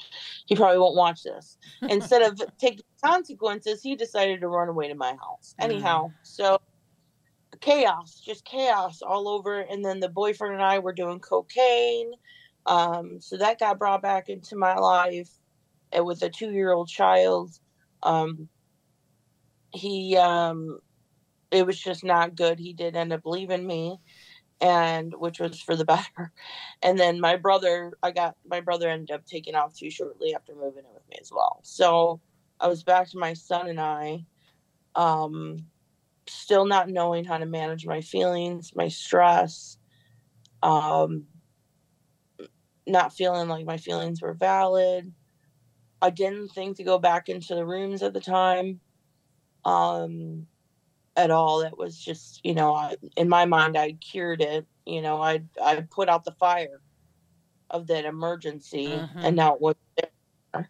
he 0.47 0.55
probably 0.55 0.79
won't 0.79 0.95
watch 0.95 1.23
this. 1.23 1.57
Instead 1.83 2.23
of 2.23 2.41
taking 2.57 2.83
consequences 3.05 3.83
he 3.83 3.95
decided 3.95 4.41
to 4.41 4.47
run 4.47 4.67
away 4.67 4.87
to 4.87 4.95
my 4.95 5.11
house. 5.11 5.55
Mm. 5.61 5.65
anyhow 5.65 6.11
so 6.23 6.59
chaos 7.61 8.19
just 8.19 8.43
chaos 8.45 9.01
all 9.01 9.27
over 9.27 9.59
and 9.59 9.85
then 9.85 9.99
the 9.99 10.09
boyfriend 10.09 10.55
and 10.55 10.63
i 10.63 10.79
were 10.79 10.93
doing 10.93 11.19
cocaine. 11.19 12.11
Um, 12.65 13.21
so 13.21 13.37
that 13.37 13.59
got 13.59 13.79
brought 13.79 14.01
back 14.01 14.27
into 14.27 14.57
my 14.57 14.75
life 14.75 15.29
and 15.93 16.05
with 16.05 16.21
a 16.23 16.29
two-year-old 16.29 16.89
child. 16.89 17.57
Um, 18.03 18.49
he 19.71 20.17
um 20.17 20.79
it 21.51 21.65
was 21.65 21.79
just 21.79 22.03
not 22.03 22.35
good. 22.35 22.59
He 22.59 22.73
did 22.73 22.95
end 22.95 23.13
up 23.13 23.21
leaving 23.23 23.65
me 23.65 23.99
and 24.61 25.13
which 25.17 25.39
was 25.39 25.61
for 25.61 25.75
the 25.75 25.85
better. 25.93 26.31
And 26.81 26.99
then 26.99 27.19
my 27.19 27.35
brother, 27.35 27.93
I 28.03 28.11
got 28.11 28.35
my 28.45 28.61
brother 28.61 28.89
ended 28.89 29.11
up 29.11 29.25
taking 29.25 29.55
off 29.55 29.75
too 29.75 29.89
shortly 29.89 30.33
after 30.35 30.53
moving 30.53 30.85
in 30.85 30.93
with 30.93 31.07
me 31.09 31.17
as 31.21 31.31
well. 31.31 31.59
So 31.63 32.21
I 32.59 32.67
was 32.67 32.83
back 32.83 33.09
to 33.11 33.17
my 33.17 33.33
son 33.33 33.67
and 33.67 33.79
I, 33.79 34.25
um, 34.95 35.65
still 36.27 36.65
not 36.65 36.89
knowing 36.89 37.23
how 37.25 37.37
to 37.37 37.45
manage 37.45 37.85
my 37.85 38.01
feelings, 38.01 38.71
my 38.75 38.87
stress, 38.87 39.77
um, 40.63 41.25
not 42.85 43.13
feeling 43.13 43.47
like 43.47 43.65
my 43.65 43.77
feelings 43.77 44.21
were 44.21 44.33
valid. 44.33 45.13
I 46.01 46.09
didn't 46.09 46.49
think 46.49 46.77
to 46.77 46.83
go 46.83 46.97
back 46.99 47.29
into 47.29 47.55
the 47.55 47.65
rooms 47.65 48.03
at 48.03 48.13
the 48.13 48.19
time 48.19 48.79
um, 49.67 50.47
at 51.17 51.31
all. 51.31 51.61
It 51.61 51.77
was 51.77 51.97
just, 51.97 52.39
you 52.45 52.53
know, 52.53 52.73
I, 52.73 52.95
in 53.17 53.27
my 53.27 53.43
mind, 53.45 53.77
I 53.77 53.91
cured 53.93 54.41
it. 54.41 54.65
You 54.85 55.01
know, 55.01 55.21
I 55.21 55.41
I 55.61 55.81
put 55.81 56.07
out 56.07 56.23
the 56.23 56.31
fire 56.33 56.79
of 57.69 57.87
that 57.87 58.05
emergency, 58.05 58.87
mm-hmm. 58.87 59.19
and 59.19 59.35
now 59.35 59.55
it 59.55 59.61
was 59.61 59.75
there. 59.97 60.69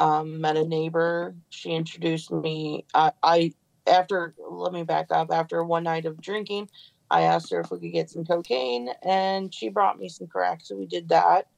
Um, 0.00 0.40
met 0.40 0.56
a 0.56 0.66
neighbor. 0.66 1.34
She 1.50 1.72
introduced 1.72 2.30
me. 2.30 2.86
I, 2.94 3.12
I 3.22 3.52
after 3.86 4.34
let 4.50 4.72
me 4.72 4.82
back 4.82 5.08
up. 5.10 5.30
After 5.30 5.62
one 5.62 5.84
night 5.84 6.06
of 6.06 6.22
drinking, 6.22 6.70
I 7.10 7.22
asked 7.22 7.50
her 7.50 7.60
if 7.60 7.70
we 7.70 7.80
could 7.80 7.92
get 7.92 8.08
some 8.08 8.24
cocaine, 8.24 8.88
and 9.02 9.54
she 9.54 9.68
brought 9.68 9.98
me 9.98 10.08
some 10.08 10.26
crack. 10.26 10.60
So 10.62 10.74
we 10.74 10.86
did 10.86 11.10
that, 11.10 11.48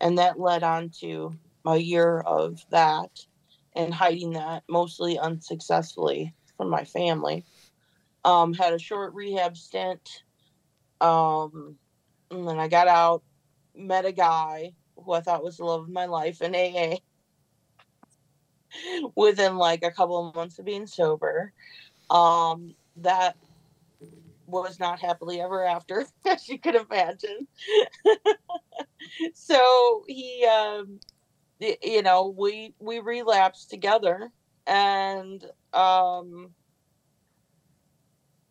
and 0.00 0.16
that 0.16 0.40
led 0.40 0.62
on 0.62 0.88
to 1.00 1.36
a 1.66 1.76
year 1.76 2.20
of 2.20 2.64
that 2.70 3.10
and 3.74 3.92
hiding 3.92 4.32
that 4.32 4.62
mostly 4.66 5.18
unsuccessfully 5.18 6.34
from 6.56 6.70
my 6.70 6.84
family. 6.84 7.44
Um, 8.24 8.54
had 8.54 8.72
a 8.72 8.78
short 8.78 9.12
rehab 9.12 9.58
stint. 9.58 10.22
Um, 11.02 11.76
and 12.30 12.48
then 12.48 12.58
I 12.58 12.68
got 12.68 12.88
out, 12.88 13.22
met 13.74 14.06
a 14.06 14.12
guy 14.12 14.72
who 14.96 15.12
I 15.12 15.20
thought 15.20 15.44
was 15.44 15.58
the 15.58 15.64
love 15.64 15.82
of 15.82 15.90
my 15.90 16.06
life 16.06 16.40
in 16.40 16.54
AA 16.54 16.96
within 19.16 19.56
like 19.56 19.82
a 19.82 19.90
couple 19.90 20.28
of 20.28 20.34
months 20.34 20.58
of 20.58 20.64
being 20.64 20.86
sober. 20.86 21.52
Um, 22.10 22.74
that 22.96 23.36
was 24.46 24.80
not 24.80 25.00
happily 25.00 25.40
ever 25.40 25.64
after, 25.64 26.04
as 26.26 26.48
you 26.48 26.58
could 26.58 26.74
imagine. 26.74 27.46
so 29.34 30.04
he, 30.06 30.46
um, 30.46 31.00
you 31.60 32.02
know, 32.02 32.34
we 32.36 32.74
we 32.78 32.98
relapsed 33.00 33.70
together, 33.70 34.30
and 34.66 35.44
um, 35.72 36.50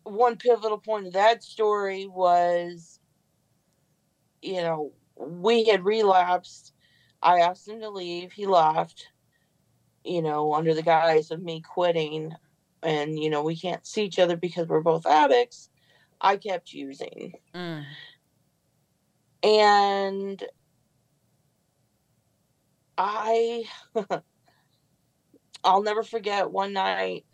one 0.04 0.36
pivotal 0.36 0.78
point 0.78 1.06
of 1.06 1.12
that 1.12 1.42
story 1.42 2.06
was, 2.06 3.00
you 4.42 4.62
know, 4.62 4.92
we 5.16 5.64
had 5.64 5.84
relapsed. 5.84 6.72
I 7.22 7.40
asked 7.40 7.68
him 7.68 7.80
to 7.80 7.90
leave. 7.90 8.32
He 8.32 8.46
left, 8.46 9.08
you 10.04 10.22
know, 10.22 10.54
under 10.54 10.74
the 10.74 10.82
guise 10.82 11.30
of 11.30 11.42
me 11.42 11.60
quitting. 11.60 12.34
And, 12.82 13.18
you 13.18 13.28
know, 13.28 13.42
we 13.42 13.56
can't 13.56 13.86
see 13.86 14.04
each 14.04 14.18
other 14.18 14.36
because 14.36 14.68
we're 14.68 14.80
both 14.80 15.06
addicts. 15.06 15.68
I 16.20 16.36
kept 16.36 16.72
using. 16.72 17.34
Mm. 17.54 17.84
And 19.42 20.44
I, 22.96 23.64
I'll 25.64 25.82
never 25.82 26.02
forget 26.02 26.50
one 26.50 26.74
night, 26.74 27.24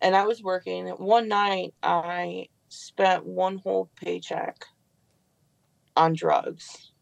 and 0.00 0.14
I 0.14 0.26
was 0.26 0.42
working. 0.42 0.88
One 0.88 1.28
night, 1.28 1.74
I 1.82 2.48
spent 2.68 3.24
one 3.24 3.56
whole 3.58 3.90
paycheck 3.96 4.66
on 5.96 6.12
drugs. 6.12 6.92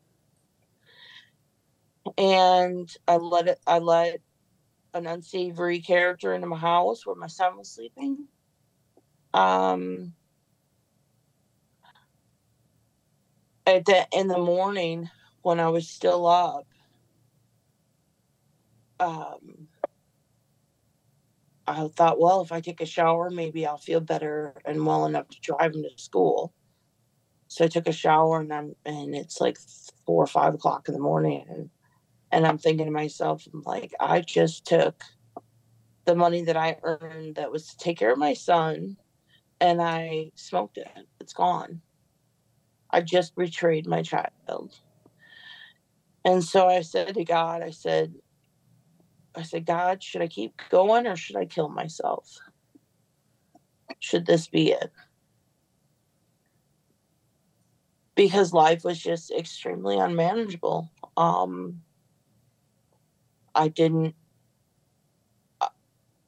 And 2.18 2.94
I 3.08 3.16
let 3.16 3.48
it, 3.48 3.58
I 3.66 3.78
let 3.78 4.20
an 4.94 5.06
unsavory 5.06 5.80
character 5.80 6.34
into 6.34 6.46
my 6.46 6.58
house 6.58 7.06
where 7.06 7.16
my 7.16 7.26
son 7.26 7.56
was 7.58 7.70
sleeping. 7.70 8.28
Um, 9.34 10.14
at 13.66 13.84
the 13.84 14.06
in 14.12 14.28
the 14.28 14.38
morning 14.38 15.10
when 15.42 15.60
I 15.60 15.68
was 15.68 15.88
still 15.88 16.26
up, 16.26 16.66
um, 19.00 19.68
I 21.66 21.88
thought, 21.88 22.20
well, 22.20 22.42
if 22.42 22.52
I 22.52 22.60
take 22.60 22.80
a 22.80 22.86
shower, 22.86 23.30
maybe 23.30 23.66
I'll 23.66 23.78
feel 23.78 24.00
better 24.00 24.54
and 24.64 24.84
well 24.84 25.06
enough 25.06 25.28
to 25.28 25.40
drive 25.40 25.74
him 25.74 25.82
to 25.82 25.90
school. 25.96 26.52
So 27.48 27.64
I 27.64 27.68
took 27.68 27.88
a 27.88 27.92
shower 27.92 28.40
and 28.40 28.52
I'm 28.52 28.74
and 28.84 29.14
it's 29.14 29.40
like 29.40 29.58
four 30.06 30.22
or 30.24 30.26
five 30.26 30.54
o'clock 30.54 30.88
in 30.88 30.94
the 30.94 31.00
morning 31.00 31.44
and 31.48 31.70
and 32.34 32.44
I'm 32.44 32.58
thinking 32.58 32.86
to 32.86 32.90
myself, 32.90 33.46
I'm 33.54 33.62
like, 33.64 33.94
I 34.00 34.20
just 34.20 34.66
took 34.66 35.04
the 36.04 36.16
money 36.16 36.42
that 36.42 36.56
I 36.56 36.78
earned 36.82 37.36
that 37.36 37.52
was 37.52 37.68
to 37.68 37.76
take 37.76 37.96
care 37.96 38.12
of 38.12 38.18
my 38.18 38.34
son 38.34 38.96
and 39.60 39.80
I 39.80 40.32
smoked 40.34 40.76
it. 40.76 40.88
It's 41.20 41.32
gone. 41.32 41.80
I 42.90 43.02
just 43.02 43.36
betrayed 43.36 43.86
my 43.86 44.02
child. 44.02 44.74
And 46.24 46.42
so 46.42 46.66
I 46.66 46.80
said 46.80 47.14
to 47.14 47.24
God, 47.24 47.62
I 47.62 47.70
said, 47.70 48.14
I 49.36 49.42
said, 49.42 49.64
God, 49.64 50.02
should 50.02 50.20
I 50.20 50.26
keep 50.26 50.60
going 50.70 51.06
or 51.06 51.14
should 51.14 51.36
I 51.36 51.44
kill 51.44 51.68
myself? 51.68 52.28
Should 54.00 54.26
this 54.26 54.48
be 54.48 54.72
it? 54.72 54.90
Because 58.16 58.52
life 58.52 58.82
was 58.82 58.98
just 58.98 59.30
extremely 59.30 59.98
unmanageable. 59.98 60.90
Um, 61.16 61.82
I 63.54 63.68
didn't 63.68 64.14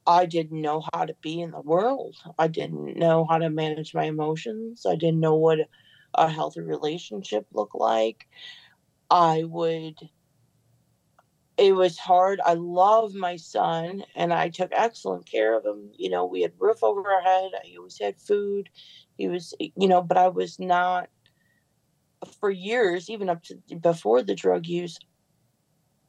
I 0.07 0.25
didn't 0.25 0.61
know 0.61 0.83
how 0.93 1.05
to 1.05 1.13
be 1.21 1.41
in 1.41 1.51
the 1.51 1.59
world. 1.59 2.15
I 2.39 2.47
didn't 2.47 2.97
know 2.97 3.25
how 3.29 3.39
to 3.39 3.49
manage 3.49 3.93
my 3.93 4.05
emotions. 4.05 4.85
I 4.87 4.95
didn't 4.95 5.19
know 5.19 5.35
what 5.35 5.59
a 6.13 6.29
healthy 6.29 6.61
relationship 6.61 7.45
looked 7.51 7.75
like. 7.75 8.25
I 9.09 9.43
would 9.43 9.95
it 11.57 11.75
was 11.75 11.97
hard. 11.97 12.39
I 12.45 12.53
love 12.53 13.15
my 13.15 13.35
son 13.35 14.03
and 14.15 14.31
I 14.31 14.49
took 14.49 14.69
excellent 14.71 15.29
care 15.29 15.57
of 15.57 15.65
him. 15.65 15.89
You 15.97 16.09
know, 16.09 16.25
we 16.25 16.41
had 16.41 16.53
roof 16.59 16.83
over 16.83 17.01
our 17.11 17.21
head. 17.21 17.51
I 17.55 17.75
always 17.77 17.97
had 17.99 18.21
food. 18.21 18.69
He 19.17 19.27
was, 19.27 19.55
you 19.59 19.87
know, 19.87 20.03
but 20.03 20.17
I 20.17 20.27
was 20.27 20.59
not 20.59 21.09
for 22.39 22.51
years, 22.51 23.09
even 23.09 23.27
up 23.27 23.43
to 23.43 23.55
before 23.81 24.21
the 24.21 24.35
drug 24.35 24.67
use, 24.67 24.99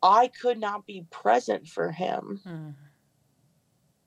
I 0.02 0.28
could 0.28 0.58
not 0.58 0.86
be 0.86 1.06
present 1.10 1.68
for 1.68 1.90
him. 1.90 2.40
Hmm. 2.44 2.70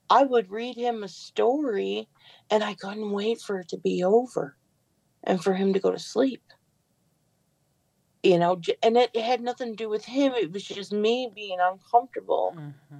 I 0.09 0.23
would 0.23 0.51
read 0.51 0.75
him 0.75 1.03
a 1.03 1.07
story 1.07 2.09
and 2.49 2.63
I 2.63 2.73
couldn't 2.73 3.11
wait 3.11 3.39
for 3.39 3.59
it 3.59 3.69
to 3.69 3.77
be 3.77 4.03
over 4.03 4.57
and 5.23 5.41
for 5.41 5.53
him 5.53 5.73
to 5.73 5.79
go 5.79 5.91
to 5.91 5.99
sleep 5.99 6.43
you 8.23 8.37
know 8.37 8.59
and 8.83 8.97
it, 8.97 9.09
it, 9.13 9.23
had 9.23 9.41
nothing 9.41 9.71
to 9.71 9.75
do 9.75 9.89
with 9.89 10.05
him 10.05 10.33
it 10.33 10.51
was 10.51 10.63
just 10.63 10.93
me 10.93 11.29
being 11.33 11.57
uncomfortable 11.59 12.53
mm-hmm. 12.55 12.97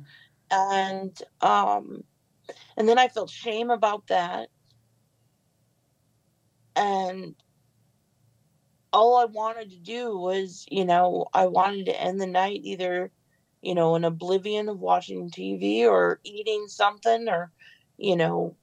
and 0.51 1.21
um 1.41 2.04
and 2.77 2.88
then 2.88 2.97
i 2.97 3.08
felt 3.08 3.30
shame 3.30 3.69
about 3.69 4.08
that 4.08 4.49
and 6.75 7.36
all 8.93 9.17
i 9.17 9.25
wanted 9.25 9.69
to 9.69 9.77
do 9.77 10.17
was 10.17 10.65
you 10.69 10.86
know 10.86 11.25
i 11.34 11.45
wanted 11.45 11.86
to 11.86 12.01
end 12.01 12.19
the 12.19 12.27
night 12.27 12.62
either 12.63 13.12
you 13.62 13.75
know 13.75 13.95
in 13.95 14.04
oblivion 14.04 14.69
of 14.69 14.80
watching 14.80 15.30
tv 15.30 15.84
or 15.84 16.19
eating 16.23 16.65
something 16.67 17.30
or 17.30 17.51
you 17.97 18.15
know 18.15 18.56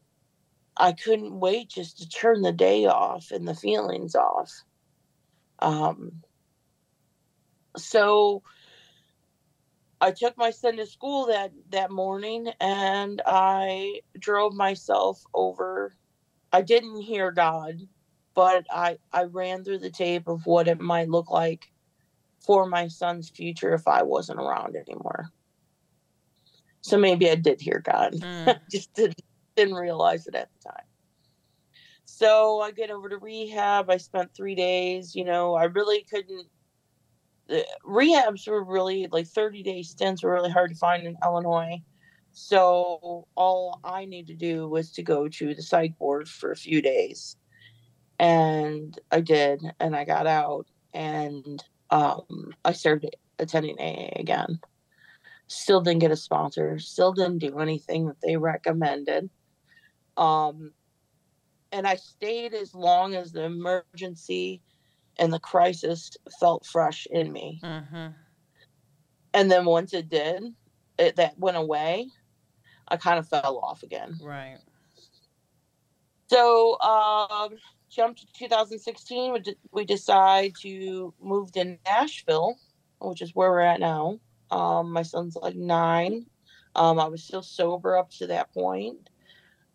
i 0.76 0.92
couldn't 0.92 1.38
wait 1.38 1.68
just 1.68 1.98
to 1.98 2.08
turn 2.08 2.42
the 2.42 2.52
day 2.52 2.86
off 2.86 3.30
and 3.30 3.46
the 3.46 3.54
feelings 3.54 4.14
off 4.14 4.52
um 5.60 6.22
so 7.76 8.42
I 10.00 10.12
took 10.12 10.36
my 10.36 10.50
son 10.50 10.76
to 10.76 10.86
school 10.86 11.26
that 11.26 11.52
that 11.70 11.90
morning 11.90 12.48
and 12.60 13.20
I 13.26 14.00
drove 14.18 14.54
myself 14.54 15.22
over. 15.34 15.94
I 16.52 16.62
didn't 16.62 17.00
hear 17.00 17.32
God, 17.32 17.80
but 18.38 18.66
I 18.70 18.98
I 19.12 19.24
ran 19.24 19.64
through 19.64 19.80
the 19.80 19.90
tape 19.90 20.28
of 20.28 20.46
what 20.46 20.68
it 20.68 20.78
might 20.78 21.08
look 21.08 21.28
like 21.28 21.72
for 22.46 22.66
my 22.66 22.86
son's 22.86 23.28
future 23.28 23.74
if 23.74 23.88
I 23.88 24.04
wasn't 24.04 24.38
around 24.38 24.76
anymore. 24.76 25.30
So 26.80 26.96
maybe 26.98 27.28
I 27.28 27.34
did 27.34 27.60
hear 27.60 27.82
God. 27.84 28.14
Mm. 28.14 28.60
just 28.70 28.94
didn't, 28.94 29.20
didn't 29.56 29.74
realize 29.74 30.28
it 30.28 30.36
at 30.36 30.50
the 30.52 30.68
time. 30.70 30.86
So 32.04 32.60
I 32.60 32.70
get 32.70 32.92
over 32.92 33.08
to 33.08 33.18
rehab. 33.18 33.90
I 33.90 33.96
spent 33.96 34.30
three 34.36 34.54
days. 34.54 35.16
You 35.16 35.24
know, 35.24 35.54
I 35.54 35.64
really 35.64 36.06
couldn't 36.08 36.46
the 37.48 37.66
rehabs 37.84 38.46
were 38.46 38.62
really 38.62 39.08
like 39.10 39.26
30 39.26 39.64
day 39.64 39.82
stints 39.82 40.22
were 40.22 40.30
really 40.30 40.52
hard 40.52 40.70
to 40.70 40.76
find 40.76 41.04
in 41.04 41.16
Illinois. 41.24 41.82
So 42.30 43.26
all 43.34 43.80
I 43.82 44.04
need 44.04 44.28
to 44.28 44.36
do 44.36 44.68
was 44.68 44.92
to 44.92 45.02
go 45.02 45.26
to 45.26 45.56
the 45.56 45.62
psych 45.62 45.98
board 45.98 46.28
for 46.28 46.52
a 46.52 46.56
few 46.56 46.80
days. 46.80 47.36
And 48.18 48.98
I 49.10 49.20
did, 49.20 49.62
and 49.78 49.94
I 49.94 50.04
got 50.04 50.26
out 50.26 50.66
and 50.92 51.62
um, 51.90 52.52
I 52.64 52.72
started 52.72 53.14
attending 53.38 53.78
AA 53.78 54.18
again. 54.18 54.60
Still 55.46 55.80
didn't 55.80 56.00
get 56.00 56.10
a 56.10 56.16
sponsor, 56.16 56.78
still 56.78 57.12
didn't 57.12 57.38
do 57.38 57.58
anything 57.58 58.06
that 58.06 58.20
they 58.22 58.36
recommended. 58.36 59.30
Um, 60.16 60.72
and 61.72 61.86
I 61.86 61.96
stayed 61.96 62.54
as 62.54 62.74
long 62.74 63.14
as 63.14 63.32
the 63.32 63.44
emergency 63.44 64.62
and 65.18 65.32
the 65.32 65.38
crisis 65.38 66.10
felt 66.40 66.66
fresh 66.66 67.06
in 67.10 67.32
me. 67.32 67.60
Mm-hmm. 67.62 68.08
And 69.34 69.50
then 69.50 69.64
once 69.64 69.92
it 69.92 70.08
did, 70.08 70.42
it 70.98 71.16
that 71.16 71.38
went 71.38 71.56
away. 71.56 72.08
I 72.88 72.96
kind 72.96 73.18
of 73.18 73.28
fell 73.28 73.60
off 73.62 73.82
again. 73.82 74.18
Right. 74.22 74.58
So, 76.28 76.78
um, 76.80 77.56
jump 77.90 78.16
to 78.18 78.26
2016. 78.38 79.32
We, 79.32 79.40
d- 79.40 79.56
we 79.72 79.84
decide 79.84 80.54
to 80.62 81.14
move 81.20 81.52
to 81.52 81.78
Nashville, 81.86 82.56
which 83.00 83.22
is 83.22 83.34
where 83.34 83.50
we're 83.50 83.60
at 83.60 83.80
now. 83.80 84.20
Um, 84.50 84.92
my 84.92 85.02
son's 85.02 85.36
like 85.36 85.56
nine. 85.56 86.26
Um, 86.74 86.98
I 86.98 87.08
was 87.08 87.22
still 87.22 87.42
sober 87.42 87.96
up 87.96 88.10
to 88.12 88.26
that 88.28 88.52
point. 88.52 89.10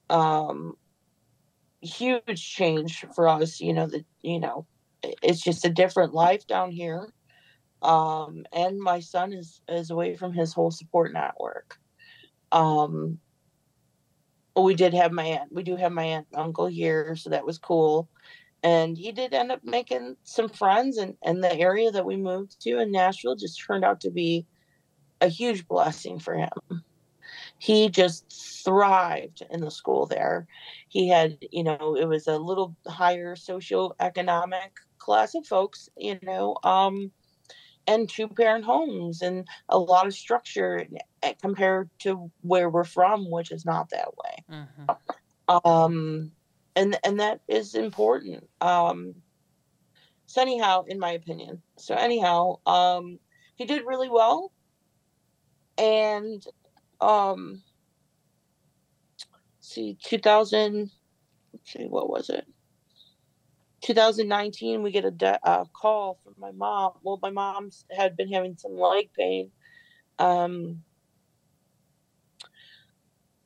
Um, 0.09 0.77
huge 1.81 2.49
change 2.49 3.05
for 3.15 3.27
us, 3.27 3.59
you 3.59 3.73
know, 3.73 3.87
that, 3.87 4.05
you 4.21 4.39
know, 4.39 4.65
it's 5.21 5.41
just 5.41 5.65
a 5.65 5.69
different 5.69 6.13
life 6.13 6.47
down 6.47 6.71
here. 6.71 7.13
Um, 7.81 8.45
and 8.53 8.79
my 8.79 9.01
son 9.01 9.33
is 9.33 9.61
is 9.67 9.89
away 9.89 10.15
from 10.15 10.33
his 10.33 10.53
whole 10.53 10.71
support 10.71 11.11
network. 11.11 11.77
Um, 12.51 13.19
we 14.55 14.75
did 14.75 14.93
have 14.93 15.11
my 15.11 15.23
aunt. 15.23 15.51
We 15.51 15.63
do 15.63 15.75
have 15.75 15.91
my 15.91 16.03
aunt 16.03 16.27
and 16.31 16.41
uncle 16.41 16.67
here, 16.67 17.15
so 17.15 17.29
that 17.31 17.45
was 17.45 17.57
cool. 17.57 18.07
And 18.61 18.97
he 18.97 19.11
did 19.11 19.33
end 19.33 19.51
up 19.51 19.63
making 19.63 20.15
some 20.23 20.49
friends, 20.49 20.97
and 20.97 21.15
and 21.23 21.43
the 21.43 21.53
area 21.55 21.91
that 21.91 22.05
we 22.05 22.15
moved 22.15 22.61
to 22.61 22.79
in 22.79 22.91
Nashville 22.91 23.35
just 23.35 23.61
turned 23.65 23.83
out 23.83 24.01
to 24.01 24.11
be 24.11 24.45
a 25.21 25.27
huge 25.27 25.67
blessing 25.67 26.19
for 26.19 26.35
him 26.35 26.83
he 27.57 27.89
just 27.89 28.25
thrived 28.63 29.41
in 29.49 29.61
the 29.61 29.71
school 29.71 30.05
there. 30.05 30.47
He 30.89 31.07
had, 31.07 31.37
you 31.51 31.63
know, 31.63 31.95
it 31.95 32.05
was 32.05 32.27
a 32.27 32.37
little 32.37 32.75
higher 32.87 33.35
socioeconomic 33.35 34.71
class 34.97 35.35
of 35.35 35.45
folks, 35.45 35.89
you 35.97 36.19
know, 36.23 36.57
um, 36.63 37.11
and 37.87 38.09
two 38.09 38.27
parent 38.27 38.65
homes 38.65 39.21
and 39.21 39.47
a 39.69 39.77
lot 39.77 40.07
of 40.07 40.13
structure 40.13 40.85
eh, 41.21 41.33
compared 41.41 41.89
to 41.99 42.31
where 42.41 42.69
we're 42.69 42.83
from, 42.83 43.29
which 43.29 43.51
is 43.51 43.65
not 43.65 43.89
that 43.89 44.09
way. 44.17 44.43
Mm-hmm. 44.51 45.67
Um, 45.67 46.31
and 46.75 46.97
and 47.03 47.19
that 47.19 47.41
is 47.47 47.75
important. 47.75 48.47
Um, 48.61 49.15
so 50.25 50.41
anyhow, 50.41 50.85
in 50.87 50.99
my 50.99 51.11
opinion, 51.11 51.61
so 51.77 51.95
anyhow, 51.95 52.59
um, 52.65 53.19
he 53.55 53.65
did 53.65 53.85
really 53.85 54.09
well, 54.09 54.51
and 55.77 56.43
um, 57.01 57.61
see, 59.59 59.97
two 60.01 60.17
thousand. 60.17 60.91
See, 61.65 61.85
what 61.85 62.09
was 62.09 62.29
it? 62.29 62.47
2019, 63.83 64.81
we 64.81 64.91
get 64.91 65.05
a 65.05 65.11
de- 65.11 65.39
call 65.73 66.19
from 66.23 66.35
my 66.37 66.51
mom. 66.51 66.93
Well, 67.03 67.19
my 67.21 67.29
mom 67.29 67.69
had 67.95 68.17
been 68.17 68.31
having 68.31 68.57
some 68.57 68.77
leg 68.77 69.09
pain. 69.17 69.51
Um, 70.19 70.83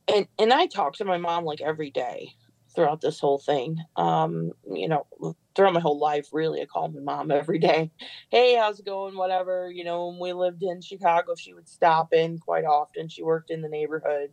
and 0.08 0.28
and 0.40 0.54
I 0.54 0.68
talk 0.68 0.96
to 0.96 1.06
my 1.06 1.18
mom 1.18 1.46
like 1.46 1.62
every 1.62 1.92
day 1.92 2.30
throughout 2.76 3.02
this 3.02 3.20
whole 3.20 3.40
thing. 3.40 3.78
Um, 3.96 4.52
you 4.72 4.88
know, 4.88 5.08
throughout 5.56 5.74
my 5.74 5.80
whole 5.80 6.00
life, 6.00 6.28
really, 6.32 6.62
I 6.62 6.66
call 6.66 6.90
my 6.90 7.02
mom 7.02 7.32
every 7.32 7.60
day. 7.60 7.92
Hey, 8.30 8.56
how's 8.56 8.80
it 8.80 8.86
going? 8.86 9.18
Whatever. 9.18 9.72
You 9.72 9.84
know, 9.84 10.08
when 10.08 10.20
we 10.20 10.34
lived 10.34 10.64
in 10.64 10.82
Chicago, 10.82 11.34
she 11.36 11.54
would 11.54 11.68
stop 11.68 12.14
in 12.14 12.38
quite 12.40 12.66
often. 12.66 13.10
She 13.10 13.24
worked 13.24 13.50
in 13.50 13.62
the 13.62 13.70
neighborhood. 13.70 14.30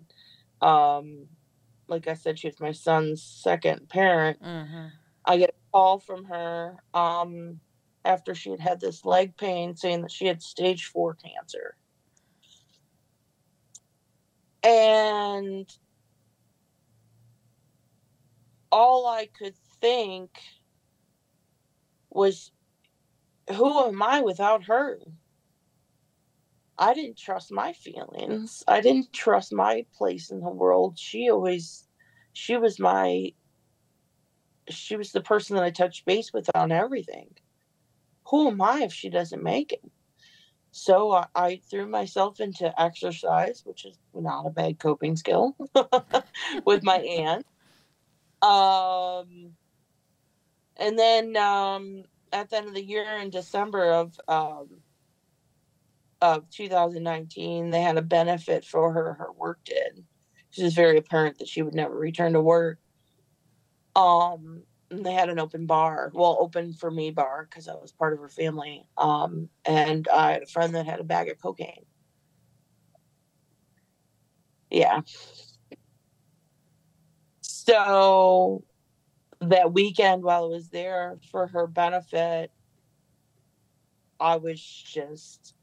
Um, 0.60 1.26
like 1.88 2.08
I 2.08 2.14
said, 2.14 2.38
she 2.38 2.48
was 2.48 2.60
my 2.60 2.72
son's 2.72 3.22
second 3.22 3.88
parent. 3.88 4.42
Mm-hmm. 4.42 4.86
I 5.24 5.38
get 5.38 5.50
a 5.50 5.72
call 5.72 5.98
from 5.98 6.24
her 6.24 6.76
um, 6.92 7.60
after 8.04 8.34
she 8.34 8.50
had 8.50 8.60
had 8.60 8.80
this 8.80 9.04
leg 9.04 9.36
pain 9.36 9.76
saying 9.76 10.02
that 10.02 10.10
she 10.10 10.26
had 10.26 10.42
stage 10.42 10.86
four 10.86 11.14
cancer. 11.14 11.76
And 14.62 15.70
all 18.72 19.06
I 19.06 19.28
could 19.38 19.56
think 19.80 20.30
was, 22.10 22.50
who 23.50 23.84
am 23.84 24.02
I 24.02 24.20
without 24.20 24.64
her? 24.64 24.98
I 26.78 26.92
didn't 26.94 27.18
trust 27.18 27.52
my 27.52 27.72
feelings. 27.72 28.64
I 28.66 28.80
didn't 28.80 29.12
trust 29.12 29.52
my 29.52 29.86
place 29.96 30.30
in 30.30 30.40
the 30.40 30.50
world. 30.50 30.98
She 30.98 31.30
always, 31.30 31.86
she 32.32 32.56
was 32.56 32.80
my, 32.80 33.32
she 34.68 34.96
was 34.96 35.12
the 35.12 35.20
person 35.20 35.56
that 35.56 35.64
I 35.64 35.70
touched 35.70 36.04
base 36.04 36.32
with 36.32 36.48
on 36.54 36.72
everything. 36.72 37.30
Who 38.28 38.48
am 38.48 38.62
I 38.62 38.82
if 38.82 38.92
she 38.92 39.10
doesn't 39.10 39.42
make 39.42 39.72
it? 39.72 39.82
So 40.72 41.12
I, 41.12 41.26
I 41.34 41.60
threw 41.70 41.86
myself 41.86 42.40
into 42.40 42.80
exercise, 42.80 43.62
which 43.64 43.84
is 43.84 43.96
not 44.12 44.46
a 44.46 44.50
bad 44.50 44.78
coping 44.78 45.16
skill, 45.16 45.56
with 46.64 46.82
my 46.82 46.96
aunt. 46.98 47.46
Um, 48.42 49.52
and 50.76 50.98
then 50.98 51.36
um, 51.36 52.04
at 52.32 52.50
the 52.50 52.56
end 52.56 52.68
of 52.68 52.74
the 52.74 52.84
year 52.84 53.04
in 53.18 53.30
December 53.30 53.92
of 53.92 54.18
um, 54.26 54.68
of 56.20 56.50
2019, 56.50 57.70
they 57.70 57.82
had 57.82 57.96
a 57.96 58.02
benefit 58.02 58.64
for 58.64 58.92
her. 58.92 59.14
Her 59.14 59.32
work 59.32 59.60
did. 59.64 60.04
It 60.56 60.62
was 60.62 60.74
very 60.74 60.98
apparent 60.98 61.38
that 61.38 61.48
she 61.48 61.62
would 61.62 61.74
never 61.74 61.96
return 61.96 62.32
to 62.32 62.40
work. 62.40 62.78
Um, 63.96 64.62
they 64.90 65.12
had 65.12 65.28
an 65.28 65.38
open 65.38 65.66
bar, 65.66 66.10
well, 66.14 66.36
open 66.40 66.72
for 66.72 66.90
me 66.90 67.10
bar 67.10 67.46
because 67.48 67.68
I 67.68 67.74
was 67.74 67.92
part 67.92 68.12
of 68.12 68.20
her 68.20 68.28
family. 68.28 68.86
Um, 68.96 69.48
and 69.64 70.06
I 70.08 70.32
had 70.32 70.42
a 70.42 70.46
friend 70.46 70.74
that 70.74 70.86
had 70.86 71.00
a 71.00 71.04
bag 71.04 71.28
of 71.28 71.40
cocaine. 71.40 71.84
Yeah. 74.70 75.02
So 77.42 78.64
that 79.40 79.72
weekend 79.72 80.22
while 80.22 80.44
I 80.44 80.48
was 80.48 80.68
there 80.70 81.18
for 81.30 81.46
her 81.48 81.66
benefit, 81.66 82.50
I 84.20 84.36
was 84.36 84.60
just, 84.60 85.54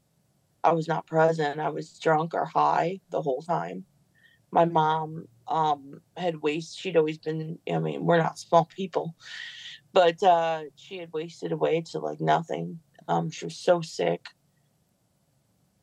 I 0.64 0.72
was 0.72 0.88
not 0.88 1.06
present. 1.06 1.60
I 1.60 1.70
was 1.70 1.98
drunk 1.98 2.34
or 2.34 2.44
high 2.44 3.00
the 3.10 3.22
whole 3.22 3.42
time. 3.42 3.84
My 4.50 4.64
mom 4.64 5.26
um, 5.52 6.00
had 6.16 6.42
waste. 6.42 6.78
She'd 6.78 6.96
always 6.96 7.18
been. 7.18 7.58
I 7.70 7.78
mean, 7.78 8.06
we're 8.06 8.18
not 8.18 8.38
small 8.38 8.64
people, 8.64 9.14
but 9.92 10.22
uh, 10.22 10.62
she 10.76 10.98
had 10.98 11.12
wasted 11.12 11.52
away 11.52 11.82
to 11.92 11.98
like 11.98 12.20
nothing. 12.20 12.80
Um, 13.06 13.30
she 13.30 13.44
was 13.44 13.56
so 13.56 13.82
sick, 13.82 14.24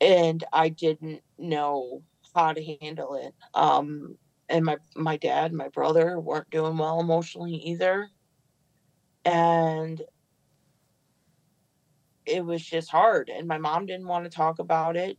and 0.01 0.43
I 0.51 0.69
didn't 0.69 1.21
know 1.37 2.01
how 2.35 2.53
to 2.53 2.77
handle 2.81 3.15
it. 3.15 3.33
Um, 3.53 4.17
and 4.49 4.65
my 4.65 4.77
my 4.95 5.17
dad, 5.17 5.53
my 5.53 5.69
brother 5.69 6.19
weren't 6.19 6.49
doing 6.49 6.77
well 6.77 6.99
emotionally 6.99 7.55
either, 7.55 8.09
and 9.23 10.01
it 12.25 12.43
was 12.43 12.65
just 12.65 12.89
hard. 12.89 13.29
And 13.29 13.47
my 13.47 13.59
mom 13.59 13.85
didn't 13.85 14.07
want 14.07 14.25
to 14.25 14.31
talk 14.31 14.57
about 14.57 14.97
it. 14.97 15.17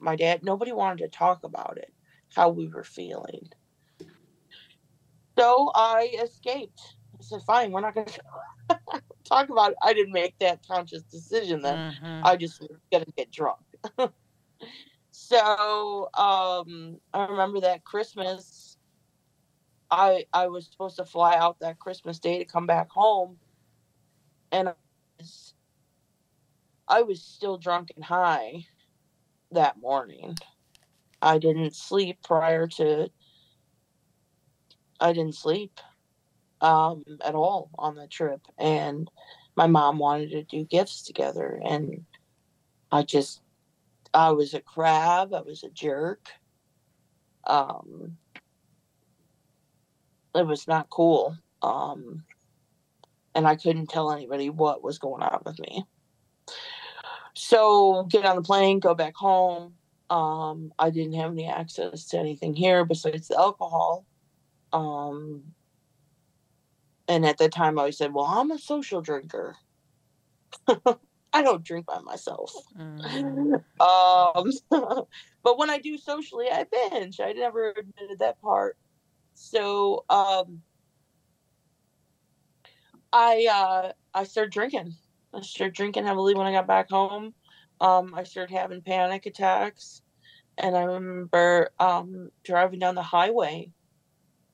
My 0.00 0.14
dad, 0.16 0.44
nobody 0.44 0.72
wanted 0.72 0.98
to 0.98 1.08
talk 1.08 1.42
about 1.42 1.78
it, 1.78 1.92
how 2.34 2.50
we 2.50 2.68
were 2.68 2.84
feeling. 2.84 3.48
So 5.38 5.70
I 5.74 6.10
escaped. 6.22 6.80
I 7.18 7.22
said, 7.22 7.42
fine, 7.42 7.72
we're 7.72 7.80
not 7.80 7.94
going 7.94 8.06
to 8.70 9.02
talk 9.24 9.48
about 9.48 9.72
it. 9.72 9.76
I 9.82 9.92
didn't 9.92 10.12
make 10.12 10.38
that 10.40 10.60
conscious 10.66 11.02
decision 11.02 11.62
then. 11.62 11.78
Mm-hmm. 11.78 12.26
I 12.26 12.36
just 12.36 12.60
was 12.60 12.70
going 12.90 13.04
to 13.04 13.12
get 13.12 13.30
drunk. 13.30 13.58
so 15.10 16.08
um, 16.14 16.98
I 17.14 17.26
remember 17.26 17.60
that 17.60 17.84
Christmas, 17.84 18.76
I, 19.90 20.26
I 20.32 20.48
was 20.48 20.66
supposed 20.70 20.96
to 20.96 21.04
fly 21.04 21.36
out 21.36 21.60
that 21.60 21.78
Christmas 21.78 22.18
day 22.18 22.38
to 22.38 22.44
come 22.44 22.66
back 22.66 22.90
home. 22.90 23.38
And 24.50 24.68
I 24.68 24.74
was, 25.18 25.54
I 26.88 27.02
was 27.02 27.22
still 27.22 27.56
drunk 27.56 27.92
and 27.96 28.04
high 28.04 28.66
that 29.52 29.80
morning. 29.80 30.36
I 31.22 31.38
didn't 31.38 31.76
sleep 31.76 32.18
prior 32.24 32.66
to 32.66 33.08
I 35.02 35.12
didn't 35.12 35.34
sleep 35.34 35.80
um, 36.60 37.04
at 37.24 37.34
all 37.34 37.70
on 37.78 37.96
the 37.96 38.06
trip, 38.06 38.40
and 38.58 39.10
my 39.56 39.66
mom 39.66 39.98
wanted 39.98 40.30
to 40.30 40.44
do 40.44 40.64
gifts 40.64 41.02
together, 41.02 41.60
and 41.64 42.04
I 42.90 43.02
just 43.02 43.40
I 44.14 44.30
was 44.30 44.54
a 44.54 44.60
crab. 44.60 45.34
I 45.34 45.40
was 45.40 45.64
a 45.64 45.70
jerk. 45.70 46.28
Um, 47.46 48.16
it 50.34 50.46
was 50.46 50.68
not 50.68 50.90
cool. 50.90 51.36
Um, 51.62 52.24
and 53.34 53.46
I 53.46 53.56
couldn't 53.56 53.88
tell 53.88 54.12
anybody 54.12 54.50
what 54.50 54.82
was 54.82 54.98
going 54.98 55.22
on 55.22 55.40
with 55.44 55.58
me. 55.58 55.84
So 57.34 58.04
get 58.04 58.24
on 58.24 58.36
the 58.36 58.42
plane, 58.42 58.78
go 58.78 58.94
back 58.94 59.14
home. 59.16 59.74
Um, 60.10 60.72
I 60.78 60.90
didn't 60.90 61.14
have 61.14 61.32
any 61.32 61.48
access 61.48 62.06
to 62.08 62.18
anything 62.18 62.54
here 62.54 62.84
besides 62.84 63.28
the 63.28 63.38
alcohol. 63.38 64.04
Um, 64.72 65.42
and 67.08 67.26
at 67.26 67.38
that 67.38 67.52
time, 67.52 67.78
I 67.78 67.90
said, 67.90 68.14
"Well, 68.14 68.24
I'm 68.24 68.50
a 68.50 68.58
social 68.58 69.00
drinker. 69.00 69.56
I 71.32 71.42
don't 71.42 71.64
drink 71.64 71.86
by 71.86 72.00
myself." 72.00 72.52
Mm. 72.78 73.62
Um, 73.82 74.52
but 75.42 75.58
when 75.58 75.68
I 75.68 75.78
do 75.78 75.98
socially, 75.98 76.46
I 76.48 76.64
binge. 76.70 77.18
I 77.18 77.32
never 77.32 77.70
admitted 77.70 78.20
that 78.20 78.40
part. 78.40 78.76
So 79.34 80.04
um, 80.08 80.62
I 83.12 83.48
uh, 83.50 83.92
I 84.14 84.24
started 84.24 84.52
drinking. 84.52 84.94
I 85.34 85.40
started 85.40 85.74
drinking 85.74 86.06
heavily 86.06 86.34
when 86.34 86.46
I 86.46 86.52
got 86.52 86.68
back 86.68 86.90
home. 86.90 87.34
Um, 87.80 88.14
I 88.14 88.22
started 88.22 88.54
having 88.54 88.82
panic 88.82 89.26
attacks, 89.26 90.02
and 90.58 90.76
I 90.76 90.84
remember 90.84 91.70
um, 91.80 92.30
driving 92.44 92.78
down 92.78 92.94
the 92.94 93.02
highway 93.02 93.72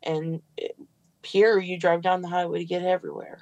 and 0.02 0.40
here 1.24 1.58
you 1.58 1.78
drive 1.78 2.02
down 2.02 2.22
the 2.22 2.28
highway 2.28 2.60
to 2.60 2.64
get 2.64 2.82
everywhere. 2.82 3.40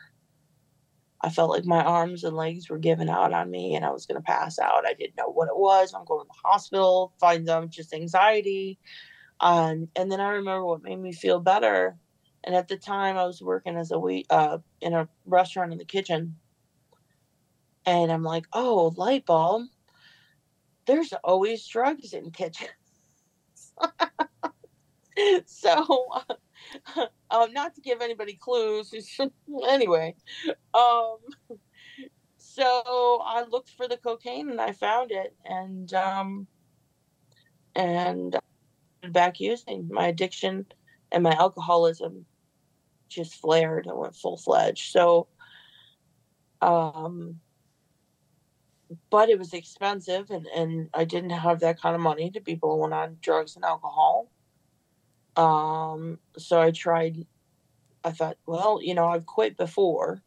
I 1.20 1.30
felt 1.30 1.50
like 1.50 1.64
my 1.64 1.82
arms 1.82 2.24
and 2.24 2.36
legs 2.36 2.68
were 2.68 2.78
giving 2.78 3.08
out 3.08 3.32
on 3.32 3.50
me 3.50 3.74
and 3.74 3.84
I 3.84 3.90
was 3.90 4.06
going 4.06 4.20
to 4.20 4.24
pass 4.24 4.58
out. 4.58 4.86
I 4.86 4.92
didn't 4.92 5.16
know 5.16 5.30
what 5.30 5.48
it 5.48 5.56
was. 5.56 5.94
I'm 5.94 6.04
going 6.04 6.24
to 6.24 6.28
the 6.28 6.48
hospital, 6.48 7.14
find 7.18 7.46
them 7.46 7.68
just 7.70 7.94
anxiety. 7.94 8.78
Um, 9.40 9.88
and 9.96 10.10
then 10.10 10.20
I 10.20 10.28
remember 10.28 10.64
what 10.64 10.82
made 10.82 11.00
me 11.00 11.12
feel 11.12 11.40
better. 11.40 11.96
And 12.44 12.54
at 12.54 12.68
the 12.68 12.76
time, 12.76 13.16
I 13.16 13.24
was 13.24 13.42
working 13.42 13.76
as 13.76 13.90
a 13.90 13.98
wait 13.98 14.26
uh, 14.30 14.58
in 14.80 14.92
a 14.92 15.08
restaurant 15.24 15.72
in 15.72 15.78
the 15.78 15.84
kitchen. 15.84 16.36
And 17.84 18.12
I'm 18.12 18.22
like, 18.22 18.46
oh, 18.52 18.94
light 18.96 19.26
bulb. 19.26 19.66
There's 20.86 21.12
always 21.24 21.66
drugs 21.66 22.12
in 22.12 22.30
kitchens. 22.30 22.70
so 25.46 26.06
um, 27.30 27.52
not 27.52 27.74
to 27.74 27.80
give 27.80 28.00
anybody 28.00 28.34
clues. 28.34 28.92
anyway, 29.68 30.14
um, 30.74 31.18
so 32.38 33.22
I 33.24 33.44
looked 33.50 33.70
for 33.70 33.88
the 33.88 33.96
cocaine 33.96 34.50
and 34.50 34.60
I 34.60 34.72
found 34.72 35.12
it, 35.12 35.34
and 35.44 35.92
um, 35.94 36.46
and 37.74 38.36
back 39.10 39.40
using 39.40 39.88
my 39.90 40.08
addiction 40.08 40.66
and 41.12 41.22
my 41.22 41.32
alcoholism 41.32 42.24
just 43.08 43.34
flared 43.40 43.86
and 43.86 43.98
went 43.98 44.16
full 44.16 44.36
fledged. 44.36 44.90
So, 44.90 45.28
um, 46.60 47.40
but 49.10 49.28
it 49.28 49.38
was 49.38 49.52
expensive 49.52 50.30
and, 50.30 50.46
and 50.46 50.88
I 50.94 51.04
didn't 51.04 51.30
have 51.30 51.60
that 51.60 51.80
kind 51.80 51.94
of 51.94 52.00
money 52.00 52.30
to 52.30 52.40
be 52.40 52.54
blowing 52.54 52.92
on 52.92 53.18
drugs 53.20 53.56
and 53.56 53.64
alcohol. 53.64 54.30
Um, 55.36 56.18
so 56.38 56.60
I 56.60 56.70
tried, 56.70 57.26
I 58.04 58.10
thought, 58.10 58.38
well, 58.46 58.80
you 58.82 58.94
know, 58.94 59.08
I've 59.08 59.26
quit 59.26 59.56
before. 59.56 60.22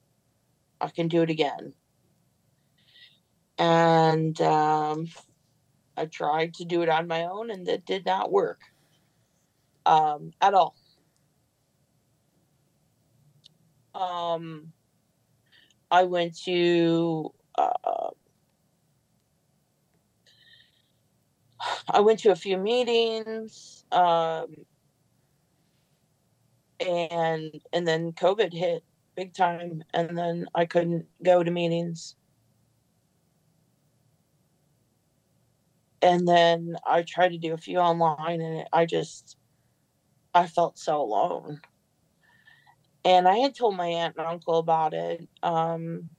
I 0.82 0.90
can 0.90 1.08
do 1.08 1.22
it 1.22 1.30
again. 1.30 1.74
And 3.58 4.40
um, 4.42 5.08
I 5.98 6.06
tried 6.06 6.54
to 6.56 6.66
do 6.66 6.82
it 6.82 6.90
on 6.90 7.08
my 7.08 7.26
own 7.26 7.52
and 7.52 7.68
it 7.68 7.86
did 7.86 8.06
not 8.06 8.32
work 8.32 8.62
um, 9.86 10.32
at 10.42 10.54
all. 10.54 10.76
Um, 13.94 14.72
I 15.92 16.04
went 16.04 16.38
to 16.44 17.34
uh, 17.58 18.12
I 21.90 22.00
went 22.00 22.20
to 22.20 22.32
a 22.32 22.36
few 22.36 22.58
meetings, 22.58 23.84
um, 23.92 24.56
and 26.80 27.62
and 27.74 27.88
then 27.88 28.14
COVID 28.14 28.54
hit 28.54 28.84
big 29.16 29.34
time, 29.34 29.84
and 29.94 30.18
then 30.18 30.48
I 30.56 30.66
couldn't 30.66 31.06
go 31.24 31.44
to 31.44 31.52
meetings. 31.52 32.16
And 36.02 36.28
then 36.28 36.78
I 36.86 37.02
tried 37.04 37.30
to 37.30 37.38
do 37.38 37.54
a 37.54 37.58
few 37.58 37.80
online, 37.80 38.42
and 38.42 38.66
I 38.72 38.86
just 38.86 39.38
I 40.34 40.48
felt 40.48 40.78
so 40.78 41.02
alone. 41.02 41.62
And 43.06 43.28
I 43.28 43.38
had 43.38 43.56
told 43.56 43.76
my 43.76 43.88
aunt 43.88 44.16
and 44.18 44.28
uncle 44.28 44.58
about 44.58 44.94
it. 44.94 45.28
Um, 45.42 46.10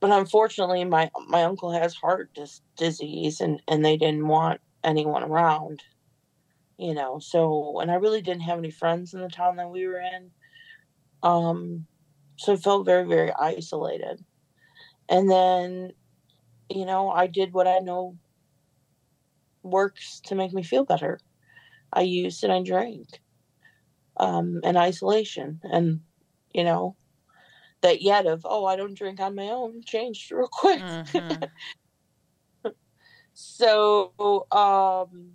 but 0.00 0.10
unfortunately 0.10 0.84
my 0.84 1.10
my 1.28 1.42
uncle 1.44 1.72
has 1.72 1.94
heart 1.94 2.30
dis- 2.34 2.62
disease 2.76 3.40
and 3.40 3.62
and 3.68 3.84
they 3.84 3.96
didn't 3.96 4.26
want 4.28 4.60
anyone 4.84 5.22
around 5.22 5.82
you 6.78 6.94
know 6.94 7.18
so 7.18 7.80
and 7.80 7.90
i 7.90 7.94
really 7.94 8.22
didn't 8.22 8.42
have 8.42 8.58
any 8.58 8.70
friends 8.70 9.14
in 9.14 9.20
the 9.20 9.28
town 9.28 9.56
that 9.56 9.70
we 9.70 9.86
were 9.86 10.00
in 10.00 10.30
um 11.22 11.86
so 12.36 12.52
i 12.52 12.56
felt 12.56 12.84
very 12.86 13.06
very 13.06 13.32
isolated 13.38 14.24
and 15.08 15.30
then 15.30 15.90
you 16.68 16.84
know 16.84 17.10
i 17.10 17.26
did 17.26 17.52
what 17.52 17.66
i 17.66 17.78
know 17.78 18.16
works 19.62 20.20
to 20.24 20.34
make 20.34 20.52
me 20.52 20.62
feel 20.62 20.84
better 20.84 21.18
i 21.92 22.00
used 22.00 22.44
and 22.44 22.52
i 22.52 22.62
drank 22.62 23.20
um 24.18 24.60
in 24.62 24.76
isolation 24.76 25.60
and 25.64 26.00
you 26.52 26.64
know 26.64 26.96
that 27.82 28.02
yet 28.02 28.26
of 28.26 28.42
oh 28.44 28.64
I 28.64 28.76
don't 28.76 28.96
drink 28.96 29.20
on 29.20 29.34
my 29.34 29.48
own 29.48 29.82
changed 29.84 30.30
real 30.32 30.48
quick. 30.50 30.80
Mm-hmm. 30.80 32.70
so 33.34 34.12
um 34.50 35.32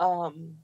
um 0.00 0.54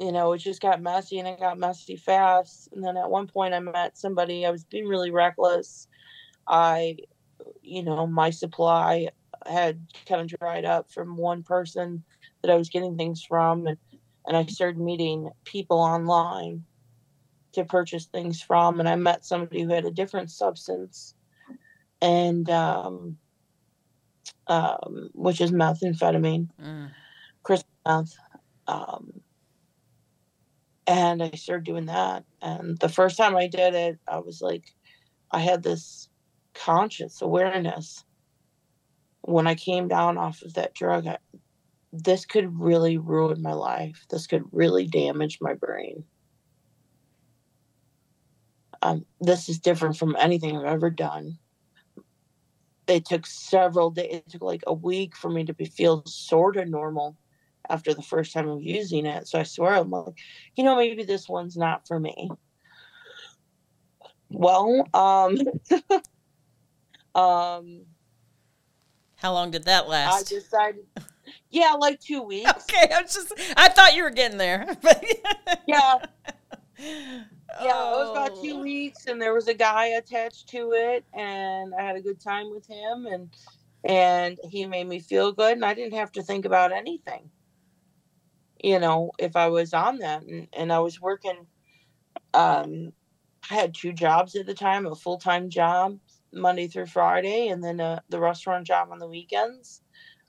you 0.00 0.12
know 0.12 0.32
it 0.32 0.38
just 0.38 0.60
got 0.60 0.82
messy 0.82 1.18
and 1.18 1.28
it 1.28 1.38
got 1.38 1.58
messy 1.58 1.96
fast 1.96 2.68
and 2.72 2.82
then 2.82 2.96
at 2.96 3.10
one 3.10 3.26
point 3.26 3.54
I 3.54 3.60
met 3.60 3.98
somebody 3.98 4.44
I 4.44 4.50
was 4.50 4.64
being 4.64 4.86
really 4.86 5.10
reckless. 5.10 5.88
I 6.48 6.98
you 7.62 7.82
know 7.82 8.06
my 8.06 8.30
supply 8.30 9.08
had 9.46 9.86
kind 10.06 10.20
of 10.20 10.38
dried 10.38 10.64
up 10.64 10.90
from 10.90 11.16
one 11.16 11.42
person 11.42 12.02
that 12.42 12.50
I 12.50 12.56
was 12.56 12.68
getting 12.68 12.96
things 12.96 13.22
from 13.22 13.66
and 13.66 13.78
and 14.26 14.36
I 14.36 14.46
started 14.46 14.78
meeting 14.78 15.30
people 15.44 15.78
online 15.78 16.64
to 17.54 17.64
purchase 17.64 18.06
things 18.06 18.42
from 18.42 18.80
and 18.80 18.88
i 18.88 18.96
met 18.96 19.24
somebody 19.24 19.62
who 19.62 19.68
had 19.68 19.84
a 19.84 19.90
different 19.90 20.30
substance 20.30 21.14
and 22.02 22.50
um, 22.50 23.16
um, 24.48 25.08
which 25.14 25.40
is 25.40 25.52
methamphetamine 25.52 26.48
mm. 26.62 26.90
Meth 27.86 28.16
um, 28.66 29.20
and 30.86 31.22
i 31.22 31.30
started 31.30 31.64
doing 31.64 31.86
that 31.86 32.24
and 32.42 32.78
the 32.78 32.88
first 32.88 33.16
time 33.16 33.36
i 33.36 33.46
did 33.46 33.74
it 33.74 33.98
i 34.08 34.18
was 34.18 34.40
like 34.40 34.64
i 35.30 35.38
had 35.38 35.62
this 35.62 36.08
conscious 36.54 37.22
awareness 37.22 38.04
when 39.22 39.46
i 39.46 39.54
came 39.54 39.88
down 39.88 40.18
off 40.18 40.42
of 40.42 40.54
that 40.54 40.74
drug 40.74 41.06
I, 41.06 41.18
this 41.94 42.26
could 42.26 42.58
really 42.58 42.98
ruin 42.98 43.40
my 43.40 43.52
life. 43.52 44.04
This 44.10 44.26
could 44.26 44.42
really 44.50 44.86
damage 44.86 45.38
my 45.40 45.54
brain. 45.54 46.04
Um, 48.82 49.06
this 49.20 49.48
is 49.48 49.60
different 49.60 49.96
from 49.96 50.16
anything 50.18 50.56
I've 50.56 50.64
ever 50.64 50.90
done. 50.90 51.38
It 52.88 53.06
took 53.06 53.26
several 53.26 53.90
days, 53.90 54.12
it 54.12 54.28
took 54.28 54.42
like 54.42 54.64
a 54.66 54.74
week 54.74 55.16
for 55.16 55.30
me 55.30 55.44
to 55.44 55.54
be, 55.54 55.66
feel 55.66 56.02
sort 56.04 56.56
of 56.56 56.68
normal 56.68 57.16
after 57.68 57.94
the 57.94 58.02
first 58.02 58.32
time 58.32 58.48
of 58.48 58.62
using 58.62 59.06
it. 59.06 59.28
So 59.28 59.38
I 59.38 59.42
swear, 59.42 59.74
I'm 59.74 59.90
like, 59.90 60.14
you 60.56 60.64
know, 60.64 60.76
maybe 60.76 61.04
this 61.04 61.28
one's 61.28 61.56
not 61.56 61.86
for 61.86 61.98
me. 61.98 62.30
Well, 64.30 64.86
um, 64.92 65.38
um, 67.14 67.82
how 69.16 69.32
long 69.32 69.50
did 69.50 69.64
that 69.64 69.88
last? 69.88 70.32
I 70.32 70.36
decided, 70.36 70.84
yeah, 71.50 71.74
like 71.78 72.00
two 72.00 72.22
weeks. 72.26 72.50
Okay, 72.50 72.92
I 72.92 73.02
was 73.02 73.14
just, 73.14 73.32
I 73.56 73.68
thought 73.68 73.94
you 73.94 74.02
were 74.02 74.10
getting 74.10 74.38
there. 74.38 74.76
yeah. 75.66 75.98
Yeah, 77.62 77.72
oh. 77.76 77.94
it 77.94 78.04
was 78.04 78.10
about 78.10 78.42
two 78.42 78.60
weeks, 78.60 79.06
and 79.06 79.22
there 79.22 79.32
was 79.32 79.46
a 79.46 79.54
guy 79.54 79.86
attached 79.86 80.48
to 80.48 80.72
it, 80.72 81.04
and 81.14 81.72
I 81.74 81.82
had 81.82 81.96
a 81.96 82.00
good 82.00 82.20
time 82.20 82.50
with 82.50 82.66
him, 82.66 83.06
and 83.06 83.30
and 83.84 84.38
he 84.50 84.66
made 84.66 84.88
me 84.88 84.98
feel 84.98 85.30
good, 85.30 85.52
and 85.52 85.64
I 85.64 85.74
didn't 85.74 85.94
have 85.94 86.10
to 86.12 86.22
think 86.22 86.46
about 86.46 86.72
anything. 86.72 87.30
You 88.64 88.78
know, 88.78 89.10
if 89.18 89.36
I 89.36 89.48
was 89.48 89.74
on 89.74 89.98
that, 89.98 90.22
and, 90.22 90.48
and 90.54 90.72
I 90.72 90.78
was 90.78 90.98
working, 90.98 91.46
um, 92.32 92.94
I 93.50 93.54
had 93.54 93.74
two 93.74 93.92
jobs 93.92 94.34
at 94.36 94.46
the 94.46 94.54
time: 94.54 94.86
a 94.86 94.94
full 94.94 95.18
time 95.18 95.50
job 95.50 95.98
Monday 96.32 96.66
through 96.66 96.86
Friday, 96.86 97.48
and 97.48 97.62
then 97.62 97.78
uh, 97.78 98.00
the 98.08 98.18
restaurant 98.18 98.66
job 98.66 98.88
on 98.90 99.00
the 99.00 99.06
weekends. 99.06 99.82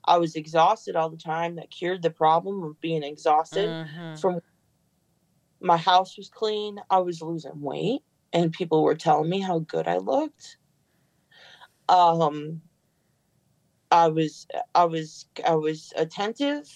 I 0.04 0.18
was 0.18 0.36
exhausted 0.36 0.96
all 0.96 1.08
the 1.08 1.16
time. 1.16 1.56
That 1.56 1.70
cured 1.70 2.02
the 2.02 2.10
problem 2.10 2.62
of 2.62 2.78
being 2.78 3.02
exhausted 3.02 3.70
mm-hmm. 3.70 4.16
from 4.16 4.40
my 5.60 5.78
house 5.78 6.18
was 6.18 6.28
clean. 6.28 6.78
I 6.90 6.98
was 6.98 7.22
losing 7.22 7.58
weight, 7.62 8.02
and 8.34 8.52
people 8.52 8.82
were 8.82 8.96
telling 8.96 9.30
me 9.30 9.40
how 9.40 9.60
good 9.60 9.88
I 9.88 9.96
looked. 9.96 10.58
Um, 11.88 12.60
I 13.90 14.08
was, 14.08 14.46
I 14.74 14.84
was, 14.84 15.26
I 15.46 15.54
was 15.54 15.94
attentive. 15.96 16.70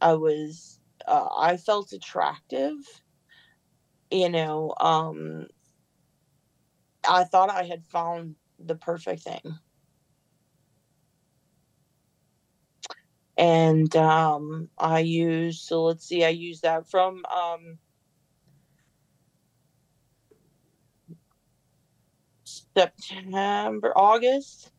I 0.00 0.14
was, 0.14 0.71
uh, 1.06 1.28
I 1.36 1.56
felt 1.56 1.92
attractive. 1.92 2.76
You 4.10 4.28
know, 4.28 4.74
um, 4.80 5.46
I 7.08 7.24
thought 7.24 7.50
I 7.50 7.64
had 7.64 7.84
found 7.86 8.36
the 8.58 8.76
perfect 8.76 9.22
thing. 9.22 9.58
And 13.38 13.94
um, 13.96 14.70
I 14.78 15.00
used, 15.00 15.62
so 15.62 15.84
let's 15.84 16.06
see, 16.06 16.24
I 16.24 16.30
used 16.30 16.62
that 16.62 16.90
from 16.90 17.24
um, 17.26 17.78
September, 22.44 23.92
August. 23.96 24.71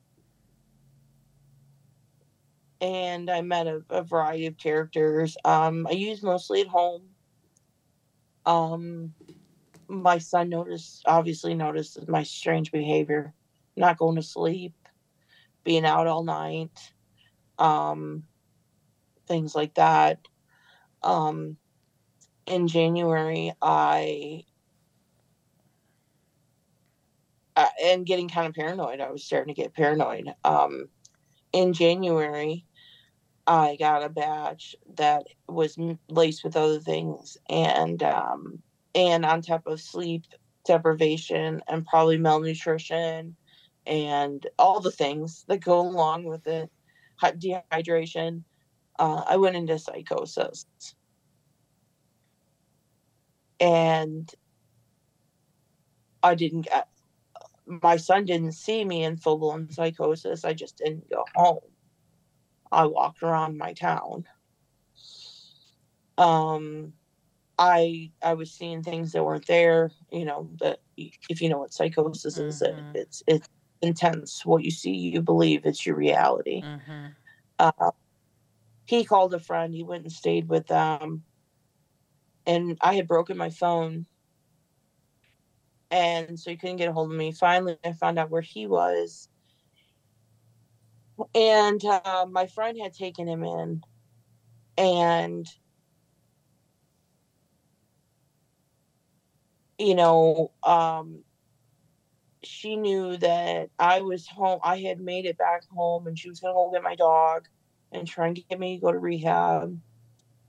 And 2.83 3.29
I 3.29 3.39
met 3.39 3.65
a, 3.65 3.81
a 3.89 4.03
variety 4.03 4.45
of 4.47 4.57
characters. 4.57 5.37
Um, 5.45 5.87
I 5.87 5.93
use 5.93 6.21
mostly 6.21 6.59
at 6.59 6.67
home. 6.67 7.03
Um, 8.45 9.13
my 9.87 10.17
son 10.17 10.49
noticed, 10.49 11.01
obviously 11.05 11.53
noticed 11.53 12.05
my 12.09 12.23
strange 12.23 12.73
behavior, 12.73 13.33
not 13.77 13.97
going 13.97 14.17
to 14.17 14.21
sleep, 14.21 14.73
being 15.63 15.85
out 15.85 16.07
all 16.07 16.25
night, 16.25 16.77
um, 17.57 18.23
things 19.27 19.55
like 19.55 19.75
that. 19.75 20.19
Um, 21.03 21.55
in 22.45 22.67
January, 22.67 23.53
I 23.61 24.43
uh, 27.55 27.65
and 27.81 28.05
getting 28.05 28.27
kind 28.27 28.47
of 28.47 28.55
paranoid. 28.55 28.99
I 28.99 29.09
was 29.09 29.23
starting 29.23 29.55
to 29.55 29.61
get 29.61 29.73
paranoid. 29.73 30.33
Um, 30.43 30.89
in 31.53 31.71
January, 31.71 32.65
I 33.45 33.75
got 33.77 34.03
a 34.03 34.09
batch 34.09 34.75
that 34.95 35.27
was 35.47 35.77
laced 36.09 36.43
with 36.43 36.55
other 36.55 36.79
things, 36.79 37.37
and 37.49 38.01
um, 38.03 38.61
and 38.95 39.25
on 39.25 39.41
top 39.41 39.67
of 39.67 39.81
sleep 39.81 40.23
deprivation 40.65 41.61
and 41.67 41.85
probably 41.85 42.17
malnutrition 42.17 43.35
and 43.85 44.47
all 44.57 44.79
the 44.79 44.91
things 44.91 45.43
that 45.49 45.59
go 45.59 45.81
along 45.81 46.23
with 46.25 46.47
it, 46.47 46.69
dehydration. 47.21 48.43
Uh, 48.99 49.23
I 49.27 49.37
went 49.37 49.55
into 49.55 49.77
psychosis. 49.79 50.65
and 53.59 54.31
I 56.21 56.35
didn't 56.35 56.63
get 56.63 56.89
my 57.65 57.97
son 57.97 58.25
didn't 58.25 58.53
see 58.53 58.83
me 58.83 59.03
in 59.03 59.17
full 59.17 59.37
blown 59.37 59.71
psychosis. 59.71 60.43
I 60.45 60.53
just 60.53 60.77
didn't 60.77 61.09
go 61.09 61.25
home. 61.35 61.59
I 62.73 62.85
walked 62.85 63.23
around 63.23 63.57
my 63.57 63.73
town. 63.73 64.25
Um, 66.17 66.93
I 67.57 68.11
I 68.21 68.33
was 68.33 68.51
seeing 68.51 68.83
things 68.83 69.11
that 69.11 69.23
weren't 69.23 69.47
there. 69.47 69.91
You 70.11 70.25
know, 70.25 70.49
that 70.59 70.81
if 70.97 71.41
you 71.41 71.49
know 71.49 71.59
what 71.59 71.73
psychosis 71.73 72.37
mm-hmm. 72.37 72.47
is, 72.47 72.61
it, 72.61 72.75
mm-hmm. 72.75 72.95
it's 72.95 73.23
it's 73.27 73.49
intense. 73.81 74.45
What 74.45 74.63
you 74.63 74.71
see, 74.71 74.91
you 74.91 75.21
believe. 75.21 75.65
It's 75.65 75.85
your 75.85 75.95
reality. 75.95 76.61
Mm-hmm. 76.61 77.07
Uh, 77.59 77.91
he 78.85 79.05
called 79.05 79.33
a 79.33 79.39
friend. 79.39 79.73
He 79.73 79.83
went 79.83 80.03
and 80.03 80.11
stayed 80.11 80.49
with 80.49 80.67
them, 80.67 81.23
and 82.45 82.77
I 82.81 82.95
had 82.95 83.07
broken 83.07 83.37
my 83.37 83.49
phone 83.49 84.05
and 85.93 86.39
so 86.39 86.49
he 86.49 86.57
couldn't 86.57 86.77
get 86.77 86.89
a 86.89 86.91
hold 86.91 87.11
of 87.11 87.17
me. 87.17 87.31
Finally, 87.31 87.77
I 87.85 87.93
found 87.93 88.17
out 88.17 88.31
where 88.31 88.41
he 88.41 88.65
was, 88.65 89.29
and 91.33 91.83
uh, 91.85 92.25
my 92.29 92.47
friend 92.47 92.77
had 92.81 92.93
taken 92.93 93.27
him 93.27 93.43
in, 93.43 93.81
and 94.77 95.47
you 99.77 99.95
know, 99.95 100.51
um, 100.63 101.23
she 102.43 102.75
knew 102.75 103.17
that 103.17 103.69
I 103.79 104.01
was 104.01 104.27
home. 104.27 104.59
I 104.63 104.79
had 104.79 104.99
made 104.99 105.25
it 105.25 105.37
back 105.37 105.63
home, 105.69 106.07
and 106.07 106.17
she 106.17 106.29
was 106.29 106.39
gonna 106.39 106.53
go 106.53 106.71
get 106.71 106.83
my 106.83 106.95
dog 106.95 107.47
and 107.91 108.07
try 108.07 108.27
and 108.27 108.35
get 108.49 108.59
me 108.59 108.77
to 108.77 108.81
go 108.81 108.91
to 108.91 108.99
rehab. 108.99 109.79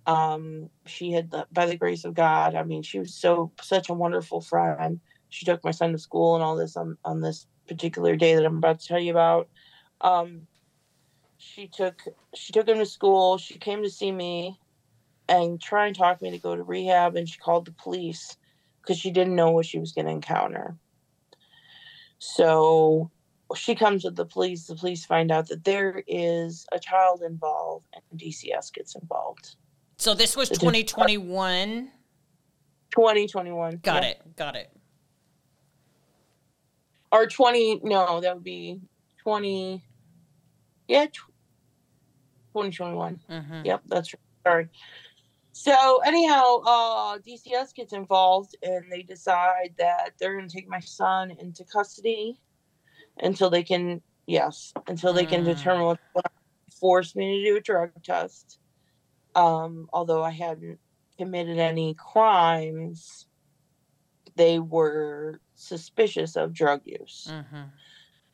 Um, 0.06 0.68
she 0.86 1.12
had, 1.12 1.32
by 1.50 1.66
the 1.66 1.76
grace 1.76 2.04
of 2.04 2.14
God, 2.14 2.54
I 2.54 2.62
mean, 2.62 2.82
she 2.82 2.98
was 2.98 3.14
so 3.14 3.52
such 3.62 3.88
a 3.88 3.94
wonderful 3.94 4.40
friend 4.40 5.00
she 5.34 5.44
took 5.44 5.64
my 5.64 5.72
son 5.72 5.90
to 5.90 5.98
school 5.98 6.36
and 6.36 6.44
all 6.44 6.54
this 6.54 6.76
on, 6.76 6.96
on 7.04 7.20
this 7.20 7.48
particular 7.66 8.14
day 8.14 8.36
that 8.36 8.44
I'm 8.44 8.58
about 8.58 8.78
to 8.78 8.86
tell 8.86 9.00
you 9.00 9.10
about. 9.10 9.48
Um, 10.00 10.46
she 11.45 11.68
took 11.68 12.03
she 12.34 12.53
took 12.53 12.68
him 12.68 12.78
to 12.78 12.86
school. 12.86 13.38
She 13.38 13.59
came 13.59 13.82
to 13.82 13.90
see 13.90 14.12
me 14.12 14.59
and 15.28 15.61
try 15.61 15.86
and 15.86 15.97
talk 15.97 16.20
me 16.22 16.30
to 16.30 16.38
go 16.38 16.57
to 16.57 16.62
rehab, 16.62 17.16
and 17.16 17.28
she 17.28 17.38
called 17.38 17.66
the 17.66 17.72
police 17.72 18.36
because 18.80 18.99
she 18.99 19.11
didn't 19.11 19.34
know 19.34 19.51
what 19.51 19.66
she 19.66 19.78
was 19.78 19.92
going 19.92 20.07
to 20.07 20.12
encounter. 20.12 20.76
So 22.18 23.11
she 23.55 23.74
comes 23.74 24.05
with 24.05 24.16
the 24.16 24.26
police. 24.26 24.66
The 24.66 24.76
police 24.76 25.05
find 25.05 25.30
out 25.30 25.49
that 25.49 25.64
there 25.64 26.03
is 26.07 26.66
a 26.72 26.78
child 26.78 27.22
involved, 27.22 27.86
and 27.95 28.20
DCS 28.20 28.72
gets 28.72 28.95
involved. 28.95 29.57
So 29.99 30.14
this 30.14 30.36
was 30.36 30.49
2021. 30.49 31.90
2021. 32.90 33.80
Got 33.82 34.03
yeah. 34.03 34.09
it. 34.09 34.36
Got 34.36 34.57
it 34.57 34.70
or 37.14 37.26
20 37.26 37.80
no 37.84 38.20
that 38.20 38.34
would 38.34 38.45
be 38.45 38.80
20 39.22 39.82
yeah 40.88 41.07
2021 42.55 43.20
mm-hmm. 43.30 43.64
yep 43.64 43.82
that's 43.86 44.14
right. 44.14 44.20
sorry 44.46 44.68
so 45.52 46.00
anyhow 46.07 46.61
uh 46.66 47.18
dcs 47.18 47.74
gets 47.74 47.92
involved 47.92 48.57
and 48.62 48.90
they 48.90 49.02
decide 49.02 49.74
that 49.78 50.12
they're 50.18 50.36
going 50.36 50.48
to 50.48 50.55
take 50.55 50.68
my 50.68 50.80
son 50.80 51.30
into 51.38 51.64
custody 51.64 52.38
until 53.18 53.50
they 53.50 53.62
can 53.62 54.00
yes 54.26 54.72
until 54.86 55.12
they 55.12 55.26
can 55.26 55.42
mm. 55.42 55.46
determine 55.46 55.84
what, 55.84 56.00
what 56.12 56.26
forced 56.80 57.16
me 57.16 57.42
to 57.42 57.50
do 57.50 57.57
a 57.57 57.61
drug 57.61 57.90
test 58.02 58.59
um 59.34 59.88
although 59.92 60.22
i 60.22 60.30
hadn't 60.30 60.78
committed 61.18 61.59
any 61.59 61.94
crimes 61.94 63.26
they 64.36 64.59
were 64.59 65.40
suspicious 65.55 66.36
of 66.36 66.52
drug 66.52 66.82
use. 66.84 67.28
Mm-hmm. 67.30 67.62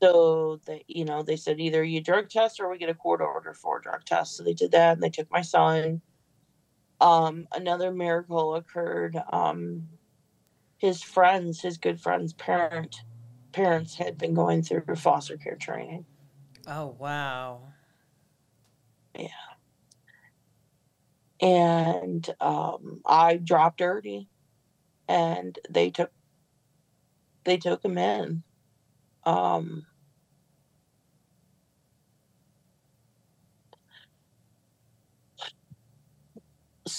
So 0.02 0.60
they, 0.66 0.84
you 0.88 1.04
know, 1.04 1.22
they 1.22 1.36
said 1.36 1.60
either 1.60 1.84
you 1.84 2.00
drug 2.00 2.30
test 2.30 2.58
or 2.58 2.70
we 2.70 2.78
get 2.78 2.88
a 2.88 2.94
court 2.94 3.20
order 3.20 3.52
for 3.52 3.78
a 3.78 3.82
drug 3.82 4.04
test. 4.04 4.36
So 4.36 4.42
they 4.42 4.54
did 4.54 4.72
that, 4.72 4.94
and 4.94 5.02
they 5.02 5.10
took 5.10 5.30
my 5.30 5.42
son. 5.42 6.00
Um, 7.00 7.46
another 7.52 7.92
miracle 7.92 8.54
occurred. 8.54 9.16
Um, 9.30 9.88
his 10.78 11.02
friends, 11.02 11.60
his 11.60 11.76
good 11.76 12.00
friends' 12.00 12.32
parent, 12.32 13.02
parents 13.52 13.96
had 13.96 14.16
been 14.16 14.32
going 14.32 14.62
through 14.62 14.96
foster 14.96 15.36
care 15.36 15.56
training. 15.56 16.06
Oh 16.66 16.96
wow! 16.98 17.72
Yeah. 19.18 19.28
And 21.42 22.28
um, 22.40 23.00
I 23.04 23.36
dropped 23.36 23.78
dirty, 23.78 24.28
and 25.08 25.58
they 25.68 25.90
took 25.90 26.10
they 27.44 27.58
took 27.58 27.84
him 27.84 27.98
in. 27.98 28.42
Um, 29.24 29.86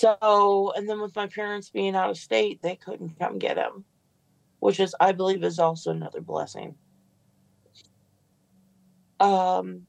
so, 0.01 0.73
and 0.75 0.89
then 0.89 0.99
with 0.99 1.15
my 1.15 1.27
parents 1.27 1.69
being 1.69 1.95
out 1.95 2.09
of 2.09 2.17
state, 2.17 2.61
they 2.63 2.75
couldn't 2.75 3.19
come 3.19 3.37
get 3.37 3.57
him, 3.57 3.85
which 4.59 4.79
is, 4.79 4.95
I 4.99 5.11
believe, 5.11 5.43
is 5.43 5.59
also 5.59 5.91
another 5.91 6.21
blessing. 6.21 6.73
Um, 9.19 9.85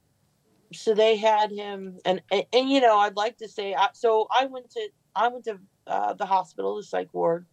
so 0.75 0.95
they 0.95 1.17
had 1.17 1.51
him, 1.51 1.99
and, 2.05 2.21
and, 2.31 2.45
and 2.53 2.69
you 2.69 2.83
know, 2.83 2.99
I'd 2.99 3.17
like 3.17 3.39
to 3.39 3.49
say, 3.49 3.75
so 3.95 4.27
I 4.31 4.45
went 4.45 4.71
to 4.73 4.89
I 5.17 5.29
went 5.29 5.45
to 5.45 5.59
uh, 5.87 6.13
the 6.13 6.27
hospital, 6.27 6.77
the 6.77 6.83
psych 6.83 7.13
ward. 7.15 7.47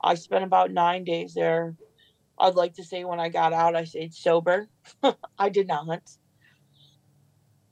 I 0.00 0.14
spent 0.14 0.44
about 0.44 0.70
nine 0.70 1.04
days 1.04 1.34
there. 1.34 1.76
I'd 2.38 2.54
like 2.54 2.74
to 2.74 2.84
say 2.84 3.04
when 3.04 3.20
I 3.20 3.28
got 3.28 3.52
out, 3.52 3.76
I 3.76 3.84
stayed 3.84 4.14
sober. 4.14 4.68
I 5.38 5.50
did 5.50 5.68
not. 5.68 6.16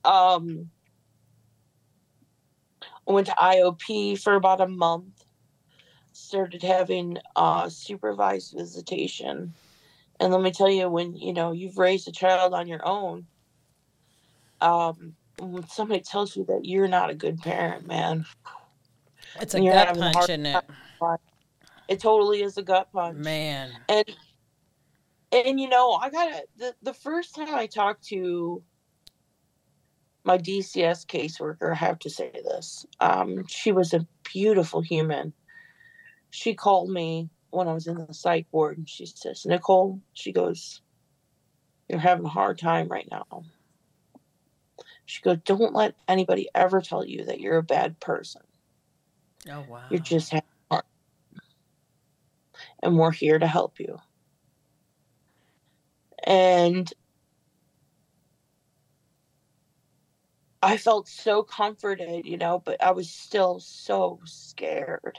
Um, 0.05 0.71
I 3.09 3.13
went 3.13 3.27
to 3.27 3.35
IOP 3.35 4.21
for 4.21 4.35
about 4.35 4.61
a 4.61 4.69
month. 4.69 5.25
Started 6.13 6.63
having 6.63 7.19
uh, 7.35 7.69
supervised 7.69 8.55
visitation, 8.57 9.53
and 10.21 10.33
let 10.33 10.43
me 10.43 10.53
tell 10.53 10.71
you, 10.71 10.89
when 10.89 11.17
you 11.17 11.33
know 11.33 11.51
you've 11.51 11.77
raised 11.77 12.07
a 12.07 12.13
child 12.13 12.55
on 12.55 12.69
your 12.69 12.87
own, 12.87 13.27
um, 14.61 15.17
when 15.41 15.67
somebody 15.67 16.01
tells 16.01 16.37
you 16.37 16.45
that 16.45 16.65
you're 16.65 16.87
not 16.87 17.11
a 17.11 17.15
good 17.15 17.43
parent, 17.43 17.89
man, 17.89 18.27
it's 19.41 19.55
a 19.55 19.61
gut 19.61 19.99
punch, 19.99 20.17
isn't 20.31 20.47
it? 20.47 20.63
It 21.89 22.01
totally 22.01 22.43
is 22.43 22.57
a 22.57 22.63
gut 22.63 22.93
punch, 22.93 23.19
man. 23.19 23.73
And 23.89 24.05
and 25.33 25.61
you 25.61 25.69
know, 25.69 25.93
I 25.93 26.11
gotta 26.11 26.45
the, 26.57 26.75
the 26.83 26.95
first 26.95 27.35
time 27.35 27.55
I 27.55 27.67
talked 27.67 28.05
to 28.09 28.63
my 30.25 30.39
DCS 30.39 31.07
caseworker, 31.07 31.73
I 31.73 31.75
have 31.75 31.99
to 32.01 32.11
say 32.11 32.31
this. 32.33 32.87
Um, 33.01 33.47
she 33.47 33.73
was 33.73 33.93
a 33.93 34.07
beautiful 34.33 34.81
human. 34.81 35.35
She 36.31 36.55
called 36.55 36.91
me 36.91 37.29
when 37.51 37.69
I 37.69 37.75
was 37.75 37.87
in 37.87 37.99
the 37.99 38.15
psych 38.15 38.47
ward 38.51 38.79
and 38.79 38.89
she 38.89 39.07
says, 39.07 39.45
Nicole, 39.47 40.01
she 40.15 40.33
goes, 40.33 40.81
You're 41.89 41.99
having 41.99 42.25
a 42.25 42.31
hard 42.31 42.59
time 42.59 42.89
right 42.89 43.09
now. 43.11 43.45
She 45.05 45.21
goes, 45.23 45.39
Don't 45.45 45.75
let 45.75 45.95
anybody 46.09 46.49
ever 46.55 46.81
tell 46.81 47.05
you 47.05 47.27
that 47.27 47.41
you're 47.41 47.59
a 47.59 47.63
bad 47.63 48.01
person. 48.01 48.43
Oh 49.51 49.65
wow. 49.69 49.83
You're 49.91 50.01
just 50.01 50.31
having 50.33 50.49
a 50.71 50.75
hard. 50.75 50.85
And 52.83 52.99
we're 52.99 53.13
here 53.13 53.39
to 53.39 53.47
help 53.47 53.79
you. 53.79 53.99
And 56.27 56.91
I 60.65 60.79
felt 60.79 61.09
so 61.09 61.43
comforted, 61.43 62.25
you 62.25 62.39
know, 62.39 62.59
but 62.65 62.83
I 62.83 62.93
was 62.93 63.11
still 63.11 63.61
so 63.61 64.19
scared. 64.25 65.19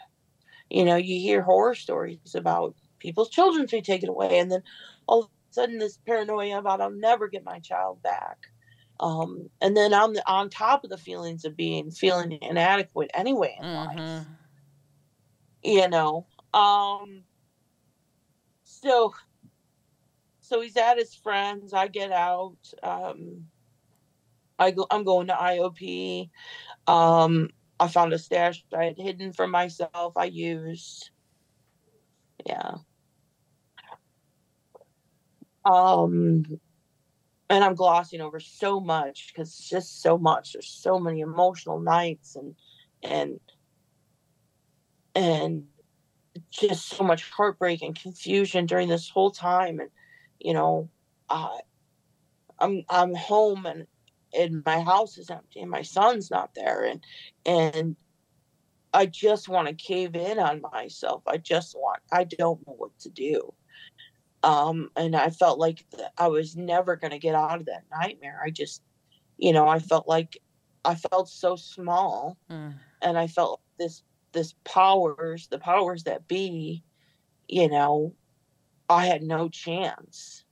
You 0.71 0.83
know, 0.83 0.95
you 0.95 1.19
hear 1.19 1.43
horror 1.43 1.75
stories 1.75 2.33
about 2.33 2.75
people's 2.97 3.29
children 3.29 3.67
being 3.69 3.83
taken 3.83 4.09
away, 4.09 4.39
and 4.39 4.51
then 4.51 4.63
all 5.07 5.19
of 5.19 5.25
a 5.25 5.53
sudden, 5.53 5.77
this 5.77 5.97
paranoia 5.97 6.57
about 6.57 6.81
I'll 6.81 6.89
never 6.89 7.27
get 7.27 7.45
my 7.45 7.59
child 7.59 8.01
back. 8.01 8.47
Um, 8.99 9.49
and 9.61 9.77
then 9.77 9.93
on 9.93 10.13
the 10.13 10.27
on 10.27 10.49
top 10.49 10.83
of 10.83 10.89
the 10.89 10.97
feelings 10.97 11.45
of 11.45 11.55
being 11.55 11.91
feeling 11.91 12.39
inadequate 12.41 13.11
anyway 13.13 13.55
in 13.59 13.65
mm-hmm. 13.65 14.01
life, 14.01 14.25
you 15.63 15.87
know. 15.89 16.25
Um, 16.55 17.21
so 18.63 19.13
so 20.39 20.59
he's 20.61 20.77
at 20.77 20.97
his 20.97 21.13
friends. 21.13 21.71
I 21.71 21.87
get 21.87 22.11
out. 22.11 22.57
Um, 22.81 23.45
I 24.57 24.71
go. 24.71 24.87
I'm 24.89 25.03
going 25.03 25.27
to 25.27 25.33
IOP. 25.33 26.29
Um, 26.87 27.49
I 27.79 27.87
found 27.87 28.13
a 28.13 28.19
stash 28.19 28.63
I 28.75 28.85
had 28.85 28.97
hidden 28.97 29.33
for 29.33 29.47
myself. 29.47 30.13
I 30.15 30.25
used. 30.25 31.09
Yeah. 32.45 32.75
Um, 35.65 36.59
and 37.49 37.63
I'm 37.63 37.75
glossing 37.75 38.21
over 38.21 38.39
so 38.39 38.79
much 38.79 39.31
because 39.33 39.49
it's 39.49 39.69
just 39.69 40.01
so 40.01 40.17
much. 40.17 40.53
There's 40.53 40.67
so 40.67 40.99
many 40.99 41.21
emotional 41.21 41.79
nights 41.79 42.35
and 42.35 42.55
and 43.03 43.39
and 45.15 45.65
just 46.51 46.89
so 46.89 47.03
much 47.03 47.29
heartbreak 47.31 47.81
and 47.81 47.99
confusion 47.99 48.65
during 48.65 48.89
this 48.89 49.09
whole 49.09 49.31
time 49.31 49.79
and 49.79 49.89
you 50.39 50.53
know 50.53 50.89
uh, 51.29 51.57
i'm 52.59 52.83
i'm 52.89 53.15
home 53.15 53.65
and 53.65 53.87
and 54.37 54.63
my 54.65 54.81
house 54.81 55.17
is 55.17 55.29
empty 55.29 55.59
and 55.59 55.69
my 55.69 55.81
son's 55.81 56.31
not 56.31 56.53
there 56.55 56.83
and 56.85 57.03
and 57.45 57.95
i 58.93 59.05
just 59.05 59.49
want 59.49 59.67
to 59.67 59.73
cave 59.73 60.15
in 60.15 60.39
on 60.39 60.61
myself 60.73 61.23
i 61.27 61.37
just 61.37 61.75
want 61.75 62.01
i 62.11 62.23
don't 62.23 62.65
know 62.67 62.75
what 62.77 62.97
to 62.99 63.09
do 63.09 63.53
um 64.43 64.89
and 64.95 65.15
i 65.15 65.29
felt 65.29 65.59
like 65.59 65.85
i 66.17 66.27
was 66.27 66.55
never 66.55 66.95
going 66.95 67.11
to 67.11 67.19
get 67.19 67.35
out 67.35 67.59
of 67.59 67.65
that 67.65 67.83
nightmare 67.91 68.41
i 68.45 68.49
just 68.49 68.81
you 69.37 69.51
know 69.51 69.67
i 69.67 69.79
felt 69.79 70.07
like 70.07 70.37
i 70.83 70.95
felt 70.95 71.29
so 71.29 71.55
small 71.55 72.37
mm. 72.49 72.73
and 73.01 73.17
i 73.17 73.27
felt 73.27 73.61
this 73.77 74.03
this 74.35 74.53
powers, 74.63 75.47
the 75.47 75.57
powers 75.57 76.03
that 76.03 76.27
be, 76.27 76.83
you 77.47 77.67
know, 77.67 78.13
I 78.87 79.07
had 79.07 79.23
no 79.23 79.49
chance. 79.49 80.44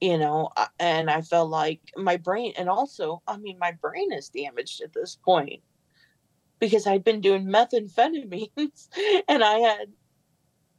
You 0.00 0.18
know, 0.18 0.50
and 0.78 1.10
I 1.10 1.22
felt 1.22 1.50
like 1.50 1.80
my 1.96 2.16
brain, 2.16 2.52
and 2.58 2.68
also, 2.68 3.22
I 3.26 3.36
mean, 3.38 3.58
my 3.58 3.72
brain 3.72 4.12
is 4.12 4.28
damaged 4.28 4.82
at 4.82 4.92
this 4.92 5.16
point 5.24 5.62
because 6.60 6.86
I'd 6.86 7.04
been 7.04 7.20
doing 7.20 7.46
methamphetamines 7.46 8.88
and 9.28 9.42
I 9.42 9.58
had, 9.58 9.92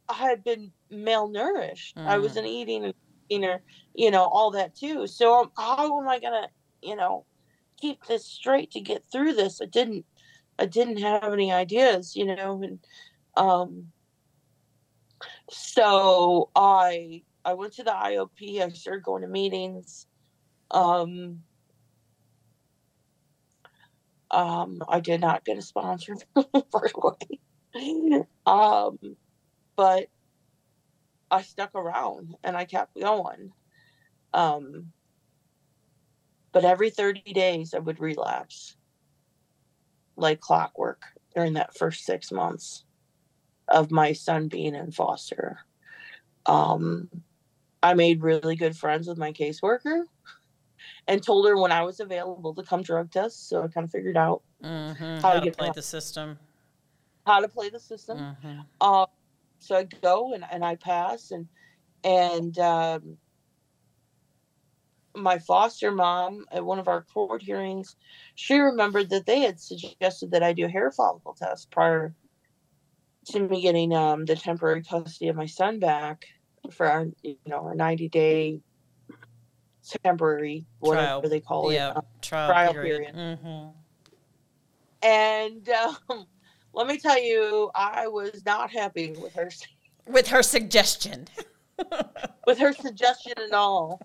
I 0.08 0.14
had 0.14 0.44
been 0.44 0.72
malnourished. 0.92 1.94
Mm. 1.94 2.06
I 2.06 2.18
wasn't 2.18 2.46
eating, 2.46 2.92
you 3.28 3.38
know, 3.38 3.58
you 3.94 4.10
know, 4.10 4.24
all 4.24 4.52
that 4.52 4.76
too. 4.76 5.06
So 5.06 5.42
um, 5.42 5.50
how 5.56 6.00
am 6.00 6.08
I 6.08 6.20
gonna, 6.20 6.48
you 6.82 6.96
know, 6.96 7.24
keep 7.80 8.04
this 8.06 8.24
straight 8.26 8.70
to 8.72 8.80
get 8.80 9.04
through 9.10 9.34
this? 9.34 9.60
I 9.60 9.66
didn't 9.66 10.04
I 10.58 10.66
didn't 10.66 10.98
have 10.98 11.32
any 11.32 11.52
ideas, 11.52 12.16
you 12.16 12.24
know, 12.24 12.62
and 12.62 12.78
um, 13.36 13.88
so 15.50 16.50
I 16.54 17.22
I 17.46 17.54
went 17.54 17.74
to 17.74 17.84
the 17.84 17.92
IOP. 17.92 18.60
I 18.60 18.68
started 18.70 19.04
going 19.04 19.22
to 19.22 19.28
meetings. 19.28 20.08
Um, 20.72 21.44
um, 24.32 24.82
I 24.88 24.98
did 24.98 25.20
not 25.20 25.44
get 25.44 25.56
a 25.56 25.62
sponsor 25.62 26.16
first 26.72 26.96
way, 26.96 28.24
um, 28.46 28.98
but 29.76 30.08
I 31.30 31.42
stuck 31.42 31.72
around 31.76 32.34
and 32.42 32.56
I 32.56 32.64
kept 32.64 32.98
going. 32.98 33.52
Um, 34.34 34.92
but 36.50 36.64
every 36.64 36.90
30 36.90 37.32
days 37.32 37.74
I 37.74 37.78
would 37.78 38.00
relapse 38.00 38.76
like 40.16 40.40
clockwork 40.40 41.02
during 41.34 41.52
that 41.52 41.76
first 41.76 42.04
six 42.04 42.32
months 42.32 42.84
of 43.68 43.92
my 43.92 44.12
son 44.12 44.48
being 44.48 44.74
in 44.74 44.90
foster. 44.90 45.58
Um, 46.46 47.08
I 47.82 47.94
made 47.94 48.22
really 48.22 48.56
good 48.56 48.76
friends 48.76 49.06
with 49.06 49.18
my 49.18 49.32
caseworker 49.32 50.04
and 51.06 51.22
told 51.22 51.46
her 51.46 51.56
when 51.56 51.72
I 51.72 51.82
was 51.82 52.00
available 52.00 52.54
to 52.54 52.62
come 52.62 52.82
drug 52.82 53.10
test. 53.10 53.48
So 53.48 53.62
I 53.62 53.68
kind 53.68 53.84
of 53.84 53.90
figured 53.90 54.16
out 54.16 54.42
mm-hmm. 54.62 55.20
how, 55.20 55.20
how, 55.20 55.40
to, 55.40 55.50
to 55.50 55.56
play 55.56 55.70
the 55.74 55.82
system. 55.82 56.38
How 57.26 57.40
to 57.40 57.48
play 57.48 57.70
the 57.70 57.80
system. 57.80 58.18
Mm-hmm. 58.18 58.60
Uh, 58.80 59.06
so 59.58 59.76
I 59.76 59.84
go 59.84 60.34
and, 60.34 60.44
and 60.50 60.64
I 60.64 60.76
pass 60.76 61.30
and 61.30 61.48
and 62.04 62.56
um, 62.60 63.16
my 65.16 65.38
foster 65.38 65.90
mom 65.90 66.44
at 66.52 66.64
one 66.64 66.78
of 66.78 66.88
our 66.88 67.02
court 67.02 67.42
hearings, 67.42 67.96
she 68.34 68.58
remembered 68.58 69.10
that 69.10 69.26
they 69.26 69.40
had 69.40 69.58
suggested 69.58 70.30
that 70.30 70.42
I 70.42 70.52
do 70.52 70.66
a 70.66 70.68
hair 70.68 70.92
follicle 70.92 71.34
test 71.34 71.70
prior 71.70 72.14
to 73.26 73.40
me 73.40 73.60
getting 73.60 73.92
um, 73.92 74.24
the 74.24 74.36
temporary 74.36 74.84
custody 74.84 75.28
of 75.28 75.36
my 75.36 75.46
son 75.46 75.80
back 75.80 76.26
for 76.70 76.86
our, 76.86 77.06
you 77.22 77.36
know, 77.46 77.64
our 77.64 77.74
90 77.74 78.08
day 78.08 78.60
temporary, 80.02 80.66
whatever 80.80 81.06
trial. 81.06 81.22
they 81.22 81.40
call 81.40 81.72
yeah, 81.72 81.90
it, 81.90 81.96
uh, 81.96 82.00
trial, 82.22 82.48
trial, 82.48 82.72
period. 82.72 83.14
period. 83.14 83.38
Mm-hmm. 83.42 83.68
And 85.02 85.68
um, 85.68 86.26
let 86.72 86.86
me 86.86 86.98
tell 86.98 87.20
you, 87.22 87.70
I 87.74 88.08
was 88.08 88.44
not 88.44 88.70
happy 88.70 89.12
with 89.12 89.34
her. 89.34 89.50
With 90.06 90.28
her 90.28 90.42
suggestion. 90.42 91.28
with 92.46 92.58
her 92.58 92.72
suggestion 92.72 93.34
and 93.36 93.52
all. 93.52 94.00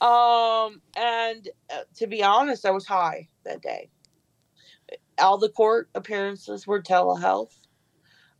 Um, 0.00 0.82
and 0.96 1.48
uh, 1.72 1.82
to 1.96 2.06
be 2.06 2.22
honest, 2.22 2.66
I 2.66 2.70
was 2.70 2.86
high 2.86 3.28
that 3.44 3.62
day. 3.62 3.90
All 5.18 5.38
the 5.38 5.48
court 5.48 5.88
appearances 5.94 6.66
were 6.66 6.82
telehealth, 6.82 7.56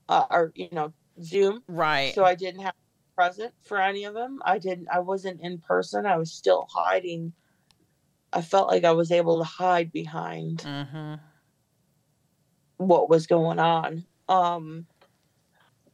uh, 0.08 0.26
or 0.30 0.52
you 0.54 0.68
know, 0.72 0.92
Zoom. 1.22 1.62
Right. 1.66 2.14
So 2.14 2.24
I 2.24 2.34
didn't 2.34 2.60
have 2.60 2.74
present 3.16 3.52
for 3.62 3.80
any 3.80 4.04
of 4.04 4.14
them. 4.14 4.40
I 4.44 4.58
didn't. 4.58 4.88
I 4.92 5.00
wasn't 5.00 5.40
in 5.40 5.58
person. 5.58 6.06
I 6.06 6.16
was 6.16 6.32
still 6.32 6.68
hiding. 6.70 7.32
I 8.32 8.42
felt 8.42 8.68
like 8.68 8.84
I 8.84 8.92
was 8.92 9.10
able 9.10 9.38
to 9.38 9.44
hide 9.44 9.90
behind 9.90 10.58
mm-hmm. 10.58 11.14
what 12.76 13.08
was 13.08 13.26
going 13.26 13.58
on. 13.58 14.04
Um. 14.28 14.86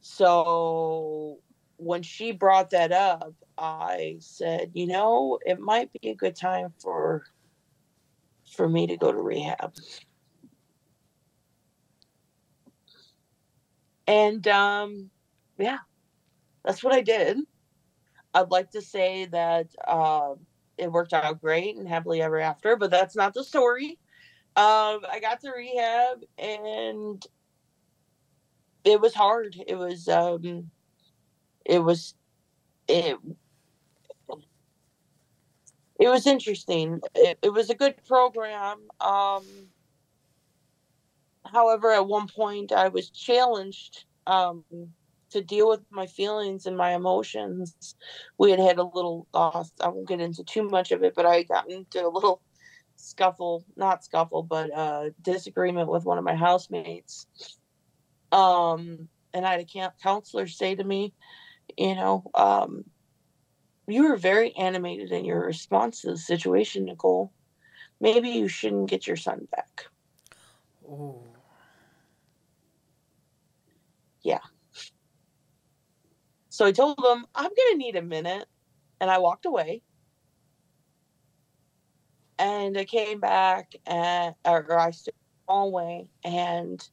So 0.01 1.39
when 1.77 2.03
she 2.03 2.33
brought 2.33 2.71
that 2.71 2.91
up, 2.91 3.33
I 3.57 4.17
said, 4.19 4.71
you 4.73 4.87
know, 4.87 5.39
it 5.45 5.59
might 5.59 5.91
be 5.93 6.09
a 6.09 6.15
good 6.15 6.35
time 6.35 6.73
for 6.81 7.23
for 8.55 8.67
me 8.67 8.87
to 8.87 8.97
go 8.97 9.11
to 9.11 9.17
rehab. 9.17 9.73
And 14.07 14.45
um 14.47 15.09
yeah, 15.57 15.79
that's 16.63 16.83
what 16.83 16.93
I 16.93 17.01
did. 17.01 17.39
I'd 18.33 18.51
like 18.51 18.71
to 18.71 18.81
say 18.81 19.25
that 19.25 19.67
uh, 19.87 20.33
it 20.77 20.91
worked 20.91 21.13
out 21.13 21.41
great 21.41 21.75
and 21.75 21.87
happily 21.87 22.21
ever 22.21 22.39
after, 22.39 22.75
but 22.75 22.91
that's 22.91 23.15
not 23.15 23.33
the 23.33 23.43
story. 23.43 23.99
Um, 24.55 25.01
I 25.11 25.19
got 25.21 25.41
to 25.41 25.51
rehab 25.51 26.23
and 26.37 27.25
it 28.83 28.99
was 28.99 29.13
hard. 29.13 29.55
It 29.67 29.75
was 29.75 30.07
um, 30.07 30.69
it 31.65 31.79
was 31.79 32.15
it 32.87 33.17
it 35.99 36.09
was 36.09 36.27
interesting. 36.27 37.01
It, 37.15 37.39
it 37.41 37.53
was 37.53 37.69
a 37.69 37.75
good 37.75 37.95
program. 38.05 38.79
Um, 38.99 39.43
however, 41.45 41.91
at 41.91 42.07
one 42.07 42.27
point, 42.27 42.71
I 42.71 42.89
was 42.89 43.09
challenged 43.09 44.05
um, 44.27 44.65
to 45.33 45.41
deal 45.41 45.69
with 45.69 45.81
my 45.91 46.07
feelings 46.07 46.65
and 46.65 46.77
my 46.77 46.93
emotions. 46.93 47.95
We 48.37 48.51
had 48.51 48.59
had 48.59 48.77
a 48.77 48.83
little, 48.83 49.27
loss. 49.33 49.71
I 49.81 49.89
won't 49.89 50.07
get 50.07 50.21
into 50.21 50.43
too 50.43 50.63
much 50.63 50.91
of 50.91 51.03
it, 51.03 51.13
but 51.15 51.25
I 51.25 51.43
got 51.43 51.69
into 51.69 52.05
a 52.05 52.09
little 52.09 52.41
scuffle, 52.95 53.65
not 53.75 54.03
scuffle, 54.03 54.43
but 54.43 54.73
uh, 54.73 55.09
disagreement 55.21 55.89
with 55.89 56.05
one 56.05 56.17
of 56.17 56.23
my 56.23 56.35
housemates. 56.35 57.27
Um, 58.31 59.09
and 59.33 59.45
I 59.45 59.51
had 59.51 59.59
a 59.59 59.65
camp 59.65 59.95
counselor 60.01 60.47
say 60.47 60.75
to 60.75 60.83
me, 60.83 61.13
you 61.77 61.95
know, 61.95 62.23
um, 62.35 62.85
you 63.87 64.07
were 64.09 64.17
very 64.17 64.55
animated 64.55 65.11
in 65.11 65.25
your 65.25 65.45
response 65.45 66.01
to 66.01 66.11
the 66.11 66.17
situation, 66.17 66.85
Nicole. 66.85 67.33
Maybe 67.99 68.29
you 68.29 68.47
shouldn't 68.47 68.89
get 68.89 69.07
your 69.07 69.17
son 69.17 69.47
back. 69.51 69.85
Oh. 70.89 71.21
Yeah. 74.23 74.39
So 76.63 76.67
I 76.67 76.71
told 76.71 76.97
him, 76.97 77.25
I'm 77.35 77.49
going 77.49 77.71
to 77.73 77.77
need 77.77 77.97
a 77.97 78.01
minute. 78.01 78.45
And 79.01 79.11
I 79.11 79.17
walked 79.17 79.45
away. 79.45 79.81
And 82.39 82.77
I 82.77 82.85
came 82.85 83.19
back 83.19 83.75
and, 83.85 84.33
or 84.45 84.79
I 84.79 84.91
stood 84.91 85.13
in 85.13 85.45
the 85.45 85.51
hallway 85.51 86.07
and 86.23 86.89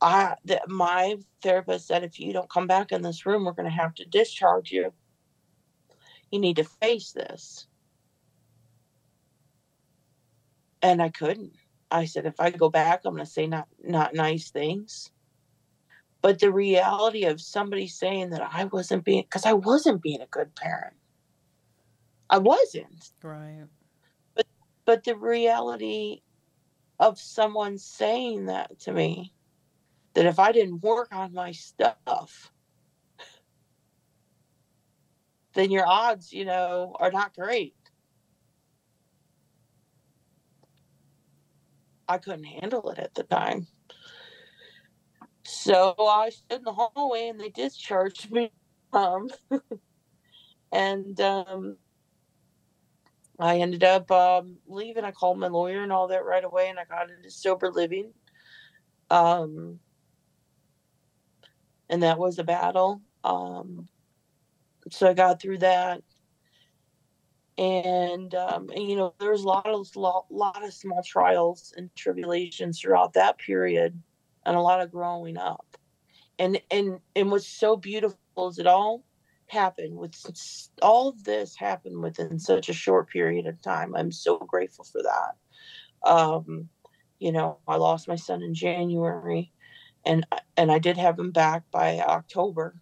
I 0.00 0.36
that 0.44 0.68
my 0.68 1.16
therapist 1.42 1.88
said 1.88 2.04
if 2.04 2.20
you 2.20 2.32
don't 2.32 2.48
come 2.48 2.68
back 2.68 2.92
in 2.92 3.02
this 3.02 3.26
room, 3.26 3.44
we're 3.44 3.50
going 3.50 3.68
to 3.68 3.74
have 3.74 3.96
to 3.96 4.04
discharge 4.04 4.70
you. 4.70 4.92
You 6.30 6.38
need 6.38 6.56
to 6.56 6.64
face 6.64 7.10
this. 7.10 7.66
And 10.80 11.02
I 11.02 11.08
couldn't. 11.08 11.54
I 11.90 12.04
said 12.04 12.24
if 12.24 12.38
I 12.38 12.50
go 12.50 12.70
back, 12.70 13.00
I'm 13.04 13.14
going 13.14 13.24
to 13.24 13.30
say 13.30 13.48
not 13.48 13.66
not 13.82 14.14
nice 14.14 14.52
things. 14.52 15.10
But 16.22 16.38
the 16.38 16.52
reality 16.52 17.24
of 17.24 17.40
somebody 17.40 17.86
saying 17.86 18.30
that 18.30 18.42
I 18.52 18.64
wasn't 18.64 19.04
being 19.04 19.22
because 19.22 19.46
I 19.46 19.54
wasn't 19.54 20.02
being 20.02 20.20
a 20.20 20.26
good 20.26 20.54
parent. 20.54 20.94
I 22.28 22.38
wasn't. 22.38 23.10
Right. 23.22 23.64
But 24.34 24.46
but 24.84 25.04
the 25.04 25.16
reality 25.16 26.20
of 26.98 27.18
someone 27.18 27.78
saying 27.78 28.46
that 28.46 28.78
to 28.80 28.92
me 28.92 29.32
that 30.14 30.26
if 30.26 30.38
I 30.38 30.52
didn't 30.52 30.82
work 30.82 31.08
on 31.12 31.32
my 31.32 31.52
stuff, 31.52 32.52
then 35.54 35.70
your 35.70 35.86
odds, 35.86 36.32
you 36.32 36.44
know, 36.44 36.94
are 36.98 37.10
not 37.10 37.34
great. 37.34 37.74
I 42.08 42.18
couldn't 42.18 42.44
handle 42.44 42.90
it 42.90 42.98
at 42.98 43.14
the 43.14 43.22
time. 43.22 43.68
So 45.50 45.94
I 45.98 46.30
stood 46.30 46.58
in 46.58 46.64
the 46.64 46.72
hallway 46.72 47.28
and 47.28 47.40
they 47.40 47.48
discharged 47.48 48.30
me. 48.30 48.52
Um, 48.92 49.28
and 50.72 51.20
um, 51.20 51.76
I 53.38 53.58
ended 53.58 53.82
up 53.82 54.10
um, 54.12 54.58
leaving. 54.68 55.04
I 55.04 55.10
called 55.10 55.38
my 55.38 55.48
lawyer 55.48 55.82
and 55.82 55.92
all 55.92 56.08
that 56.08 56.24
right 56.24 56.44
away, 56.44 56.68
and 56.68 56.78
I 56.78 56.84
got 56.84 57.10
into 57.10 57.30
sober 57.30 57.70
living. 57.70 58.12
Um, 59.10 59.80
and 61.88 62.02
that 62.04 62.18
was 62.18 62.38
a 62.38 62.44
battle. 62.44 63.02
Um, 63.24 63.88
so 64.90 65.08
I 65.08 65.14
got 65.14 65.42
through 65.42 65.58
that, 65.58 66.02
and, 67.58 68.34
um, 68.34 68.70
and 68.70 68.88
you 68.88 68.96
know 68.96 69.14
there 69.18 69.32
was 69.32 69.42
a 69.42 69.48
lot 69.48 69.66
of 69.66 69.94
lot, 69.96 70.26
lot 70.30 70.64
of 70.64 70.72
small 70.72 71.02
trials 71.02 71.74
and 71.76 71.94
tribulations 71.96 72.80
throughout 72.80 73.14
that 73.14 73.38
period, 73.38 74.00
and 74.44 74.56
a 74.56 74.60
lot 74.60 74.80
of 74.80 74.90
growing 74.90 75.36
up, 75.36 75.76
and 76.38 76.60
and 76.70 77.00
and 77.14 77.30
what's 77.30 77.46
so 77.46 77.76
beautiful 77.76 78.18
is 78.48 78.58
it 78.58 78.66
all 78.66 79.04
happened 79.46 79.96
with 79.96 80.14
all 80.80 81.08
of 81.08 81.24
this 81.24 81.56
happened 81.56 82.00
within 82.00 82.38
such 82.38 82.68
a 82.68 82.74
short 82.74 83.10
period 83.10 83.46
of 83.46 83.60
time. 83.60 83.94
I'm 83.94 84.12
so 84.12 84.38
grateful 84.38 84.84
for 84.84 85.02
that. 85.02 86.10
Um, 86.10 86.68
you 87.18 87.32
know, 87.32 87.58
I 87.66 87.76
lost 87.76 88.08
my 88.08 88.16
son 88.16 88.42
in 88.42 88.54
January, 88.54 89.52
and 90.04 90.26
and 90.56 90.72
I 90.72 90.78
did 90.78 90.96
have 90.96 91.18
him 91.18 91.32
back 91.32 91.64
by 91.70 91.98
October. 91.98 92.80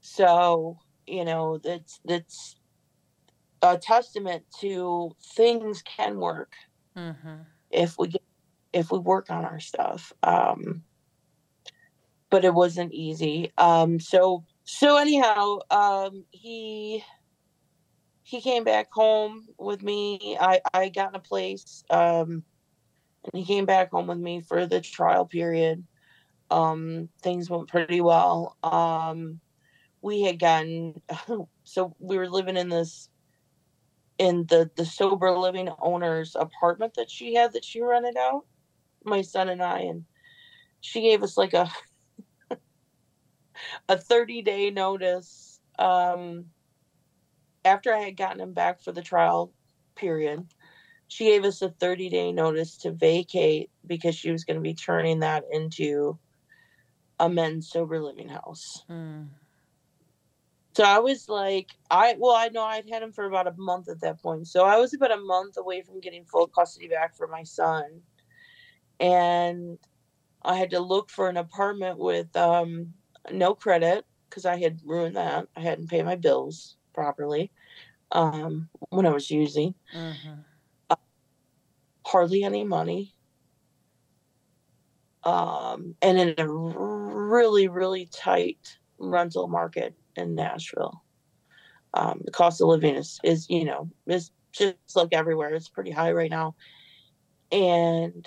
So 0.00 0.78
you 1.06 1.24
know 1.24 1.58
that's 1.58 2.00
that's 2.04 2.56
a 3.62 3.78
testament 3.78 4.44
to 4.60 5.12
things 5.36 5.82
can 5.82 6.18
work 6.18 6.52
mm-hmm. 6.96 7.42
if 7.70 7.96
we 7.98 8.08
get, 8.08 8.22
if 8.72 8.90
we 8.90 8.98
work 8.98 9.30
on 9.30 9.44
our 9.44 9.60
stuff. 9.60 10.12
Um, 10.22 10.84
but 12.30 12.44
it 12.44 12.54
wasn't 12.54 12.92
easy. 12.92 13.52
Um, 13.58 14.00
so 14.00 14.44
so 14.64 14.96
anyhow, 14.96 15.58
um, 15.70 16.24
he 16.30 17.04
he 18.22 18.40
came 18.40 18.64
back 18.64 18.88
home 18.92 19.46
with 19.58 19.82
me. 19.82 20.36
I 20.40 20.60
I 20.72 20.88
got 20.88 21.10
in 21.10 21.16
a 21.16 21.20
place, 21.20 21.84
um, 21.90 22.44
and 23.24 23.34
he 23.34 23.44
came 23.44 23.66
back 23.66 23.90
home 23.90 24.06
with 24.06 24.18
me 24.18 24.40
for 24.40 24.66
the 24.66 24.80
trial 24.80 25.26
period. 25.26 25.84
Um, 26.50 27.08
things 27.22 27.50
went 27.50 27.68
pretty 27.68 28.00
well. 28.00 28.56
Um, 28.62 29.40
we 30.00 30.22
had 30.22 30.38
gotten 30.38 31.00
so 31.64 31.94
we 31.98 32.16
were 32.18 32.28
living 32.28 32.56
in 32.56 32.68
this 32.68 33.08
in 34.18 34.46
the 34.46 34.70
the 34.76 34.84
sober 34.84 35.32
living 35.32 35.68
owner's 35.80 36.36
apartment 36.36 36.94
that 36.94 37.10
she 37.10 37.34
had 37.34 37.52
that 37.52 37.64
she 37.64 37.82
rented 37.82 38.16
out. 38.16 38.44
My 39.04 39.22
son 39.22 39.48
and 39.48 39.62
I, 39.62 39.80
and 39.80 40.04
she 40.80 41.00
gave 41.00 41.22
us 41.22 41.36
like 41.36 41.54
a 41.54 41.70
a 43.88 43.96
30 43.96 44.42
day 44.42 44.70
notice 44.70 45.60
um, 45.78 46.46
after 47.64 47.92
I 47.92 48.00
had 48.00 48.16
gotten 48.16 48.40
him 48.40 48.52
back 48.52 48.80
for 48.80 48.92
the 48.92 49.02
trial 49.02 49.52
period. 49.94 50.46
She 51.08 51.26
gave 51.26 51.44
us 51.44 51.60
a 51.60 51.68
30 51.68 52.08
day 52.08 52.32
notice 52.32 52.76
to 52.78 52.92
vacate 52.92 53.70
because 53.86 54.14
she 54.14 54.30
was 54.30 54.44
going 54.44 54.56
to 54.56 54.62
be 54.62 54.74
turning 54.74 55.20
that 55.20 55.44
into 55.50 56.18
a 57.20 57.28
men's 57.28 57.68
sober 57.68 58.00
living 58.00 58.28
house. 58.28 58.84
Mm. 58.90 59.28
So 60.74 60.84
I 60.84 61.00
was 61.00 61.28
like, 61.28 61.68
I 61.90 62.16
well, 62.18 62.34
I 62.34 62.48
know 62.48 62.62
I'd 62.62 62.88
had 62.88 63.02
him 63.02 63.12
for 63.12 63.26
about 63.26 63.46
a 63.46 63.54
month 63.58 63.88
at 63.88 64.00
that 64.00 64.22
point. 64.22 64.48
So 64.48 64.64
I 64.64 64.78
was 64.78 64.94
about 64.94 65.12
a 65.12 65.18
month 65.18 65.58
away 65.58 65.82
from 65.82 66.00
getting 66.00 66.24
full 66.24 66.46
custody 66.46 66.88
back 66.88 67.14
for 67.14 67.26
my 67.26 67.42
son. 67.42 68.00
And 69.00 69.78
I 70.42 70.56
had 70.56 70.70
to 70.70 70.80
look 70.80 71.10
for 71.10 71.28
an 71.28 71.36
apartment 71.36 71.98
with 71.98 72.34
um, 72.36 72.94
no 73.30 73.54
credit 73.54 74.04
because 74.28 74.46
I 74.46 74.58
had 74.58 74.80
ruined 74.84 75.16
that. 75.16 75.46
I 75.56 75.60
hadn't 75.60 75.90
paid 75.90 76.04
my 76.04 76.16
bills 76.16 76.76
properly 76.94 77.50
um, 78.10 78.68
when 78.90 79.06
I 79.06 79.10
was 79.10 79.30
using. 79.30 79.74
Mm-hmm. 79.94 80.40
Uh, 80.90 80.96
hardly 82.06 82.44
any 82.44 82.64
money. 82.64 83.14
Um, 85.24 85.94
and 86.02 86.18
in 86.18 86.34
a 86.38 86.48
really, 86.48 87.68
really 87.68 88.08
tight 88.12 88.78
rental 88.98 89.48
market 89.48 89.94
in 90.16 90.34
Nashville. 90.34 91.02
Um, 91.94 92.22
the 92.24 92.30
cost 92.32 92.60
of 92.60 92.68
living 92.68 92.96
is, 92.96 93.20
is, 93.22 93.48
you 93.48 93.64
know, 93.64 93.90
is 94.06 94.32
just 94.52 94.76
like 94.96 95.12
everywhere. 95.12 95.54
It's 95.54 95.68
pretty 95.68 95.90
high 95.90 96.12
right 96.12 96.30
now. 96.30 96.56
And 97.52 98.26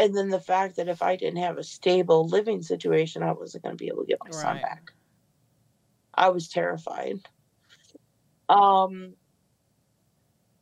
and 0.00 0.16
then 0.16 0.30
the 0.30 0.40
fact 0.40 0.76
that 0.76 0.88
if 0.88 1.02
I 1.02 1.16
didn't 1.16 1.42
have 1.42 1.58
a 1.58 1.62
stable 1.62 2.26
living 2.26 2.62
situation, 2.62 3.22
I 3.22 3.32
wasn't 3.32 3.64
going 3.64 3.76
to 3.76 3.84
be 3.84 3.88
able 3.88 4.04
to 4.04 4.06
get 4.06 4.18
my 4.24 4.30
right. 4.30 4.34
son 4.34 4.56
back. 4.62 4.92
I 6.14 6.30
was 6.30 6.48
terrified. 6.48 7.20
Um, 8.48 9.12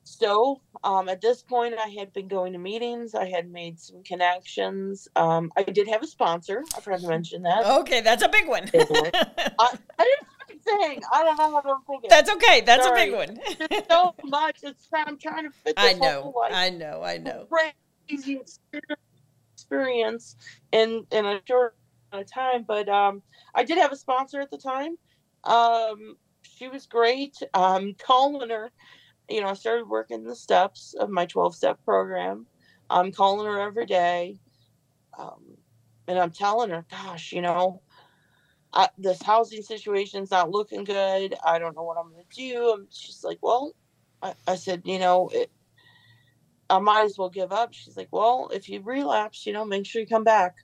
so 0.03 0.61
um, 0.82 1.09
at 1.09 1.20
this 1.20 1.41
point, 1.41 1.74
I 1.78 1.86
had 1.86 2.12
been 2.12 2.26
going 2.26 2.53
to 2.55 2.59
meetings. 2.59 3.14
I 3.14 3.26
had 3.26 3.49
made 3.49 3.78
some 3.78 4.03
connections. 4.03 5.07
Um, 5.14 5.53
I 5.57 5.62
did 5.62 5.86
have 5.86 6.03
a 6.03 6.09
sponsor. 6.09 6.64
I 6.76 6.80
forgot 6.80 7.01
to 7.03 7.09
mention 7.09 7.43
that. 7.43 7.64
Okay, 7.64 8.01
that's 8.01 8.24
a 8.24 8.28
big 8.28 8.49
one. 8.49 8.68
I, 8.74 9.78
I 9.99 10.05
didn't 10.49 10.62
saying. 10.66 11.03
I 11.12 11.22
don't 11.22 11.39
know 11.39 11.51
what 11.51 11.64
I'm 11.64 11.82
thinking. 11.86 12.11
That's 12.11 12.28
okay. 12.28 12.62
That's 12.62 12.84
Sorry. 12.84 13.03
a 13.03 13.05
big 13.07 13.14
one. 13.14 13.39
so 13.89 14.14
much. 14.24 14.57
It's 14.64 14.89
I'm 14.93 15.16
trying 15.16 15.45
to 15.45 15.51
fit. 15.64 15.74
I 15.76 15.93
know. 15.93 16.34
I 16.51 16.70
know. 16.70 17.03
I 17.05 17.18
know. 17.18 17.47
Crazy 17.49 18.41
experience 19.69 20.37
in 20.73 21.07
in 21.11 21.27
a 21.27 21.41
short 21.47 21.77
amount 22.12 22.27
of 22.27 22.33
time. 22.33 22.64
But 22.66 22.89
um, 22.89 23.23
I 23.55 23.64
did 23.64 23.79
have 23.79 23.93
a 23.93 23.97
sponsor 23.97 24.41
at 24.41 24.51
the 24.51 24.59
time. 24.59 24.97
Um, 25.45 26.16
she 26.43 26.69
was 26.69 26.87
great. 26.87 27.37
Um, 27.55 27.95
calling 27.95 28.51
her, 28.51 28.71
you 29.29 29.41
know, 29.41 29.49
I 29.49 29.55
started 29.55 29.89
working 29.89 30.25
the 30.25 30.37
steps 30.37 30.95
of 30.99 31.11
my 31.11 31.27
12 31.27 31.55
step 31.55 31.79
program. 31.85 32.47
I'm 32.91 33.12
calling 33.12 33.47
her 33.47 33.61
every 33.61 33.87
day. 33.87 34.39
Um, 35.19 35.43
and 36.07 36.19
I'm 36.19 36.31
telling 36.31 36.71
her, 36.71 36.87
gosh, 36.91 37.33
you 37.33 37.43
know, 37.43 37.83
I, 38.73 38.89
this 38.97 39.23
housing 39.23 39.62
situation's 39.62 40.31
not 40.31 40.51
looking 40.51 40.85
good. 40.85 41.35
I 41.45 41.59
don't 41.59 41.77
know 41.77 41.83
what 41.83 41.99
I'm 41.99 42.11
going 42.11 42.25
to 42.31 42.37
do. 42.37 42.75
And 42.75 42.87
she's 42.91 43.23
like, 43.23 43.39
well, 43.43 43.75
I, 44.23 44.35
I 44.47 44.55
said, 44.55 44.83
you 44.85 44.99
know, 44.99 45.29
it, 45.33 45.51
I 46.71 46.79
might 46.79 47.05
as 47.05 47.16
well 47.19 47.31
give 47.31 47.53
up. 47.53 47.73
She's 47.73 47.97
like, 47.97 48.09
Well, 48.11 48.51
if 48.53 48.69
you 48.69 48.81
relapse, 48.83 49.47
you 49.47 49.53
know, 49.53 49.64
make 49.64 49.87
sure 49.87 50.01
you 50.01 50.07
come 50.07 50.25
back. 50.25 50.57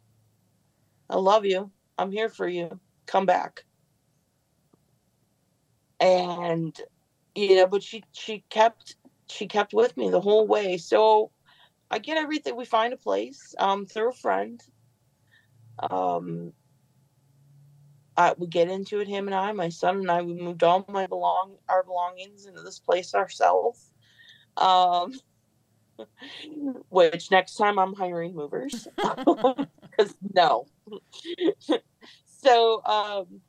I 1.09 1.17
love 1.17 1.45
you. 1.45 1.71
I'm 1.99 2.11
here 2.11 2.29
for 2.29 2.49
you. 2.49 2.81
Come 3.07 3.27
back. 3.27 3.65
And 6.01 6.79
you 7.35 7.57
know, 7.57 7.67
but 7.67 7.83
she 7.83 8.05
she 8.13 8.45
kept 8.51 8.97
she 9.29 9.47
kept 9.47 9.73
with 9.73 9.97
me 9.97 10.11
the 10.11 10.21
whole 10.21 10.47
way. 10.47 10.77
So 10.77 11.31
I 11.91 11.99
get 11.99 12.17
everything. 12.19 12.57
We 12.57 12.65
find 12.65 12.93
a 12.93 12.99
place 12.99 13.55
um, 13.59 13.87
through 13.87 14.11
a 14.11 14.15
friend. 14.15 14.61
Um, 15.91 16.53
I, 18.17 18.35
we 18.39 18.47
get 18.47 18.69
into 18.69 19.01
it. 19.01 19.09
Him 19.09 19.27
and 19.27 19.35
I, 19.35 19.53
my 19.53 19.69
son 19.69 19.97
and 19.99 20.11
I, 20.11 20.23
we 20.23 20.35
moved 20.35 20.63
all 20.63 20.85
my 20.89 21.07
belong 21.07 21.57
our 21.69 21.83
belongings 21.83 22.47
into 22.47 22.63
this 22.63 22.79
place 22.79 23.15
ourselves. 23.15 23.93
Um, 24.57 25.13
which 26.91 27.31
next 27.31 27.57
time 27.57 27.79
I'm 27.79 27.95
hiring 27.95 28.35
movers 28.35 28.87
because 28.97 30.15
no. 30.35 30.67
so 32.43 32.83
um, 32.85 33.41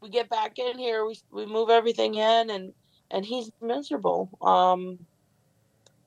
we 0.00 0.08
get 0.08 0.28
back 0.28 0.58
in 0.58 0.78
here, 0.78 1.04
we 1.04 1.18
we 1.30 1.46
move 1.46 1.70
everything 1.70 2.14
in, 2.14 2.50
and 2.50 2.72
and 3.10 3.24
he's 3.24 3.50
miserable. 3.60 4.30
Um, 4.40 4.98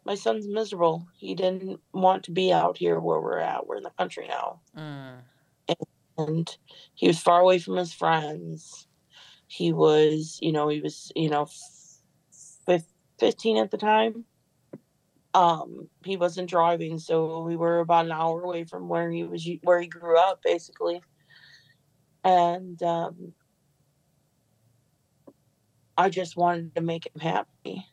my 0.05 0.15
son's 0.15 0.47
miserable. 0.47 1.07
He 1.17 1.35
didn't 1.35 1.79
want 1.93 2.23
to 2.23 2.31
be 2.31 2.51
out 2.51 2.77
here 2.77 2.99
where 2.99 3.19
we're 3.19 3.39
at. 3.39 3.67
We're 3.67 3.77
in 3.77 3.83
the 3.83 3.91
country 3.91 4.27
now, 4.27 4.61
mm. 4.77 5.15
and, 5.67 5.77
and 6.17 6.57
he 6.95 7.07
was 7.07 7.19
far 7.19 7.41
away 7.41 7.59
from 7.59 7.77
his 7.77 7.93
friends. 7.93 8.87
He 9.47 9.73
was, 9.73 10.39
you 10.41 10.53
know, 10.53 10.69
he 10.69 10.79
was, 10.79 11.11
you 11.13 11.29
know, 11.29 11.45
15 13.19 13.57
at 13.57 13.69
the 13.69 13.77
time 13.77 14.23
um 15.33 15.87
he 16.03 16.17
wasn't 16.17 16.49
driving 16.49 16.99
so 16.99 17.41
we 17.43 17.55
were 17.55 17.79
about 17.79 18.05
an 18.05 18.11
hour 18.11 18.41
away 18.41 18.63
from 18.65 18.89
where 18.89 19.09
he 19.11 19.23
was 19.23 19.47
where 19.63 19.79
he 19.81 19.87
grew 19.87 20.17
up 20.17 20.41
basically. 20.43 21.01
And 22.23 22.81
um 22.83 23.33
i 25.97 26.09
just 26.09 26.37
wanted 26.37 26.75
to 26.75 26.81
make 26.81 27.05
him 27.05 27.21
happy 27.21 27.85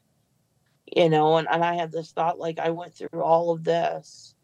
you 0.86 1.08
know 1.08 1.36
and, 1.36 1.48
and 1.50 1.64
i 1.64 1.74
had 1.74 1.92
this 1.92 2.12
thought 2.12 2.38
like 2.38 2.58
i 2.58 2.70
went 2.70 2.94
through 2.94 3.22
all 3.22 3.50
of 3.50 3.64
this 3.64 4.34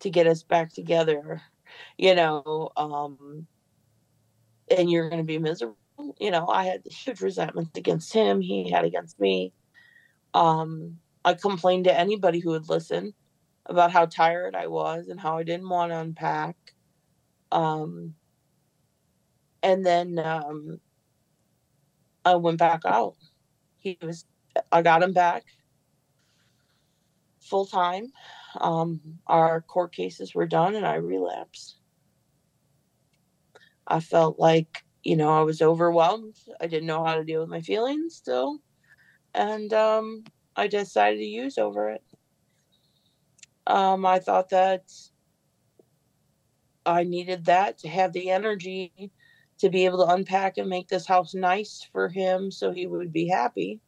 to 0.00 0.10
get 0.10 0.26
us 0.26 0.42
back 0.42 0.72
together 0.72 1.42
you 1.98 2.14
know 2.14 2.70
um 2.76 3.46
and 4.76 4.90
you're 4.90 5.08
going 5.08 5.22
to 5.22 5.26
be 5.26 5.38
miserable 5.38 5.76
you 6.18 6.30
know 6.30 6.48
i 6.48 6.64
had 6.64 6.82
huge 6.90 7.20
resentment 7.20 7.76
against 7.76 8.12
him 8.12 8.40
he 8.40 8.70
had 8.70 8.84
against 8.84 9.18
me 9.20 9.52
Um, 10.34 10.98
I 11.24 11.34
complained 11.34 11.84
to 11.84 11.98
anybody 11.98 12.40
who 12.40 12.50
would 12.50 12.68
listen 12.68 13.14
about 13.66 13.92
how 13.92 14.06
tired 14.06 14.54
I 14.54 14.66
was 14.66 15.08
and 15.08 15.18
how 15.18 15.38
I 15.38 15.42
didn't 15.42 15.68
want 15.68 15.90
to 15.92 15.98
unpack. 15.98 16.56
Um, 17.50 18.14
and 19.62 19.84
then 19.84 20.18
um, 20.18 20.80
I 22.24 22.34
went 22.36 22.58
back 22.58 22.82
out. 22.84 23.14
He 23.78 23.98
was, 24.02 24.26
I 24.70 24.82
got 24.82 25.02
him 25.02 25.12
back 25.12 25.44
full 27.40 27.66
time. 27.66 28.12
Um, 28.60 29.00
our 29.26 29.60
court 29.60 29.94
cases 29.94 30.34
were 30.34 30.46
done 30.46 30.74
and 30.74 30.86
I 30.86 30.96
relapsed. 30.96 31.76
I 33.86 34.00
felt 34.00 34.38
like, 34.38 34.84
you 35.02 35.16
know, 35.16 35.30
I 35.30 35.42
was 35.42 35.60
overwhelmed. 35.60 36.36
I 36.60 36.66
didn't 36.66 36.86
know 36.86 37.04
how 37.04 37.16
to 37.16 37.24
deal 37.24 37.40
with 37.40 37.50
my 37.50 37.60
feelings 37.60 38.14
still. 38.14 38.58
And 39.34 39.72
um, 39.72 40.24
I 40.56 40.66
decided 40.68 41.18
to 41.18 41.24
use 41.24 41.58
over 41.58 41.90
it. 41.90 42.02
Um, 43.66 44.04
I 44.04 44.18
thought 44.18 44.50
that 44.50 44.90
I 46.86 47.04
needed 47.04 47.46
that 47.46 47.78
to 47.78 47.88
have 47.88 48.12
the 48.12 48.30
energy 48.30 49.10
to 49.58 49.70
be 49.70 49.84
able 49.84 50.04
to 50.04 50.12
unpack 50.12 50.58
and 50.58 50.68
make 50.68 50.88
this 50.88 51.06
house 51.06 51.34
nice 51.34 51.88
for 51.92 52.08
him 52.08 52.50
so 52.50 52.72
he 52.72 52.86
would 52.86 53.12
be 53.12 53.28
happy. 53.28 53.80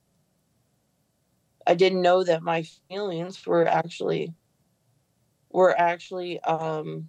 I 1.67 1.75
didn't 1.75 2.03
know 2.03 2.23
that 2.25 2.43
my 2.43 2.63
feelings 2.89 3.45
were 3.47 3.67
actually 3.67 4.33
were 5.51 5.79
actually 5.79 6.41
um 6.41 7.09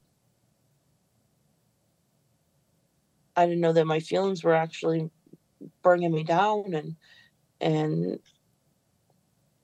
I 3.36 3.46
didn't 3.46 3.62
know 3.62 3.74
that 3.74 3.86
my 3.86 4.00
feelings 4.00 4.44
were 4.44 4.56
actually 4.56 5.10
bringing 5.84 6.12
me 6.12 6.24
down 6.24 6.74
and 6.74 6.96
and 7.62 8.20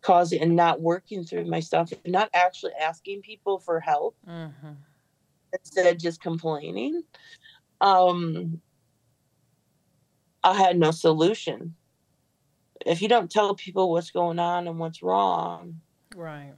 causing 0.04 0.42
and 0.42 0.56
not 0.56 0.82
working 0.82 1.24
through 1.24 1.46
my 1.46 1.60
stuff 1.60 1.92
not 2.06 2.30
actually 2.34 2.74
asking 2.80 3.22
people 3.22 3.58
for 3.58 3.80
help 3.80 4.16
mm-hmm. 4.28 4.74
instead 5.54 5.88
of 5.88 6.00
just 6.00 6.22
complaining 6.22 7.02
um 7.82 8.62
i 10.44 10.54
had 10.54 10.78
no 10.78 10.92
solution 10.92 11.74
if 12.86 13.02
you 13.02 13.08
don't 13.08 13.32
tell 13.32 13.56
people 13.56 13.92
what's 13.92 14.12
going 14.12 14.40
on 14.40 14.68
and 14.68 14.78
what's 14.78 15.02
wrong 15.02 15.80
right 16.16 16.54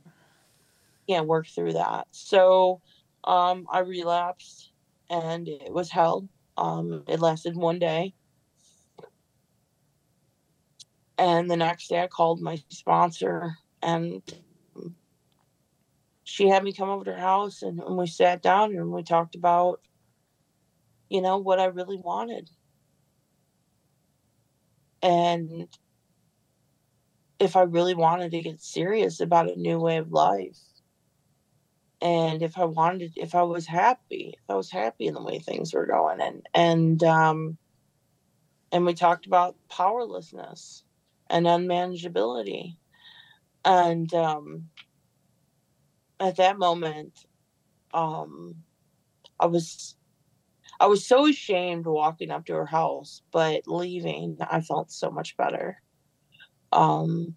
can't 1.08 1.28
work 1.28 1.46
through 1.48 1.74
that 1.74 2.08
so 2.12 2.82
um 3.26 3.68
i 3.72 3.80
relapsed 3.80 4.72
and 5.10 5.48
it 5.48 5.72
was 5.72 5.92
held. 5.92 6.28
um 6.58 7.04
it 7.08 7.20
lasted 7.20 7.56
one 7.56 7.78
day 7.78 8.12
and 11.18 11.50
the 11.50 11.58
next 11.58 11.88
day 11.88 12.02
I 12.02 12.08
called 12.08 12.42
my 12.42 12.62
sponsor 12.70 13.58
and 13.82 14.22
she 16.24 16.48
had 16.48 16.64
me 16.64 16.74
come 16.74 16.90
over 16.90 17.06
to 17.06 17.14
her 17.14 17.18
house 17.18 17.62
and, 17.62 17.80
and 17.80 17.98
we 17.98 18.08
sat 18.08 18.42
down 18.42 18.76
and 18.76 18.92
we 18.92 19.04
talked 19.04 19.36
about, 19.36 19.82
you 21.10 21.22
know, 21.22 21.38
what 21.38 21.60
I 21.60 21.66
really 21.66 21.98
wanted. 21.98 22.50
And 25.02 25.68
if 27.40 27.56
I 27.56 27.64
really 27.64 27.94
wanted 27.94 28.32
to 28.32 28.42
get 28.42 28.62
serious 28.62 29.20
about 29.20 29.52
a 29.52 29.60
new 29.60 29.80
way 29.80 29.98
of 29.98 30.12
life. 30.12 30.58
And 32.02 32.42
if 32.42 32.58
I 32.58 32.66
wanted, 32.66 33.14
if 33.16 33.36
I 33.36 33.44
was 33.44 33.68
happy, 33.68 34.34
if 34.36 34.50
I 34.50 34.56
was 34.56 34.72
happy 34.72 35.08
in 35.08 35.14
the 35.14 35.24
way 35.24 35.40
things 35.40 35.74
were 35.74 35.86
going, 35.86 36.22
and 36.22 36.46
and 36.54 37.04
um, 37.04 37.58
and 38.72 38.86
we 38.86 38.94
talked 38.94 39.26
about 39.26 39.56
powerlessness, 39.70 40.84
and 41.30 41.46
unmanageability. 41.46 42.78
And 43.64 44.14
um, 44.14 44.70
at 46.20 46.38
that 46.38 46.58
moment, 46.58 47.26
um, 47.94 48.56
I 49.40 49.48
was 49.48 49.96
I 50.80 50.88
was 50.88 51.08
so 51.08 51.28
ashamed 51.28 51.86
walking 51.86 52.32
up 52.32 52.46
to 52.46 52.54
her 52.54 52.66
house, 52.66 53.22
but 53.32 53.64
leaving, 53.68 54.38
I 54.42 54.62
felt 54.62 54.92
so 54.92 55.10
much 55.10 55.38
better. 55.38 55.82
Um, 56.72 57.36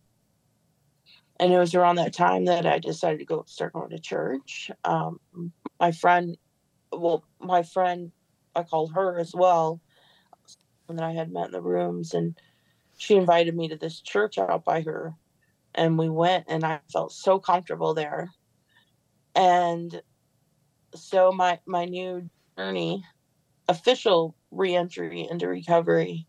and 1.38 1.52
it 1.52 1.58
was 1.58 1.74
around 1.74 1.96
that 1.96 2.14
time 2.14 2.46
that 2.46 2.66
I 2.66 2.78
decided 2.78 3.18
to 3.20 3.24
go 3.24 3.44
start 3.46 3.74
going 3.74 3.90
to 3.90 3.98
church. 3.98 4.70
Um, 4.84 5.20
my 5.78 5.92
friend, 5.92 6.36
well, 6.90 7.24
my 7.40 7.62
friend, 7.62 8.10
I 8.56 8.64
called 8.64 8.92
her 8.94 9.18
as 9.18 9.32
well, 9.34 9.80
and 10.88 10.98
then 10.98 11.04
I 11.04 11.12
had 11.12 11.30
met 11.30 11.46
in 11.46 11.52
the 11.52 11.62
rooms, 11.62 12.14
and 12.14 12.36
she 12.98 13.16
invited 13.16 13.56
me 13.56 13.68
to 13.68 13.76
this 13.76 14.00
church 14.00 14.36
out 14.36 14.64
by 14.64 14.82
her 14.82 15.14
and 15.74 15.96
we 15.96 16.08
went 16.08 16.44
and 16.48 16.64
I 16.64 16.80
felt 16.92 17.12
so 17.12 17.38
comfortable 17.38 17.94
there. 17.94 18.30
And 19.34 20.02
so 20.94 21.32
my 21.32 21.60
my 21.64 21.84
new 21.84 22.28
journey, 22.58 23.04
official 23.68 24.34
reentry 24.50 25.26
into 25.30 25.46
recovery 25.46 26.26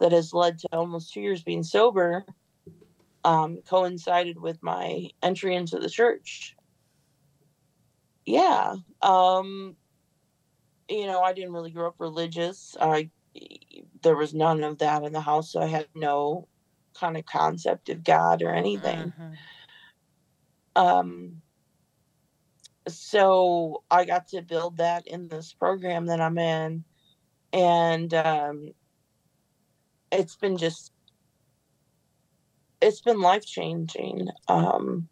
that 0.00 0.12
has 0.12 0.32
led 0.32 0.58
to 0.60 0.68
almost 0.72 1.12
two 1.12 1.20
years 1.20 1.42
being 1.42 1.62
sober, 1.62 2.24
um, 3.24 3.58
coincided 3.68 4.40
with 4.40 4.62
my 4.62 5.10
entry 5.22 5.54
into 5.54 5.78
the 5.78 5.90
church. 5.90 6.56
Yeah. 8.24 8.76
Um, 9.02 9.76
you 10.88 11.06
know, 11.06 11.20
I 11.20 11.34
didn't 11.34 11.52
really 11.52 11.70
grow 11.70 11.88
up 11.88 11.96
religious. 11.98 12.74
I 12.80 13.10
there 14.02 14.16
was 14.16 14.34
none 14.34 14.62
of 14.64 14.78
that 14.78 15.02
in 15.02 15.12
the 15.12 15.20
house, 15.20 15.52
so 15.52 15.60
I 15.60 15.66
had 15.66 15.86
no 15.94 16.48
kind 16.94 17.16
of 17.16 17.26
concept 17.26 17.88
of 17.88 18.04
God 18.04 18.42
or 18.42 18.54
anything. 18.54 19.12
Mm-hmm. 19.18 19.32
Um, 20.76 21.42
so 22.88 23.82
I 23.90 24.04
got 24.04 24.28
to 24.28 24.42
build 24.42 24.78
that 24.78 25.06
in 25.06 25.28
this 25.28 25.52
program 25.52 26.06
that 26.06 26.20
I'm 26.20 26.38
in, 26.38 26.84
and 27.52 28.12
um, 28.14 28.70
it's 30.10 30.36
been 30.36 30.56
just 30.56 30.92
it's 32.80 33.00
been 33.00 33.20
life 33.20 33.44
changing. 33.44 34.28
Um, 34.48 35.08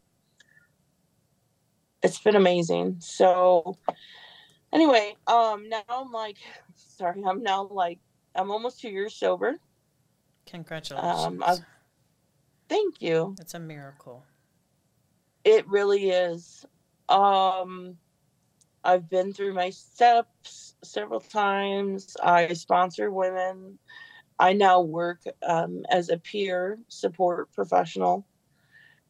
it's 2.02 2.18
been 2.18 2.36
amazing. 2.36 2.96
So 3.00 3.76
anyway, 4.72 5.14
um, 5.26 5.68
now 5.68 5.82
I'm 5.88 6.12
like, 6.12 6.38
sorry, 6.74 7.22
I'm 7.26 7.42
now 7.42 7.68
like 7.70 7.98
I'm 8.34 8.50
almost 8.50 8.80
two 8.80 8.90
years 8.90 9.14
sober. 9.14 9.56
Congratulations. 10.46 11.42
Um, 11.42 11.64
thank 12.68 13.02
you. 13.02 13.34
It's 13.40 13.54
a 13.54 13.58
miracle. 13.58 14.24
It 15.44 15.66
really 15.68 16.10
is. 16.10 16.64
Um, 17.08 17.96
I've 18.84 19.08
been 19.08 19.32
through 19.32 19.54
my 19.54 19.70
steps 19.70 20.74
several 20.82 21.20
times. 21.20 22.16
I 22.22 22.52
sponsor 22.52 23.10
women. 23.10 23.78
I 24.38 24.52
now 24.52 24.80
work 24.80 25.20
um, 25.46 25.84
as 25.90 26.10
a 26.10 26.18
peer 26.18 26.78
support 26.88 27.52
professional 27.52 28.26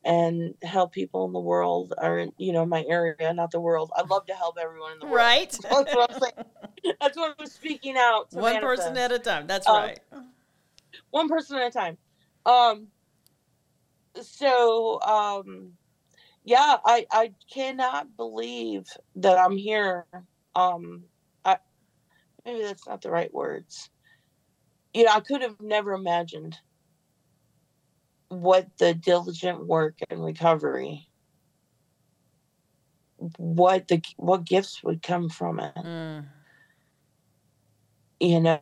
and 0.05 0.55
help 0.62 0.92
people 0.92 1.24
in 1.26 1.32
the 1.32 1.40
world 1.40 1.92
or 1.99 2.28
you 2.38 2.53
know 2.53 2.64
my 2.64 2.84
area 2.88 3.32
not 3.34 3.51
the 3.51 3.61
world. 3.61 3.90
I 3.96 4.03
love 4.03 4.26
to 4.26 4.34
help 4.34 4.57
everyone 4.61 4.92
in 4.92 4.99
the 5.01 5.07
world. 5.07 5.16
Right? 5.16 5.51
That's 5.62 5.94
what 5.94 6.11
i'm 6.11 6.20
saying. 6.20 6.94
That's 7.01 7.16
what 7.16 7.34
i'm 7.38 7.46
speaking 7.46 7.96
out 7.96 8.28
one 8.32 8.55
manifest. 8.55 8.76
person 8.78 8.96
at 8.96 9.12
a 9.12 9.18
time. 9.18 9.46
That's 9.46 9.66
um, 9.66 9.76
right. 9.76 10.01
one 11.11 11.28
person 11.28 11.59
at 11.59 11.68
a 11.68 11.70
time. 11.70 11.99
Um 12.46 12.88
so 14.20 15.01
um 15.03 15.72
yeah 16.44 16.76
i 16.84 17.07
i 17.12 17.32
cannot 17.53 18.16
believe 18.16 18.86
that 19.16 19.38
i'm 19.38 19.57
here. 19.57 20.07
Um 20.55 21.05
i 21.44 21.59
maybe 22.44 22.62
that's 22.62 22.86
not 22.86 23.03
the 23.03 23.11
right 23.11 23.32
words. 23.34 23.90
You 24.94 25.05
know 25.05 25.12
i 25.12 25.20
could 25.20 25.42
have 25.42 25.61
never 25.61 25.92
imagined 25.92 26.57
what 28.29 28.66
the 28.79 28.95
diligent 28.95 29.66
work 29.66 29.95
and 30.11 30.24
recovery 30.24 31.09
what 33.37 33.89
the 33.89 34.03
what 34.16 34.45
gifts 34.45 34.83
would 34.83 35.03
come 35.03 35.29
from 35.29 35.61
it. 35.61 35.74
Mm. 35.74 36.26
you 38.20 38.41
know? 38.41 38.61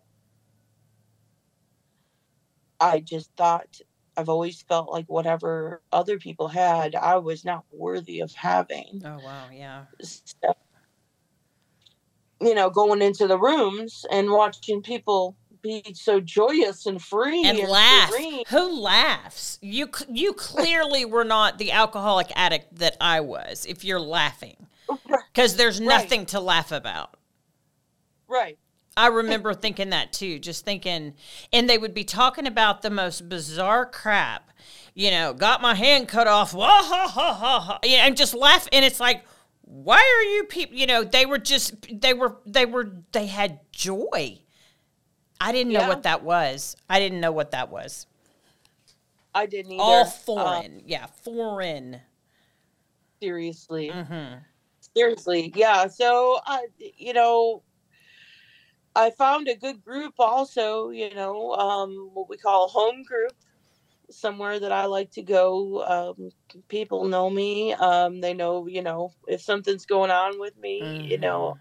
I 2.80 3.00
just 3.00 3.30
thought 3.36 3.80
i've 4.18 4.28
always 4.30 4.62
felt 4.62 4.90
like 4.90 5.04
whatever 5.06 5.82
other 5.92 6.18
people 6.18 6.48
had 6.48 6.94
i 6.94 7.16
was 7.16 7.44
not 7.44 7.64
worthy 7.70 8.20
of 8.20 8.32
having. 8.34 9.02
Oh 9.04 9.18
wow 9.18 9.48
yeah. 9.52 9.84
So, 10.00 10.54
you 12.40 12.54
know 12.54 12.70
going 12.70 13.02
into 13.02 13.26
the 13.26 13.38
rooms 13.38 14.04
and 14.10 14.30
watching 14.30 14.82
people 14.82 15.36
be 15.62 15.82
so 15.94 16.20
joyous 16.20 16.86
and 16.86 17.02
free 17.02 17.44
and, 17.44 17.58
and 17.58 17.68
laugh. 17.68 18.10
Serene. 18.10 18.44
Who 18.48 18.80
laughs? 18.80 19.58
You 19.62 19.90
you 20.08 20.32
clearly 20.32 21.04
were 21.04 21.24
not 21.24 21.58
the 21.58 21.72
alcoholic 21.72 22.28
addict 22.34 22.76
that 22.76 22.96
I 23.00 23.20
was. 23.20 23.66
If 23.66 23.84
you're 23.84 24.00
laughing, 24.00 24.66
because 25.32 25.56
there's 25.56 25.80
nothing 25.80 26.26
to 26.26 26.40
laugh 26.40 26.72
about. 26.72 27.16
Right. 28.28 28.58
I 28.96 29.08
remember 29.08 29.52
thinking 29.52 29.90
that 29.90 30.12
too, 30.12 30.38
just 30.38 30.64
thinking, 30.64 31.14
and 31.52 31.68
they 31.68 31.76
would 31.76 31.92
be 31.92 32.04
talking 32.04 32.46
about 32.46 32.80
the 32.80 32.90
most 32.90 33.28
bizarre 33.28 33.84
crap. 33.84 34.50
You 34.94 35.10
know, 35.10 35.34
got 35.34 35.60
my 35.60 35.74
hand 35.74 36.08
cut 36.08 36.26
off. 36.26 36.54
Wah 36.54 36.82
ha 36.82 37.06
ha 37.06 37.34
ha 37.34 37.60
ha. 37.60 37.78
Yeah, 37.84 38.06
and 38.06 38.16
just 38.16 38.32
laugh. 38.34 38.66
And 38.72 38.84
it's 38.84 38.98
like, 38.98 39.24
why 39.60 39.98
are 39.98 40.34
you 40.34 40.44
people? 40.44 40.76
You 40.76 40.86
know, 40.86 41.04
they 41.04 41.26
were 41.26 41.38
just 41.38 41.74
they 42.00 42.14
were 42.14 42.38
they 42.46 42.64
were 42.64 42.90
they 43.12 43.26
had 43.26 43.60
joy. 43.72 44.38
I 45.40 45.52
didn't 45.52 45.72
know 45.72 45.80
yeah. 45.80 45.88
what 45.88 46.02
that 46.04 46.22
was. 46.22 46.76
I 46.88 46.98
didn't 46.98 47.20
know 47.20 47.32
what 47.32 47.50
that 47.50 47.70
was. 47.70 48.06
I 49.34 49.46
didn't 49.46 49.72
either. 49.72 49.82
All 49.82 50.04
foreign, 50.06 50.76
um, 50.76 50.82
yeah, 50.86 51.06
foreign. 51.22 52.00
Seriously, 53.20 53.90
mm-hmm. 53.92 54.38
seriously, 54.94 55.52
yeah. 55.54 55.88
So, 55.88 56.40
uh, 56.46 56.58
you 56.78 57.12
know, 57.12 57.62
I 58.94 59.10
found 59.10 59.48
a 59.48 59.54
good 59.54 59.84
group 59.84 60.14
also, 60.18 60.88
you 60.88 61.14
know, 61.14 61.52
um, 61.52 62.10
what 62.14 62.30
we 62.30 62.38
call 62.38 62.64
a 62.64 62.68
home 62.68 63.02
group, 63.02 63.32
somewhere 64.10 64.58
that 64.58 64.72
I 64.72 64.86
like 64.86 65.10
to 65.12 65.22
go. 65.22 65.84
Um, 65.84 66.30
people 66.68 67.04
know 67.04 67.28
me. 67.28 67.74
Um, 67.74 68.22
they 68.22 68.32
know, 68.32 68.66
you 68.66 68.82
know, 68.82 69.12
if 69.26 69.42
something's 69.42 69.84
going 69.84 70.10
on 70.10 70.40
with 70.40 70.56
me, 70.58 70.80
mm-hmm. 70.82 71.04
you 71.04 71.18
know. 71.18 71.58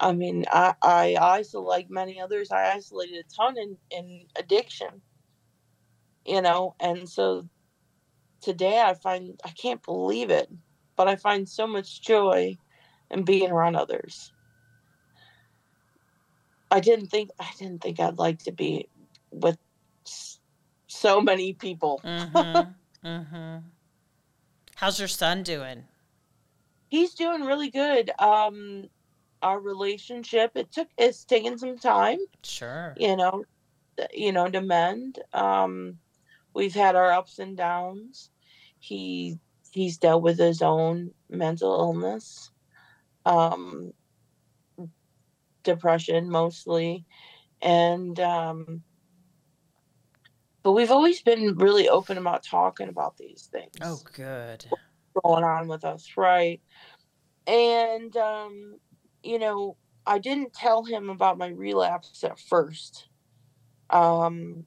I 0.00 0.12
mean, 0.12 0.44
I, 0.50 0.74
I 0.82 1.16
isolate 1.20 1.66
like 1.66 1.90
many 1.90 2.20
others. 2.20 2.50
I 2.50 2.72
isolated 2.72 3.24
a 3.24 3.34
ton 3.34 3.56
in, 3.58 3.76
in 3.90 4.26
addiction, 4.36 5.02
you 6.24 6.40
know, 6.42 6.74
and 6.80 7.08
so 7.08 7.48
today 8.40 8.80
I 8.80 8.94
find 8.94 9.38
I 9.44 9.50
can't 9.50 9.82
believe 9.82 10.30
it, 10.30 10.48
but 10.96 11.08
I 11.08 11.16
find 11.16 11.48
so 11.48 11.66
much 11.66 12.02
joy 12.02 12.56
in 13.10 13.24
being 13.24 13.50
around 13.50 13.76
others. 13.76 14.32
I 16.70 16.80
didn't 16.80 17.06
think 17.06 17.30
I 17.40 17.50
didn't 17.58 17.82
think 17.82 17.98
I'd 17.98 18.18
like 18.18 18.40
to 18.44 18.52
be 18.52 18.88
with 19.30 19.58
so 20.86 21.20
many 21.20 21.52
people. 21.52 22.00
mm-hmm. 22.04 22.70
Mm-hmm. 23.04 23.58
How's 24.74 24.98
your 24.98 25.06
son 25.06 25.44
doing? 25.44 25.84
He's 26.88 27.14
doing 27.14 27.42
really 27.42 27.70
good. 27.70 28.10
Um, 28.18 28.88
our 29.42 29.60
relationship 29.60 30.52
it 30.56 30.72
took 30.72 30.88
it's 30.96 31.24
taken 31.24 31.58
some 31.58 31.78
time. 31.78 32.18
Sure. 32.42 32.94
You 32.96 33.16
know, 33.16 33.44
you 34.12 34.32
know 34.32 34.48
to 34.48 34.60
mend. 34.60 35.18
Um, 35.32 35.98
we've 36.54 36.74
had 36.74 36.96
our 36.96 37.12
ups 37.12 37.38
and 37.38 37.56
downs. 37.56 38.30
He 38.78 39.38
he's 39.70 39.98
dealt 39.98 40.22
with 40.22 40.38
his 40.38 40.62
own 40.62 41.12
mental 41.28 41.78
illness. 41.78 42.50
Um, 43.26 43.92
depression 45.68 46.30
mostly 46.30 47.04
and 47.60 48.18
um 48.20 48.82
but 50.62 50.72
we've 50.72 50.90
always 50.90 51.20
been 51.22 51.54
really 51.56 51.88
open 51.88 52.16
about 52.18 52.42
talking 52.42 52.88
about 52.88 53.16
these 53.18 53.48
things 53.52 53.74
oh 53.82 54.00
good 54.14 54.64
What's 54.68 55.24
going 55.24 55.44
on 55.44 55.68
with 55.68 55.84
us 55.84 56.12
right 56.16 56.60
and 57.46 58.16
um 58.16 58.76
you 59.22 59.38
know 59.38 59.76
i 60.06 60.18
didn't 60.18 60.52
tell 60.52 60.84
him 60.84 61.10
about 61.10 61.38
my 61.38 61.48
relapse 61.48 62.22
at 62.24 62.38
first 62.38 63.08
um 63.90 64.64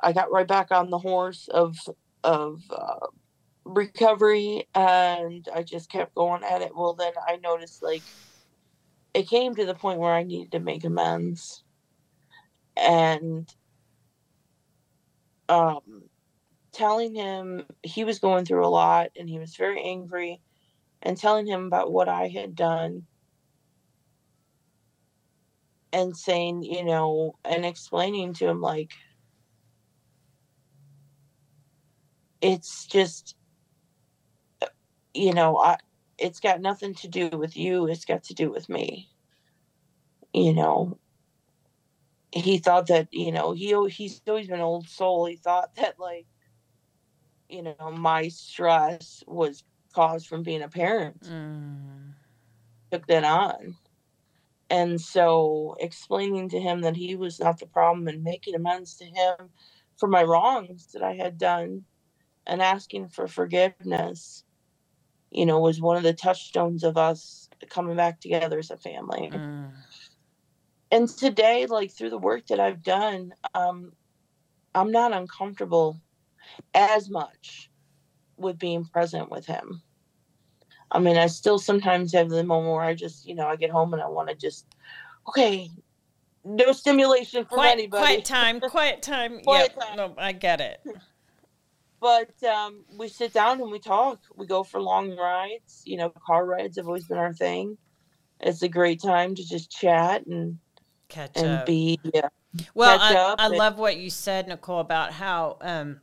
i 0.00 0.12
got 0.12 0.32
right 0.32 0.48
back 0.48 0.70
on 0.70 0.90
the 0.90 0.98
horse 0.98 1.48
of 1.48 1.76
of 2.24 2.62
uh, 2.70 3.06
recovery 3.64 4.68
and 4.74 5.48
i 5.54 5.62
just 5.62 5.90
kept 5.90 6.14
going 6.14 6.42
at 6.44 6.62
it 6.62 6.74
well 6.76 6.94
then 6.94 7.12
i 7.28 7.36
noticed 7.36 7.82
like 7.82 8.04
it 9.14 9.28
came 9.28 9.54
to 9.54 9.66
the 9.66 9.74
point 9.74 9.98
where 9.98 10.14
I 10.14 10.22
needed 10.22 10.52
to 10.52 10.60
make 10.60 10.84
amends. 10.84 11.62
And 12.76 13.52
um, 15.48 16.04
telling 16.72 17.14
him 17.14 17.66
he 17.82 18.04
was 18.04 18.18
going 18.18 18.44
through 18.44 18.66
a 18.66 18.68
lot 18.68 19.10
and 19.16 19.28
he 19.28 19.38
was 19.38 19.56
very 19.56 19.82
angry, 19.82 20.40
and 21.02 21.16
telling 21.16 21.46
him 21.46 21.66
about 21.66 21.92
what 21.92 22.08
I 22.08 22.28
had 22.28 22.54
done. 22.54 23.06
And 25.92 26.16
saying, 26.16 26.62
you 26.62 26.84
know, 26.84 27.36
and 27.44 27.66
explaining 27.66 28.32
to 28.34 28.48
him, 28.48 28.62
like, 28.62 28.92
it's 32.40 32.86
just, 32.86 33.36
you 35.12 35.34
know, 35.34 35.58
I, 35.58 35.76
it's 36.18 36.40
got 36.40 36.60
nothing 36.60 36.94
to 36.94 37.08
do 37.08 37.28
with 37.28 37.56
you 37.56 37.88
it's 37.88 38.04
got 38.04 38.24
to 38.24 38.34
do 38.34 38.50
with 38.50 38.68
me. 38.68 39.10
You 40.32 40.54
know? 40.54 40.98
He 42.32 42.56
thought 42.56 42.86
that 42.86 43.08
you 43.12 43.30
know 43.30 43.52
he 43.52 43.76
he's 43.90 44.22
always 44.26 44.48
been 44.48 44.60
old 44.60 44.88
soul. 44.88 45.26
He 45.26 45.36
thought 45.36 45.74
that 45.74 45.98
like 45.98 46.26
you 47.50 47.62
know 47.62 47.92
my 47.94 48.28
stress 48.28 49.22
was 49.26 49.64
caused 49.92 50.26
from 50.26 50.42
being 50.42 50.62
a 50.62 50.68
parent 50.68 51.20
mm. 51.22 52.12
took 52.90 53.06
that 53.06 53.24
on 53.24 53.76
and 54.70 55.00
so 55.00 55.76
explaining 55.80 56.48
to 56.48 56.60
him 56.60 56.80
that 56.80 56.96
he 56.96 57.14
was 57.14 57.38
not 57.38 57.58
the 57.58 57.66
problem 57.66 58.08
and 58.08 58.24
making 58.24 58.54
amends 58.54 58.96
to 58.96 59.04
him 59.04 59.50
for 59.98 60.08
my 60.08 60.22
wrongs 60.22 60.92
that 60.92 61.02
i 61.02 61.14
had 61.14 61.38
done 61.38 61.84
and 62.46 62.60
asking 62.60 63.08
for 63.08 63.26
forgiveness 63.28 64.44
you 65.32 65.46
know, 65.46 65.58
was 65.58 65.80
one 65.80 65.96
of 65.96 66.02
the 66.02 66.12
touchstones 66.12 66.84
of 66.84 66.96
us 66.96 67.48
coming 67.70 67.96
back 67.96 68.20
together 68.20 68.58
as 68.58 68.70
a 68.70 68.76
family. 68.76 69.30
Mm. 69.32 69.70
And 70.90 71.08
today, 71.08 71.66
like 71.66 71.90
through 71.90 72.10
the 72.10 72.18
work 72.18 72.46
that 72.48 72.60
I've 72.60 72.82
done, 72.82 73.32
um, 73.54 73.92
I'm 74.74 74.92
not 74.92 75.12
uncomfortable 75.12 76.00
as 76.74 77.08
much 77.08 77.70
with 78.42 78.58
being 78.58 78.84
present 78.84 79.30
with 79.30 79.46
him. 79.46 79.82
I 80.90 80.98
mean, 80.98 81.16
I 81.16 81.26
still 81.26 81.58
sometimes 81.58 82.12
have 82.12 82.28
the 82.28 82.44
moment 82.44 82.74
where 82.74 82.84
I 82.84 82.94
just, 82.94 83.26
you 83.26 83.34
know, 83.34 83.46
I 83.46 83.56
get 83.56 83.70
home 83.70 83.94
and 83.94 84.02
I 84.02 84.08
want 84.08 84.28
to 84.28 84.34
just, 84.34 84.66
okay, 85.28 85.70
no 86.44 86.72
stimulation 86.72 87.44
for 87.44 87.56
quiet, 87.56 87.72
anybody. 87.72 88.02
Quiet 88.02 88.24
time, 88.24 88.60
quiet 88.70 89.02
time. 89.02 89.40
quiet 89.40 89.72
yep. 89.76 89.88
time. 89.88 89.96
No, 89.96 90.14
I 90.18 90.32
get 90.32 90.60
it. 90.60 90.84
but 92.00 92.30
um, 92.44 92.84
we 92.98 93.08
sit 93.08 93.32
down 93.32 93.60
and 93.60 93.70
we 93.70 93.78
talk. 93.78 94.20
We 94.36 94.46
go 94.46 94.62
for 94.62 94.80
long 94.80 95.16
rides. 95.16 95.82
You 95.86 95.96
know, 95.96 96.12
car 96.26 96.44
rides 96.44 96.76
have 96.76 96.86
always 96.86 97.06
been 97.06 97.18
our 97.18 97.32
thing. 97.32 97.78
It's 98.40 98.62
a 98.62 98.68
great 98.68 99.00
time 99.00 99.34
to 99.36 99.46
just 99.46 99.70
chat 99.70 100.26
and 100.26 100.58
catch 101.08 101.30
and 101.36 101.46
up. 101.46 101.66
be 101.66 101.98
yeah. 102.02 102.28
Well, 102.74 102.98
I, 103.00 103.34
I 103.38 103.46
and, 103.46 103.56
love 103.56 103.78
what 103.78 103.96
you 103.96 104.10
said, 104.10 104.48
Nicole, 104.48 104.80
about 104.80 105.12
how 105.12 105.56
um, 105.60 106.00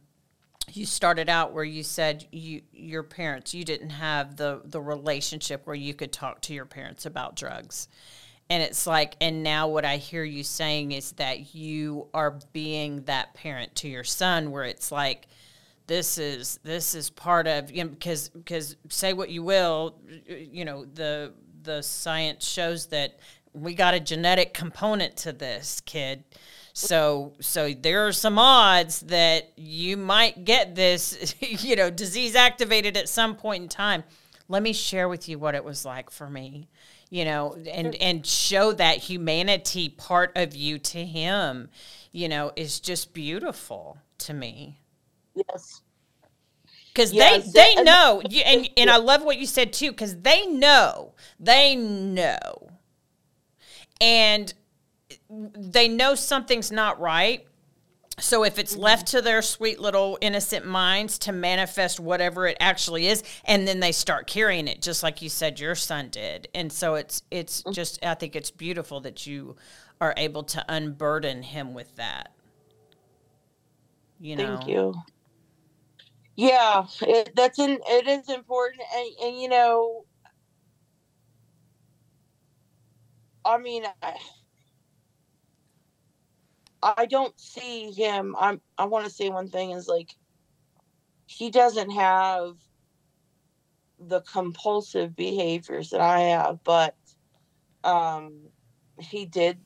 you 0.73 0.85
started 0.85 1.29
out 1.29 1.53
where 1.53 1.63
you 1.63 1.83
said 1.83 2.25
you 2.31 2.61
your 2.71 3.03
parents 3.03 3.53
you 3.53 3.63
didn't 3.63 3.91
have 3.91 4.35
the 4.35 4.61
the 4.65 4.81
relationship 4.81 5.65
where 5.65 5.75
you 5.75 5.93
could 5.93 6.11
talk 6.11 6.41
to 6.41 6.53
your 6.53 6.65
parents 6.65 7.05
about 7.05 7.35
drugs. 7.35 7.87
And 8.51 8.63
it's 8.63 8.87
like, 8.87 9.15
and 9.21 9.43
now 9.43 9.67
what 9.67 9.85
I 9.85 9.97
hear 9.97 10.23
you 10.23 10.43
saying 10.43 10.91
is 10.91 11.11
that 11.13 11.53
you 11.53 12.07
are 12.15 12.39
being 12.51 13.03
that 13.03 13.35
parent 13.35 13.75
to 13.75 13.87
your 13.87 14.03
son, 14.03 14.49
where 14.49 14.63
it's 14.63 14.91
like, 14.91 15.27
this 15.85 16.17
is 16.17 16.59
this 16.63 16.95
is 16.95 17.11
part 17.11 17.47
of 17.47 17.71
you 17.71 17.83
know, 17.83 17.89
because 17.89 18.29
because 18.29 18.75
say 18.89 19.13
what 19.13 19.29
you 19.29 19.43
will, 19.43 19.99
you 20.27 20.65
know 20.65 20.85
the 20.85 21.33
the 21.61 21.83
science 21.83 22.47
shows 22.47 22.87
that 22.87 23.19
we 23.53 23.73
got 23.73 23.93
a 23.93 23.99
genetic 23.99 24.53
component 24.53 25.17
to 25.17 25.31
this 25.31 25.81
kid. 25.81 26.23
So 26.79 27.33
so 27.41 27.73
there 27.73 28.07
are 28.07 28.13
some 28.13 28.39
odds 28.39 29.01
that 29.01 29.51
you 29.57 29.97
might 29.97 30.45
get 30.45 30.75
this, 30.75 31.35
you 31.41 31.75
know, 31.75 31.89
disease 31.89 32.35
activated 32.35 32.95
at 32.95 33.09
some 33.09 33.35
point 33.35 33.63
in 33.63 33.69
time. 33.69 34.05
Let 34.47 34.63
me 34.63 34.71
share 34.71 35.09
with 35.09 35.27
you 35.27 35.37
what 35.37 35.55
it 35.55 35.63
was 35.65 35.83
like 35.83 36.09
for 36.09 36.29
me, 36.29 36.69
you 37.09 37.25
know, 37.25 37.57
and 37.69 37.95
and 37.95 38.25
show 38.25 38.71
that 38.71 38.97
humanity 38.97 39.89
part 39.89 40.31
of 40.37 40.55
you 40.55 40.79
to 40.79 41.03
him, 41.03 41.69
you 42.13 42.29
know, 42.29 42.53
is 42.55 42.79
just 42.79 43.13
beautiful 43.13 43.97
to 44.19 44.33
me. 44.33 44.79
Yes. 45.35 45.81
Because 46.93 47.11
yes, 47.11 47.51
they 47.51 47.75
they 47.75 47.83
know 47.83 48.21
you, 48.29 48.41
and 48.41 48.69
and 48.77 48.89
I 48.89 48.97
love 48.97 49.21
what 49.21 49.37
you 49.37 49.45
said 49.47 49.73
too. 49.73 49.91
Because 49.91 50.21
they 50.21 50.47
know 50.47 51.13
they 51.41 51.75
know, 51.75 52.69
and 53.99 54.53
they 55.29 55.87
know 55.87 56.15
something's 56.15 56.71
not 56.71 56.99
right. 56.99 57.45
So 58.19 58.43
if 58.43 58.59
it's 58.59 58.75
left 58.75 59.07
to 59.09 59.21
their 59.21 59.41
sweet 59.41 59.79
little 59.79 60.17
innocent 60.19 60.65
minds 60.65 61.17
to 61.19 61.31
manifest 61.31 61.99
whatever 61.99 62.47
it 62.47 62.57
actually 62.59 63.07
is, 63.07 63.23
and 63.45 63.67
then 63.67 63.79
they 63.79 63.93
start 63.93 64.27
carrying 64.27 64.67
it, 64.67 64.81
just 64.81 65.03
like 65.03 65.21
you 65.21 65.29
said 65.29 65.59
your 65.59 65.75
son 65.75 66.09
did. 66.09 66.49
And 66.53 66.71
so 66.71 66.95
it's 66.95 67.23
it's 67.31 67.63
mm. 67.63 67.73
just 67.73 68.03
I 68.05 68.15
think 68.15 68.35
it's 68.35 68.51
beautiful 68.51 68.99
that 69.01 69.25
you 69.25 69.55
are 70.01 70.13
able 70.17 70.43
to 70.43 70.65
unburden 70.67 71.43
him 71.43 71.73
with 71.73 71.95
that. 71.95 72.33
You 74.19 74.35
know. 74.35 74.57
Thank 74.57 74.69
you. 74.69 74.95
Yeah, 76.35 76.85
it, 77.01 77.31
that's 77.35 77.59
in, 77.59 77.79
it 77.85 78.07
is 78.07 78.29
important, 78.29 78.81
and, 78.95 79.09
and 79.25 79.41
you 79.41 79.49
know, 79.49 80.05
I 83.43 83.57
mean, 83.57 83.83
I, 84.01 84.15
I 86.81 87.05
don't 87.05 87.37
see 87.39 87.91
him. 87.91 88.35
I'm. 88.39 88.61
I 88.77 88.85
want 88.85 89.05
to 89.05 89.11
say 89.11 89.29
one 89.29 89.49
thing 89.49 89.71
is 89.71 89.87
like, 89.87 90.15
he 91.25 91.51
doesn't 91.51 91.91
have 91.91 92.55
the 93.99 94.21
compulsive 94.21 95.15
behaviors 95.15 95.89
that 95.89 96.01
I 96.01 96.21
have, 96.21 96.63
but 96.63 96.95
um, 97.83 98.49
he 98.99 99.25
did. 99.25 99.59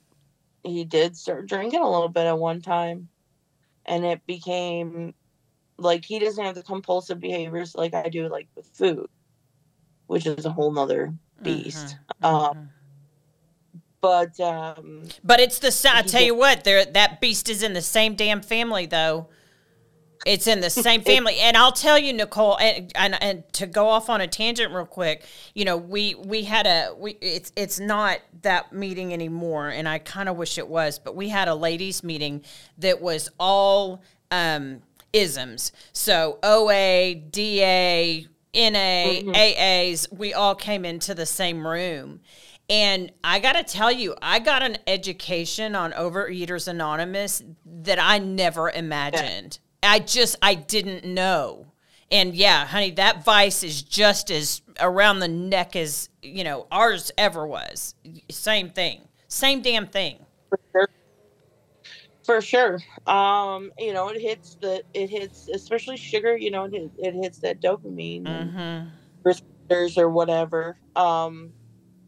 He 0.64 0.86
did 0.86 1.18
start 1.18 1.48
drinking 1.48 1.82
a 1.82 1.90
little 1.90 2.10
bit 2.10 2.26
at 2.26 2.40
one 2.40 2.62
time, 2.62 3.10
and 3.86 4.06
it 4.06 4.26
became 4.26 5.14
like 5.78 6.06
he 6.06 6.20
doesn't 6.20 6.44
have 6.44 6.56
the 6.56 6.64
compulsive 6.64 7.20
behaviors 7.20 7.76
like 7.76 7.94
I 7.94 8.10
do, 8.10 8.30
like 8.30 8.48
with 8.56 8.66
food, 8.68 9.08
which 10.08 10.26
is 10.26 10.46
a 10.46 10.52
whole 10.52 10.72
nother 10.72 11.14
beast. 11.42 11.98
Mm-hmm. 12.22 12.26
Um, 12.26 12.54
mm-hmm 12.54 12.83
but 14.04 14.38
um, 14.42 15.04
but 15.24 15.40
it's 15.40 15.60
the 15.60 15.90
I 15.92 16.02
tell 16.02 16.22
you 16.22 16.36
what, 16.36 16.66
there 16.66 16.84
that 16.84 17.22
beast 17.22 17.50
is 17.50 17.64
in 17.64 17.72
the 17.72 17.82
same 17.82 18.16
damn 18.16 18.42
family 18.42 18.86
though. 18.86 19.30
It's 20.26 20.46
in 20.46 20.60
the 20.60 20.70
same 20.70 21.02
family, 21.06 21.38
and 21.40 21.56
I'll 21.56 21.72
tell 21.72 21.98
you, 21.98 22.14
Nicole, 22.14 22.58
and, 22.60 22.92
and, 22.96 23.22
and 23.22 23.54
to 23.54 23.66
go 23.66 23.88
off 23.88 24.10
on 24.10 24.22
a 24.22 24.28
tangent 24.28 24.74
real 24.74 24.86
quick, 24.86 25.24
you 25.54 25.64
know, 25.64 25.78
we 25.78 26.16
we 26.16 26.44
had 26.44 26.68
a 26.68 26.94
we 26.98 27.14
it's 27.22 27.54
it's 27.56 27.80
not 27.80 28.20
that 28.42 28.74
meeting 28.74 29.14
anymore, 29.14 29.70
and 29.70 29.88
I 29.88 30.00
kind 30.00 30.28
of 30.28 30.36
wish 30.36 30.58
it 30.58 30.68
was, 30.68 31.00
but 31.00 31.16
we 31.16 31.30
had 31.30 31.48
a 31.48 31.56
ladies' 31.56 32.04
meeting 32.04 32.44
that 32.80 33.02
was 33.02 33.30
all 33.40 34.02
um, 34.32 34.82
isms, 35.14 35.72
so 35.94 36.40
OA, 36.44 37.16
DA, 37.16 38.28
NA, 38.54 38.60
mm-hmm. 38.60 39.30
AAs, 39.30 40.12
we 40.12 40.34
all 40.34 40.56
came 40.56 40.84
into 40.84 41.16
the 41.16 41.26
same 41.26 41.66
room, 41.66 42.20
and 42.70 43.12
I 43.24 43.40
got 43.40 43.54
to 43.54 43.64
tell 43.64 43.92
you, 43.92 44.16
I 44.22 44.40
got 44.40 44.64
an 44.64 44.78
education 44.88 45.76
on 45.76 45.92
Overeaters 45.92 46.68
Anonymous 46.68 47.44
that 47.66 48.00
I 48.00 48.20
never 48.20 48.70
imagined. 48.70 49.60
Yeah. 49.84 49.92
I 49.92 50.00
just, 50.00 50.38
I 50.42 50.56
didn't 50.56 51.04
know. 51.04 51.68
And 52.12 52.36
yeah, 52.36 52.66
honey, 52.66 52.92
that 52.92 53.26
vice 53.26 53.64
is 53.64 53.82
just 53.82 54.30
as 54.30 54.62
around 54.80 55.20
the 55.20 55.28
neck 55.28 55.76
as, 55.76 56.10
you 56.22 56.44
know, 56.44 56.68
ours 56.72 57.12
ever 57.18 57.46
was. 57.46 57.96
Same 58.30 58.70
thing. 58.70 59.02
Same 59.28 59.62
damn 59.62 59.88
thing. 59.88 60.20
For 60.50 60.60
sure. 60.72 60.90
For 62.24 62.42
sure. 62.42 62.80
Um, 63.08 63.72
you 63.78 63.94
know, 63.94 64.10
it 64.10 64.22
hits 64.22 64.56
the, 64.62 64.84
it 64.94 65.10
hits, 65.10 65.50
especially 65.50 65.98
sugar, 65.98 66.38
you 66.38 66.52
know, 66.52 66.66
it, 66.66 66.92
it 66.98 67.14
hits 67.16 67.40
that 67.40 67.62
dopamine 67.62 68.24
mm-hmm. 68.24 68.90
receptors 69.24 69.98
or 69.98 70.10
whatever. 70.10 70.78
Um, 70.96 71.52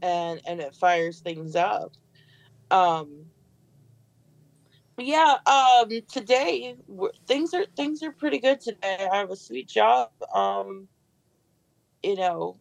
and 0.06 0.41
and 0.45 0.60
it 0.62 0.76
fires 0.76 1.20
things 1.20 1.56
up. 1.56 1.91
Um, 2.70 3.26
yeah, 4.97 5.38
um, 5.45 5.89
today 6.12 6.76
things 7.28 7.53
are 7.53 7.66
things 7.76 8.03
are 8.03 8.12
pretty 8.12 8.39
good 8.39 8.62
today. 8.62 9.08
I 9.12 9.18
have 9.18 9.32
a 9.32 9.36
sweet 9.36 9.68
job. 9.68 10.12
Um, 10.34 10.88
you 12.03 12.16
know, 12.16 12.58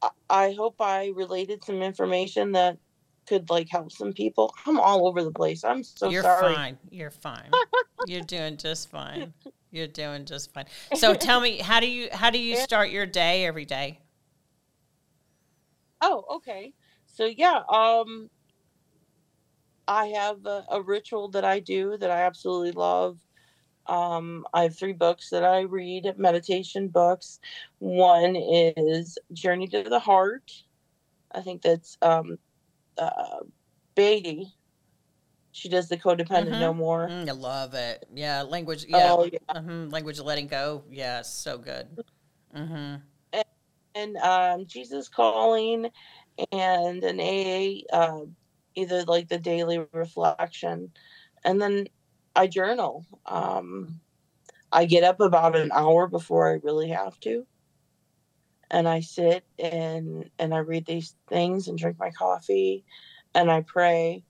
I, 0.00 0.10
I 0.30 0.52
hope 0.52 0.76
I 0.80 1.12
related 1.14 1.64
some 1.64 1.82
information 1.82 2.52
that 2.52 2.78
could 3.26 3.50
like 3.50 3.68
help 3.68 3.92
some 3.92 4.12
people. 4.12 4.54
I'm 4.66 4.78
all 4.78 5.08
over 5.08 5.22
the 5.22 5.32
place. 5.32 5.64
I'm 5.64 5.82
so 5.82 6.10
You're 6.10 6.22
sorry. 6.22 6.54
fine. 6.54 6.78
You're 6.90 7.10
fine. 7.10 7.50
You're 8.06 8.22
doing 8.22 8.56
just 8.56 8.90
fine. 8.90 9.34
You're 9.70 9.86
doing 9.86 10.26
just 10.26 10.52
fine. 10.52 10.66
So 10.94 11.14
tell 11.26 11.40
me, 11.40 11.58
how 11.58 11.80
do 11.80 11.88
you 11.88 12.08
how 12.12 12.30
do 12.30 12.38
you 12.38 12.56
start 12.56 12.90
your 12.90 13.06
day 13.06 13.46
every 13.46 13.64
day? 13.64 14.01
Oh, 16.02 16.24
okay. 16.36 16.74
So 17.06 17.24
yeah, 17.24 17.62
um 17.68 18.28
I 19.88 20.06
have 20.08 20.44
a, 20.46 20.64
a 20.70 20.82
ritual 20.82 21.28
that 21.30 21.44
I 21.44 21.60
do 21.60 21.96
that 21.98 22.10
I 22.10 22.22
absolutely 22.22 22.72
love. 22.72 23.18
Um, 23.86 24.46
I 24.54 24.64
have 24.64 24.78
three 24.78 24.92
books 24.92 25.30
that 25.30 25.44
I 25.44 25.62
read, 25.62 26.14
meditation 26.16 26.88
books. 26.88 27.40
One 27.78 28.36
is 28.36 29.18
Journey 29.32 29.66
to 29.68 29.82
the 29.82 29.98
Heart. 29.98 30.50
I 31.32 31.40
think 31.40 31.62
that's 31.62 31.98
um, 32.00 32.38
uh, 32.96 33.40
Beattie. 33.96 34.54
She 35.50 35.68
does 35.68 35.88
the 35.88 35.96
codependent 35.98 36.50
mm-hmm. 36.50 36.60
no 36.60 36.72
more. 36.72 37.08
Mm, 37.08 37.28
I 37.28 37.32
love 37.32 37.74
it. 37.74 38.06
Yeah, 38.14 38.42
language. 38.42 38.86
Yeah, 38.88 39.14
oh, 39.18 39.24
yeah. 39.24 39.38
Mm-hmm. 39.54 39.90
language 39.90 40.20
letting 40.20 40.46
go. 40.46 40.84
Yeah, 40.90 41.22
so 41.22 41.58
good. 41.58 41.88
Mm-hmm 42.56 42.96
and 43.94 44.16
um, 44.16 44.66
Jesus 44.66 45.08
Calling 45.08 45.90
and 46.50 47.04
an 47.04 47.20
AA, 47.20 47.82
uh, 47.94 48.24
either 48.74 49.04
like 49.04 49.28
the 49.28 49.38
daily 49.38 49.84
reflection. 49.92 50.92
And 51.44 51.60
then 51.60 51.88
I 52.34 52.46
journal. 52.46 53.04
Um, 53.26 54.00
I 54.70 54.86
get 54.86 55.04
up 55.04 55.20
about 55.20 55.56
an 55.56 55.70
hour 55.72 56.06
before 56.06 56.48
I 56.48 56.60
really 56.62 56.88
have 56.88 57.18
to. 57.20 57.46
And 58.70 58.88
I 58.88 59.00
sit 59.00 59.44
and 59.58 60.30
and 60.38 60.54
I 60.54 60.58
read 60.58 60.86
these 60.86 61.14
things 61.28 61.68
and 61.68 61.76
drink 61.76 61.98
my 61.98 62.10
coffee 62.10 62.84
and 63.34 63.50
I 63.50 63.60
pray. 63.60 64.24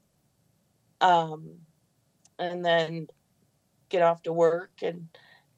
Um, 1.00 1.58
and 2.38 2.64
then 2.64 3.06
get 3.88 4.02
off 4.02 4.22
to 4.22 4.32
work 4.32 4.70
and 4.82 5.08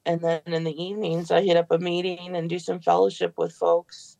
and 0.05 0.21
then 0.21 0.41
in 0.45 0.63
the 0.63 0.83
evenings 0.83 1.31
i 1.31 1.41
hit 1.41 1.57
up 1.57 1.71
a 1.71 1.77
meeting 1.77 2.35
and 2.35 2.49
do 2.49 2.59
some 2.59 2.79
fellowship 2.79 3.33
with 3.37 3.53
folks 3.53 4.17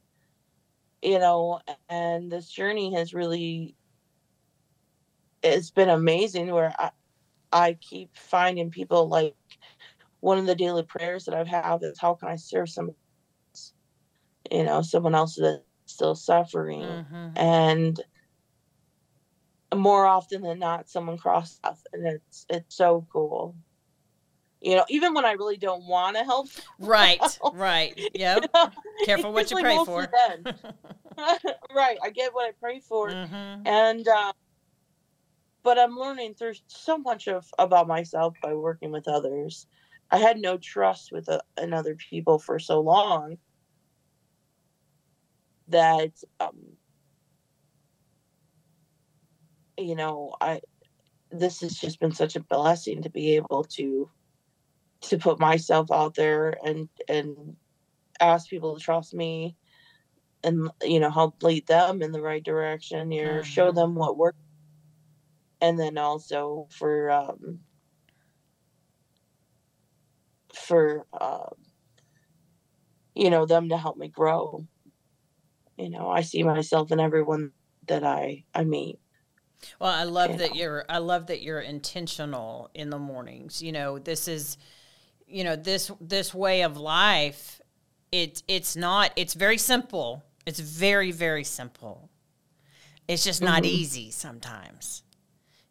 you 1.02 1.20
know 1.20 1.60
and 1.90 2.32
this 2.32 2.50
journey 2.50 2.94
has 2.94 3.14
really 3.14 3.76
it's 5.44 5.72
been 5.72 5.90
amazing 5.90 6.52
where 6.52 6.74
i 6.80 6.90
i 7.52 7.74
keep 7.74 8.10
finding 8.18 8.72
people 8.72 9.08
like 9.08 9.36
one 10.20 10.38
of 10.38 10.48
the 10.48 10.56
daily 10.56 10.84
prayers 10.84 11.26
that 11.26 11.36
i've 11.36 11.48
had 11.48 11.80
is 11.84 12.00
how 12.00 12.14
can 12.14 12.30
i 12.30 12.36
serve 12.36 12.70
someone 12.70 12.96
else? 13.52 13.74
you 14.52 14.64
know 14.64 14.82
someone 14.82 15.16
else 15.16 15.36
that's 15.36 15.62
still 15.86 16.16
suffering 16.16 16.82
mm-hmm. 16.82 17.38
and 17.38 18.02
more 19.76 20.06
often 20.06 20.42
than 20.42 20.58
not 20.58 20.90
someone 20.90 21.18
crossed 21.18 21.62
crosses 21.62 21.84
and 21.94 22.08
it's 22.08 22.46
it's 22.50 22.76
so 22.76 23.06
cool 23.12 23.56
you 24.66 24.76
know, 24.76 24.86
even 24.89 25.13
when 25.13 25.26
I 25.26 25.34
really 25.34 25.57
don't 25.57 25.86
want 25.86 26.18
to 26.18 26.24
help. 26.24 26.47
Right, 26.80 27.22
right. 27.53 27.93
Yeah. 28.16 28.38
You 28.38 28.47
know? 28.51 28.72
Careful 29.05 29.32
what 29.32 29.51
you 29.51 29.57
pray 29.57 29.78
for. 29.86 30.01
right. 31.75 31.97
I 32.04 32.09
get 32.09 32.33
what 32.33 32.50
I 32.50 32.51
pray 32.59 32.79
for. 32.79 33.09
Mm-hmm. 33.09 33.67
And, 33.67 34.08
uh, 34.08 34.33
but 35.62 35.78
I'm 35.78 35.96
learning 35.96 36.33
through 36.33 36.54
so 36.66 36.97
much 36.97 37.28
of 37.28 37.47
about 37.59 37.87
myself 37.87 38.36
by 38.42 38.55
working 38.55 38.92
with 38.92 39.08
others. 39.08 39.67
I 40.09 40.17
had 40.17 40.39
no 40.39 40.58
trust 40.58 41.12
with 41.12 41.29
uh, 41.29 41.42
in 41.62 41.71
other 41.71 41.96
people 41.96 42.39
for 42.39 42.58
so 42.58 42.79
long 42.79 43.37
that, 45.67 46.12
um, 46.39 46.58
you 49.78 49.96
know, 49.96 50.33
I, 50.42 50.62
this 51.32 51.62
has 51.62 51.75
just 51.75 52.00
been 52.00 52.13
such 52.13 52.36
a 52.36 52.39
blessing 52.39 53.04
to 53.04 53.09
be 53.12 53.36
able 53.36 53.63
to 53.63 54.09
to 55.01 55.17
put 55.17 55.39
myself 55.39 55.92
out 55.92 56.16
there 56.16 56.58
and 56.63 56.89
and 57.08 57.55
ask 58.20 58.50
people 58.50 58.76
to 58.76 58.84
trust 58.84 59.13
me 59.13 59.55
and 60.43 60.70
you 60.82 61.00
know 61.00 61.12
help 61.12 61.42
lead 61.43 61.67
them 61.67 62.01
in 62.01 62.12
the 62.12 62.22
right 62.22 62.43
direction 62.43 63.12
you 63.12 63.24
know 63.24 63.32
mm-hmm. 63.32 63.42
show 63.42 63.72
them 63.72 63.96
what 63.96 64.17
works 64.17 64.38
and 65.62 65.80
then 65.80 65.97
also 65.97 66.67
for 66.72 67.12
um 67.12 67.59
for 70.55 71.05
uh, 71.13 71.50
you 73.13 73.30
know 73.30 73.46
them 73.46 73.70
to 73.70 73.78
help 73.78 73.97
me 73.97 74.08
grow. 74.08 74.66
You 75.78 75.89
know 75.89 76.09
i 76.09 76.22
see 76.22 76.42
myself 76.43 76.92
in 76.92 77.01
everyone 77.01 77.51
that 77.88 78.05
i 78.05 78.46
i 78.54 78.63
meet 78.63 78.97
well 79.78 79.92
i 79.92 80.04
love 80.04 80.38
that 80.38 80.55
you're 80.55 80.86
i 80.88 81.00
love 81.00 81.28
that 81.28 81.42
you're 81.42 81.59
intentional 81.59 82.70
in 82.74 82.89
the 82.89 83.00
mornings. 83.00 83.62
You 83.62 83.74
know 83.74 84.00
this 84.00 84.30
is 84.30 84.58
you 85.36 85.43
know 85.43 85.57
this 85.57 85.91
this 85.99 86.33
way 86.33 86.62
of 86.62 86.78
life 86.78 87.59
it 88.13 88.41
it's 88.47 88.78
not 88.78 89.12
it's 89.17 89.33
very 89.33 89.57
simple 89.57 90.24
it's 90.45 90.62
very 90.62 91.12
very 91.12 91.43
simple 91.43 92.09
it's 93.09 93.25
just 93.25 93.41
not 93.41 93.63
mm-hmm. 93.63 93.75
easy 93.75 94.12
sometimes 94.12 95.03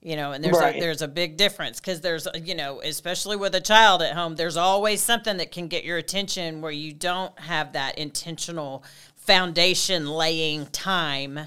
you 0.02 0.16
know 0.16 0.32
and 0.32 0.44
there's 0.44 0.58
right. 0.58 0.76
a, 0.76 0.80
there's 0.80 1.00
a 1.00 1.08
big 1.08 1.38
difference 1.38 1.80
because 1.80 2.02
there's 2.02 2.28
you 2.42 2.54
know 2.54 2.82
especially 2.82 3.36
with 3.36 3.54
a 3.54 3.60
child 3.60 4.02
at 4.02 4.12
home 4.14 4.36
there's 4.36 4.58
always 4.58 5.00
something 5.00 5.38
that 5.38 5.50
can 5.50 5.66
get 5.66 5.82
your 5.82 5.96
attention 5.96 6.60
where 6.60 6.70
you 6.70 6.92
don't 6.92 7.36
have 7.40 7.72
that 7.72 7.96
intentional 7.96 8.84
foundation 9.16 10.06
laying 10.06 10.66
time 10.66 11.40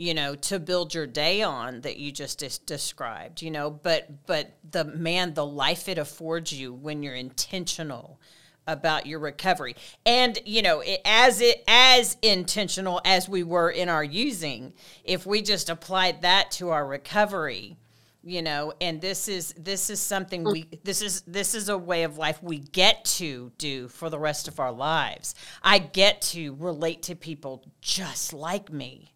you 0.00 0.14
know 0.14 0.34
to 0.34 0.58
build 0.58 0.94
your 0.94 1.06
day 1.06 1.42
on 1.42 1.82
that 1.82 1.98
you 1.98 2.10
just 2.10 2.38
dis- 2.38 2.58
described 2.58 3.42
you 3.42 3.50
know 3.50 3.70
but 3.70 4.26
but 4.26 4.56
the 4.70 4.82
man 4.82 5.34
the 5.34 5.44
life 5.44 5.88
it 5.88 5.98
affords 5.98 6.52
you 6.52 6.72
when 6.72 7.02
you're 7.02 7.14
intentional 7.14 8.18
about 8.66 9.06
your 9.06 9.18
recovery. 9.18 9.74
And 10.06 10.38
you 10.44 10.62
know 10.62 10.80
it, 10.80 11.00
as 11.04 11.40
it 11.40 11.62
as 11.66 12.16
intentional 12.22 13.00
as 13.04 13.28
we 13.28 13.42
were 13.42 13.70
in 13.70 13.88
our 13.88 14.04
using 14.04 14.72
if 15.04 15.26
we 15.26 15.42
just 15.42 15.68
applied 15.68 16.22
that 16.22 16.50
to 16.52 16.70
our 16.70 16.86
recovery 16.86 17.76
you 18.22 18.42
know 18.42 18.72
and 18.80 19.00
this 19.00 19.28
is 19.28 19.54
this 19.58 19.90
is 19.90 19.98
something 19.98 20.44
we 20.44 20.68
this 20.84 21.02
is 21.02 21.22
this 21.22 21.54
is 21.54 21.68
a 21.68 21.76
way 21.76 22.04
of 22.04 22.18
life 22.18 22.42
we 22.42 22.58
get 22.58 23.04
to 23.04 23.50
do 23.58 23.88
for 23.88 24.08
the 24.08 24.18
rest 24.18 24.48
of 24.48 24.60
our 24.60 24.72
lives. 24.72 25.34
I 25.62 25.78
get 25.78 26.22
to 26.32 26.54
relate 26.54 27.02
to 27.04 27.16
people 27.16 27.64
just 27.80 28.32
like 28.32 28.72
me 28.72 29.12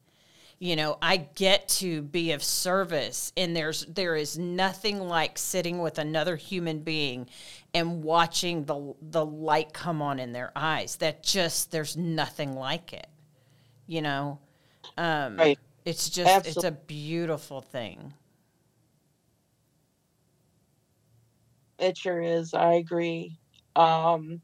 you 0.58 0.76
know 0.76 0.96
i 1.02 1.16
get 1.16 1.68
to 1.68 2.02
be 2.02 2.32
of 2.32 2.42
service 2.42 3.32
and 3.36 3.56
there's 3.56 3.84
there 3.86 4.16
is 4.16 4.38
nothing 4.38 5.00
like 5.00 5.36
sitting 5.36 5.80
with 5.80 5.98
another 5.98 6.36
human 6.36 6.78
being 6.80 7.26
and 7.74 8.02
watching 8.02 8.64
the 8.64 8.94
the 9.02 9.24
light 9.24 9.72
come 9.72 10.00
on 10.00 10.18
in 10.18 10.32
their 10.32 10.52
eyes 10.54 10.96
that 10.96 11.22
just 11.22 11.70
there's 11.70 11.96
nothing 11.96 12.54
like 12.54 12.92
it 12.92 13.08
you 13.86 14.00
know 14.00 14.38
um 14.96 15.36
right. 15.36 15.58
it's 15.84 16.08
just 16.08 16.30
Absolutely. 16.30 16.68
it's 16.68 16.76
a 16.76 16.82
beautiful 16.86 17.60
thing 17.60 18.14
it 21.78 21.96
sure 21.98 22.20
is 22.20 22.54
i 22.54 22.74
agree 22.74 23.36
um 23.76 24.40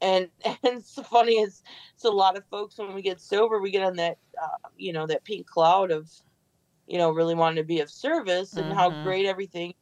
and 0.00 0.28
and 0.44 0.58
it's 0.62 0.94
funny 1.08 1.34
is 1.34 1.62
it's 1.94 2.04
a 2.04 2.10
lot 2.10 2.36
of 2.36 2.44
folks 2.46 2.78
when 2.78 2.94
we 2.94 3.02
get 3.02 3.20
sober 3.20 3.60
we 3.60 3.70
get 3.70 3.82
on 3.82 3.96
that 3.96 4.18
uh, 4.42 4.68
you 4.76 4.92
know 4.92 5.06
that 5.06 5.24
pink 5.24 5.46
cloud 5.46 5.90
of 5.90 6.10
you 6.86 6.98
know 6.98 7.10
really 7.10 7.34
wanting 7.34 7.56
to 7.56 7.64
be 7.64 7.80
of 7.80 7.90
service 7.90 8.54
and 8.54 8.66
mm-hmm. 8.66 8.78
how 8.78 9.02
great 9.02 9.26
everything 9.26 9.74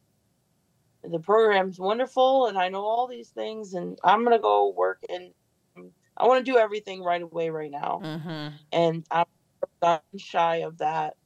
the 1.05 1.19
program's 1.19 1.81
wonderful 1.81 2.47
and 2.47 2.57
i 2.57 2.69
know 2.69 2.85
all 2.85 3.07
these 3.07 3.31
things 3.31 3.75
and 3.75 3.99
i'm 4.05 4.23
gonna 4.23 4.39
go 4.39 4.73
work 4.77 5.01
and 5.09 5.33
i 6.17 6.27
want 6.27 6.45
to 6.45 6.53
do 6.53 6.59
everything 6.59 7.03
right 7.03 7.23
away 7.23 7.51
right 7.51 7.71
now 7.71 8.01
mm-hmm. 8.03 8.55
and 8.73 9.05
i'm 9.11 9.99
shy 10.17 10.57
of 10.57 10.79
that 10.79 11.17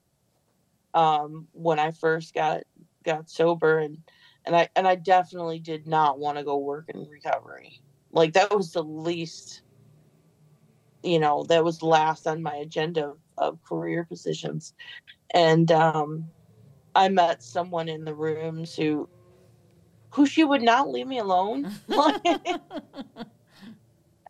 um 0.94 1.46
when 1.52 1.78
i 1.78 1.90
first 1.90 2.34
got 2.34 2.62
got 3.04 3.28
sober 3.28 3.78
and 3.78 3.98
and 4.46 4.56
i 4.56 4.66
and 4.76 4.88
i 4.88 4.94
definitely 4.94 5.58
did 5.58 5.86
not 5.86 6.18
want 6.18 6.38
to 6.38 6.44
go 6.44 6.56
work 6.56 6.88
in 6.88 7.06
recovery 7.08 7.80
like 8.16 8.32
that 8.32 8.56
was 8.56 8.72
the 8.72 8.82
least, 8.82 9.62
you 11.02 11.18
know, 11.18 11.44
that 11.44 11.62
was 11.62 11.82
last 11.82 12.26
on 12.26 12.42
my 12.42 12.54
agenda 12.54 13.08
of, 13.08 13.18
of 13.36 13.62
career 13.62 14.04
positions. 14.04 14.72
And 15.34 15.70
um, 15.70 16.30
I 16.94 17.10
met 17.10 17.42
someone 17.42 17.88
in 17.88 18.04
the 18.04 18.14
rooms 18.14 18.74
who 18.74 19.08
who 20.14 20.24
she 20.24 20.44
would 20.44 20.62
not 20.62 20.88
leave 20.88 21.06
me 21.06 21.18
alone. 21.18 21.70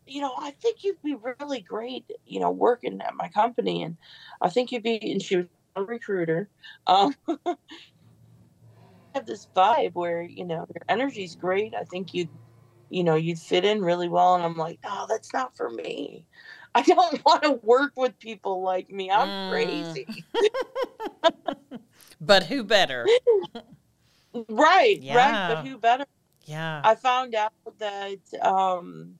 you 0.05 0.19
know, 0.19 0.33
I 0.37 0.51
think 0.61 0.83
you'd 0.83 1.01
be 1.01 1.15
really 1.39 1.61
great, 1.61 2.11
you 2.25 2.41
know, 2.41 2.51
working 2.51 2.99
at 2.99 3.15
my 3.15 3.29
company. 3.29 3.83
And 3.83 3.95
I 4.41 4.49
think 4.49 4.73
you'd 4.73 4.83
be, 4.83 4.99
and 5.11 5.21
she 5.21 5.37
was 5.37 5.45
a 5.77 5.83
recruiter. 5.83 6.49
Um, 6.87 7.15
have 9.15 9.25
this 9.25 9.47
vibe 9.55 9.93
where, 9.93 10.21
you 10.21 10.43
know, 10.43 10.65
your 10.73 10.83
energy's 10.89 11.35
great. 11.35 11.73
I 11.73 11.85
think 11.85 12.13
you'd 12.13 12.29
you 12.89 13.03
know, 13.03 13.15
you'd 13.15 13.39
fit 13.39 13.65
in 13.65 13.81
really 13.81 14.09
well. 14.09 14.35
And 14.35 14.43
I'm 14.43 14.57
like, 14.57 14.79
oh, 14.83 15.05
that's 15.09 15.33
not 15.33 15.55
for 15.55 15.69
me. 15.69 16.25
I 16.75 16.81
don't 16.81 17.25
want 17.25 17.43
to 17.43 17.53
work 17.63 17.93
with 17.95 18.19
people 18.19 18.61
like 18.61 18.91
me. 18.91 19.09
I'm 19.09 19.27
mm. 19.27 19.51
crazy. 19.51 20.07
but 22.21 22.43
who 22.43 22.63
better? 22.63 23.07
right, 24.49 25.01
yeah. 25.01 25.15
right. 25.15 25.55
But 25.55 25.65
who 25.65 25.77
better? 25.77 26.05
Yeah. 26.45 26.81
I 26.83 26.95
found 26.95 27.33
out 27.35 27.53
that 27.79 28.19
um 28.41 29.15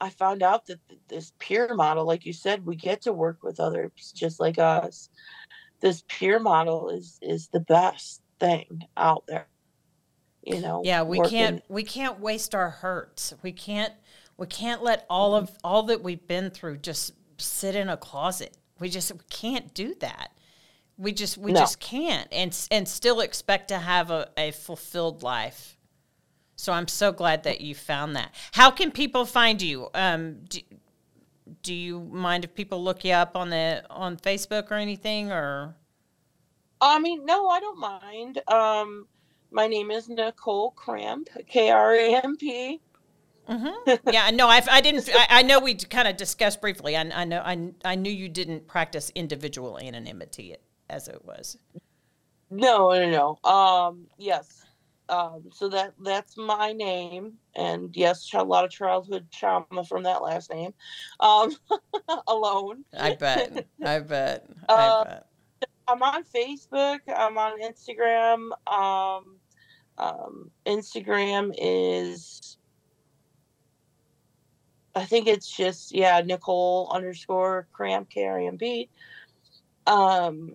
I 0.00 0.10
found 0.10 0.42
out 0.42 0.66
that 0.66 0.80
this 1.08 1.32
peer 1.38 1.72
model, 1.74 2.04
like 2.04 2.26
you 2.26 2.32
said, 2.32 2.66
we 2.66 2.74
get 2.74 3.00
to 3.02 3.12
work 3.12 3.42
with 3.42 3.60
others 3.60 4.12
just 4.14 4.40
like 4.40 4.58
us. 4.58 5.08
This 5.80 6.02
peer 6.08 6.40
model 6.40 6.90
is 6.90 7.18
is 7.22 7.48
the 7.48 7.60
best 7.60 8.22
thing 8.40 8.84
out 8.96 9.24
there 9.28 9.46
you 10.46 10.60
know 10.60 10.82
yeah 10.84 11.02
we 11.02 11.18
working. 11.18 11.30
can't 11.30 11.64
we 11.68 11.82
can't 11.82 12.20
waste 12.20 12.54
our 12.54 12.70
hurts. 12.70 13.34
We 13.42 13.52
can't 13.52 13.92
we 14.36 14.46
can't 14.46 14.82
let 14.82 15.06
all 15.08 15.34
of 15.34 15.50
all 15.62 15.84
that 15.84 16.02
we've 16.02 16.26
been 16.26 16.50
through 16.50 16.78
just 16.78 17.12
sit 17.38 17.74
in 17.74 17.88
a 17.88 17.96
closet. 17.96 18.56
We 18.78 18.88
just 18.88 19.12
we 19.12 19.20
can't 19.30 19.72
do 19.74 19.94
that. 20.00 20.32
We 20.96 21.12
just 21.12 21.38
we 21.38 21.52
no. 21.52 21.60
just 21.60 21.80
can't 21.80 22.28
and 22.32 22.56
and 22.70 22.88
still 22.88 23.20
expect 23.20 23.68
to 23.68 23.78
have 23.78 24.10
a, 24.10 24.28
a 24.36 24.50
fulfilled 24.52 25.22
life. 25.22 25.78
So 26.56 26.72
i'm 26.72 26.88
so 26.88 27.12
glad 27.12 27.44
that 27.44 27.60
you 27.60 27.74
found 27.74 28.16
that. 28.16 28.34
How 28.52 28.70
can 28.70 28.90
people 28.90 29.24
find 29.24 29.60
you? 29.60 29.88
Um 29.94 30.44
do, 30.48 30.60
do 31.62 31.74
you 31.74 32.00
mind 32.00 32.44
if 32.44 32.54
people 32.54 32.82
look 32.82 33.04
you 33.04 33.12
up 33.12 33.36
on 33.36 33.50
the 33.50 33.84
on 33.90 34.16
facebook 34.16 34.70
or 34.70 34.74
anything 34.74 35.30
or? 35.30 35.76
I 36.80 36.98
mean 36.98 37.24
no 37.24 37.48
i 37.48 37.60
don't 37.60 37.78
mind. 37.78 38.40
Um 38.48 39.06
my 39.54 39.68
name 39.68 39.90
is 39.90 40.08
Nicole 40.08 40.72
Kramp, 40.72 41.28
K 41.48 41.70
R 41.70 41.94
A 41.94 42.16
M 42.16 42.36
P. 42.36 42.80
Mm-hmm. 43.48 43.90
Yeah, 44.12 44.30
no, 44.30 44.48
I, 44.48 44.62
I 44.70 44.80
didn't. 44.80 45.08
I, 45.14 45.26
I, 45.40 45.42
know 45.42 45.60
we 45.60 45.74
kind 45.74 46.08
of 46.08 46.16
discussed 46.16 46.60
briefly. 46.60 46.96
I, 46.96 47.02
I 47.02 47.24
know. 47.24 47.40
I, 47.40 47.70
I 47.84 47.94
knew 47.94 48.10
you 48.10 48.28
didn't 48.28 48.66
practice 48.66 49.12
individual 49.14 49.78
anonymity 49.78 50.56
as 50.90 51.08
it 51.08 51.24
was. 51.24 51.58
No, 52.50 52.90
no, 52.90 53.38
no. 53.44 53.50
Um, 53.50 54.06
yes. 54.18 54.64
Um, 55.10 55.44
so 55.52 55.68
that 55.68 55.92
that's 56.00 56.38
my 56.38 56.72
name, 56.72 57.34
and 57.54 57.94
yes, 57.94 58.30
a 58.32 58.42
lot 58.42 58.64
of 58.64 58.70
childhood 58.70 59.26
trauma 59.30 59.84
from 59.86 60.02
that 60.04 60.22
last 60.22 60.50
name. 60.50 60.72
Um, 61.20 61.54
alone. 62.26 62.84
I 62.98 63.14
bet. 63.14 63.66
I 63.84 63.98
bet. 64.00 64.46
I 64.68 64.72
uh, 64.72 65.04
bet. 65.04 65.26
I'm 65.86 66.02
on 66.02 66.24
Facebook. 66.24 67.00
I'm 67.14 67.36
on 67.36 67.60
Instagram. 67.60 68.48
Um, 68.66 69.36
um, 69.98 70.50
Instagram 70.66 71.54
is, 71.58 72.58
I 74.94 75.04
think 75.04 75.26
it's 75.26 75.50
just 75.50 75.94
yeah 75.94 76.20
Nicole 76.24 76.90
underscore 76.92 77.68
Kramp 77.72 78.10
carry 78.10 78.46
and 78.46 78.58
beat. 78.58 78.90
Um, 79.86 80.52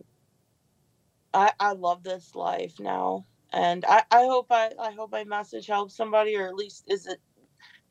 I 1.34 1.52
I 1.60 1.74
love 1.74 2.04
this 2.04 2.36
life 2.36 2.76
now, 2.80 3.26
and 3.52 3.86
I 3.88 4.04
I 4.12 4.26
hope 4.26 4.48
I 4.52 4.72
I 4.80 4.92
hope 4.92 5.12
my 5.12 5.24
message 5.24 5.68
helps 5.68 5.96
somebody, 5.96 6.36
or 6.36 6.48
at 6.48 6.56
least 6.56 6.86
is 6.88 7.08
it 7.08 7.20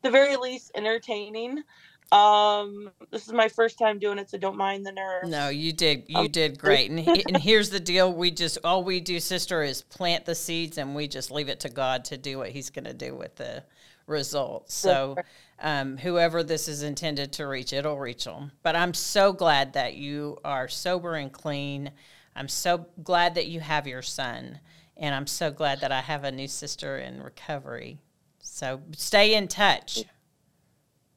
the 0.02 0.10
very 0.10 0.36
least 0.36 0.72
entertaining. 0.74 1.62
Um, 2.10 2.90
this 3.10 3.26
is 3.26 3.32
my 3.32 3.48
first 3.48 3.78
time 3.78 3.98
doing 3.98 4.18
it, 4.18 4.30
so 4.30 4.39
don't 4.39 4.56
mind 4.56 4.86
the 4.86 4.93
nerves. 4.93 5.28
No, 5.28 5.51
you 5.51 5.72
did. 5.72 6.05
You 6.09 6.20
um, 6.20 6.28
did 6.28 6.59
great. 6.60 6.90
And 6.90 6.98
he, 6.98 7.24
and 7.26 7.36
here's 7.36 7.70
the 7.70 7.80
deal: 7.80 8.12
we 8.12 8.30
just 8.30 8.59
all 8.64 8.82
we 8.82 9.01
do, 9.01 9.20
sister, 9.20 9.62
is 9.62 9.82
plant 9.82 10.24
the 10.24 10.35
seeds, 10.35 10.78
and 10.78 10.94
we 10.94 11.06
just 11.06 11.30
leave 11.30 11.48
it 11.48 11.60
to 11.60 11.68
God 11.68 12.05
to 12.06 12.16
do 12.16 12.39
what 12.39 12.48
He's 12.51 12.70
going 12.70 12.86
to 12.86 12.94
do 12.94 13.14
with 13.14 13.36
the 13.36 13.62
results. 14.06 14.74
So, 14.74 15.16
um, 15.60 15.98
whoever 15.98 16.43
this 16.43 16.66
is 16.66 16.82
intended 16.82 17.32
to 17.35 17.47
reach, 17.47 17.74
it'll 17.74 17.98
reach 17.98 18.24
them. 18.24 18.52
But 18.62 18.74
I'm 18.74 18.94
so 18.94 19.32
glad 19.32 19.74
that 19.74 19.94
you 19.94 20.39
are 20.44 20.66
sober 20.66 21.14
and 21.14 21.30
clean. 21.30 21.90
I'm 22.35 22.48
so 22.48 22.86
glad 23.02 23.35
that 23.35 23.48
you 23.48 23.60
have 23.60 23.86
your 23.86 24.02
son, 24.02 24.60
and 24.97 25.14
I'm 25.14 25.26
so 25.26 25.51
glad 25.51 25.80
that 25.80 25.93
I 25.93 26.01
have 26.01 26.24
a 26.24 26.32
new 26.32 26.48
sister 26.48 26.98
in 26.98 27.22
recovery. 27.22 27.98
So 28.40 28.80
stay 28.93 29.35
in 29.35 29.47
touch. 29.47 30.05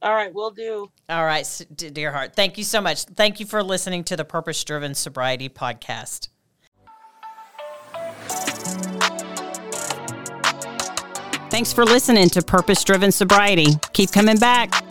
All 0.01 0.13
right, 0.13 0.33
we'll 0.33 0.51
do. 0.51 0.89
All 1.09 1.25
right, 1.25 1.45
dear 1.75 2.11
heart. 2.11 2.35
Thank 2.35 2.57
you 2.57 2.63
so 2.63 2.81
much. 2.81 3.03
Thank 3.03 3.39
you 3.39 3.45
for 3.45 3.61
listening 3.61 4.03
to 4.05 4.17
the 4.17 4.25
Purpose 4.25 4.63
Driven 4.63 4.95
Sobriety 4.95 5.47
podcast. 5.47 6.29
Thanks 11.51 11.73
for 11.73 11.85
listening 11.85 12.29
to 12.29 12.41
Purpose 12.41 12.83
Driven 12.83 13.11
Sobriety. 13.11 13.67
Keep 13.93 14.11
coming 14.11 14.37
back. 14.37 14.90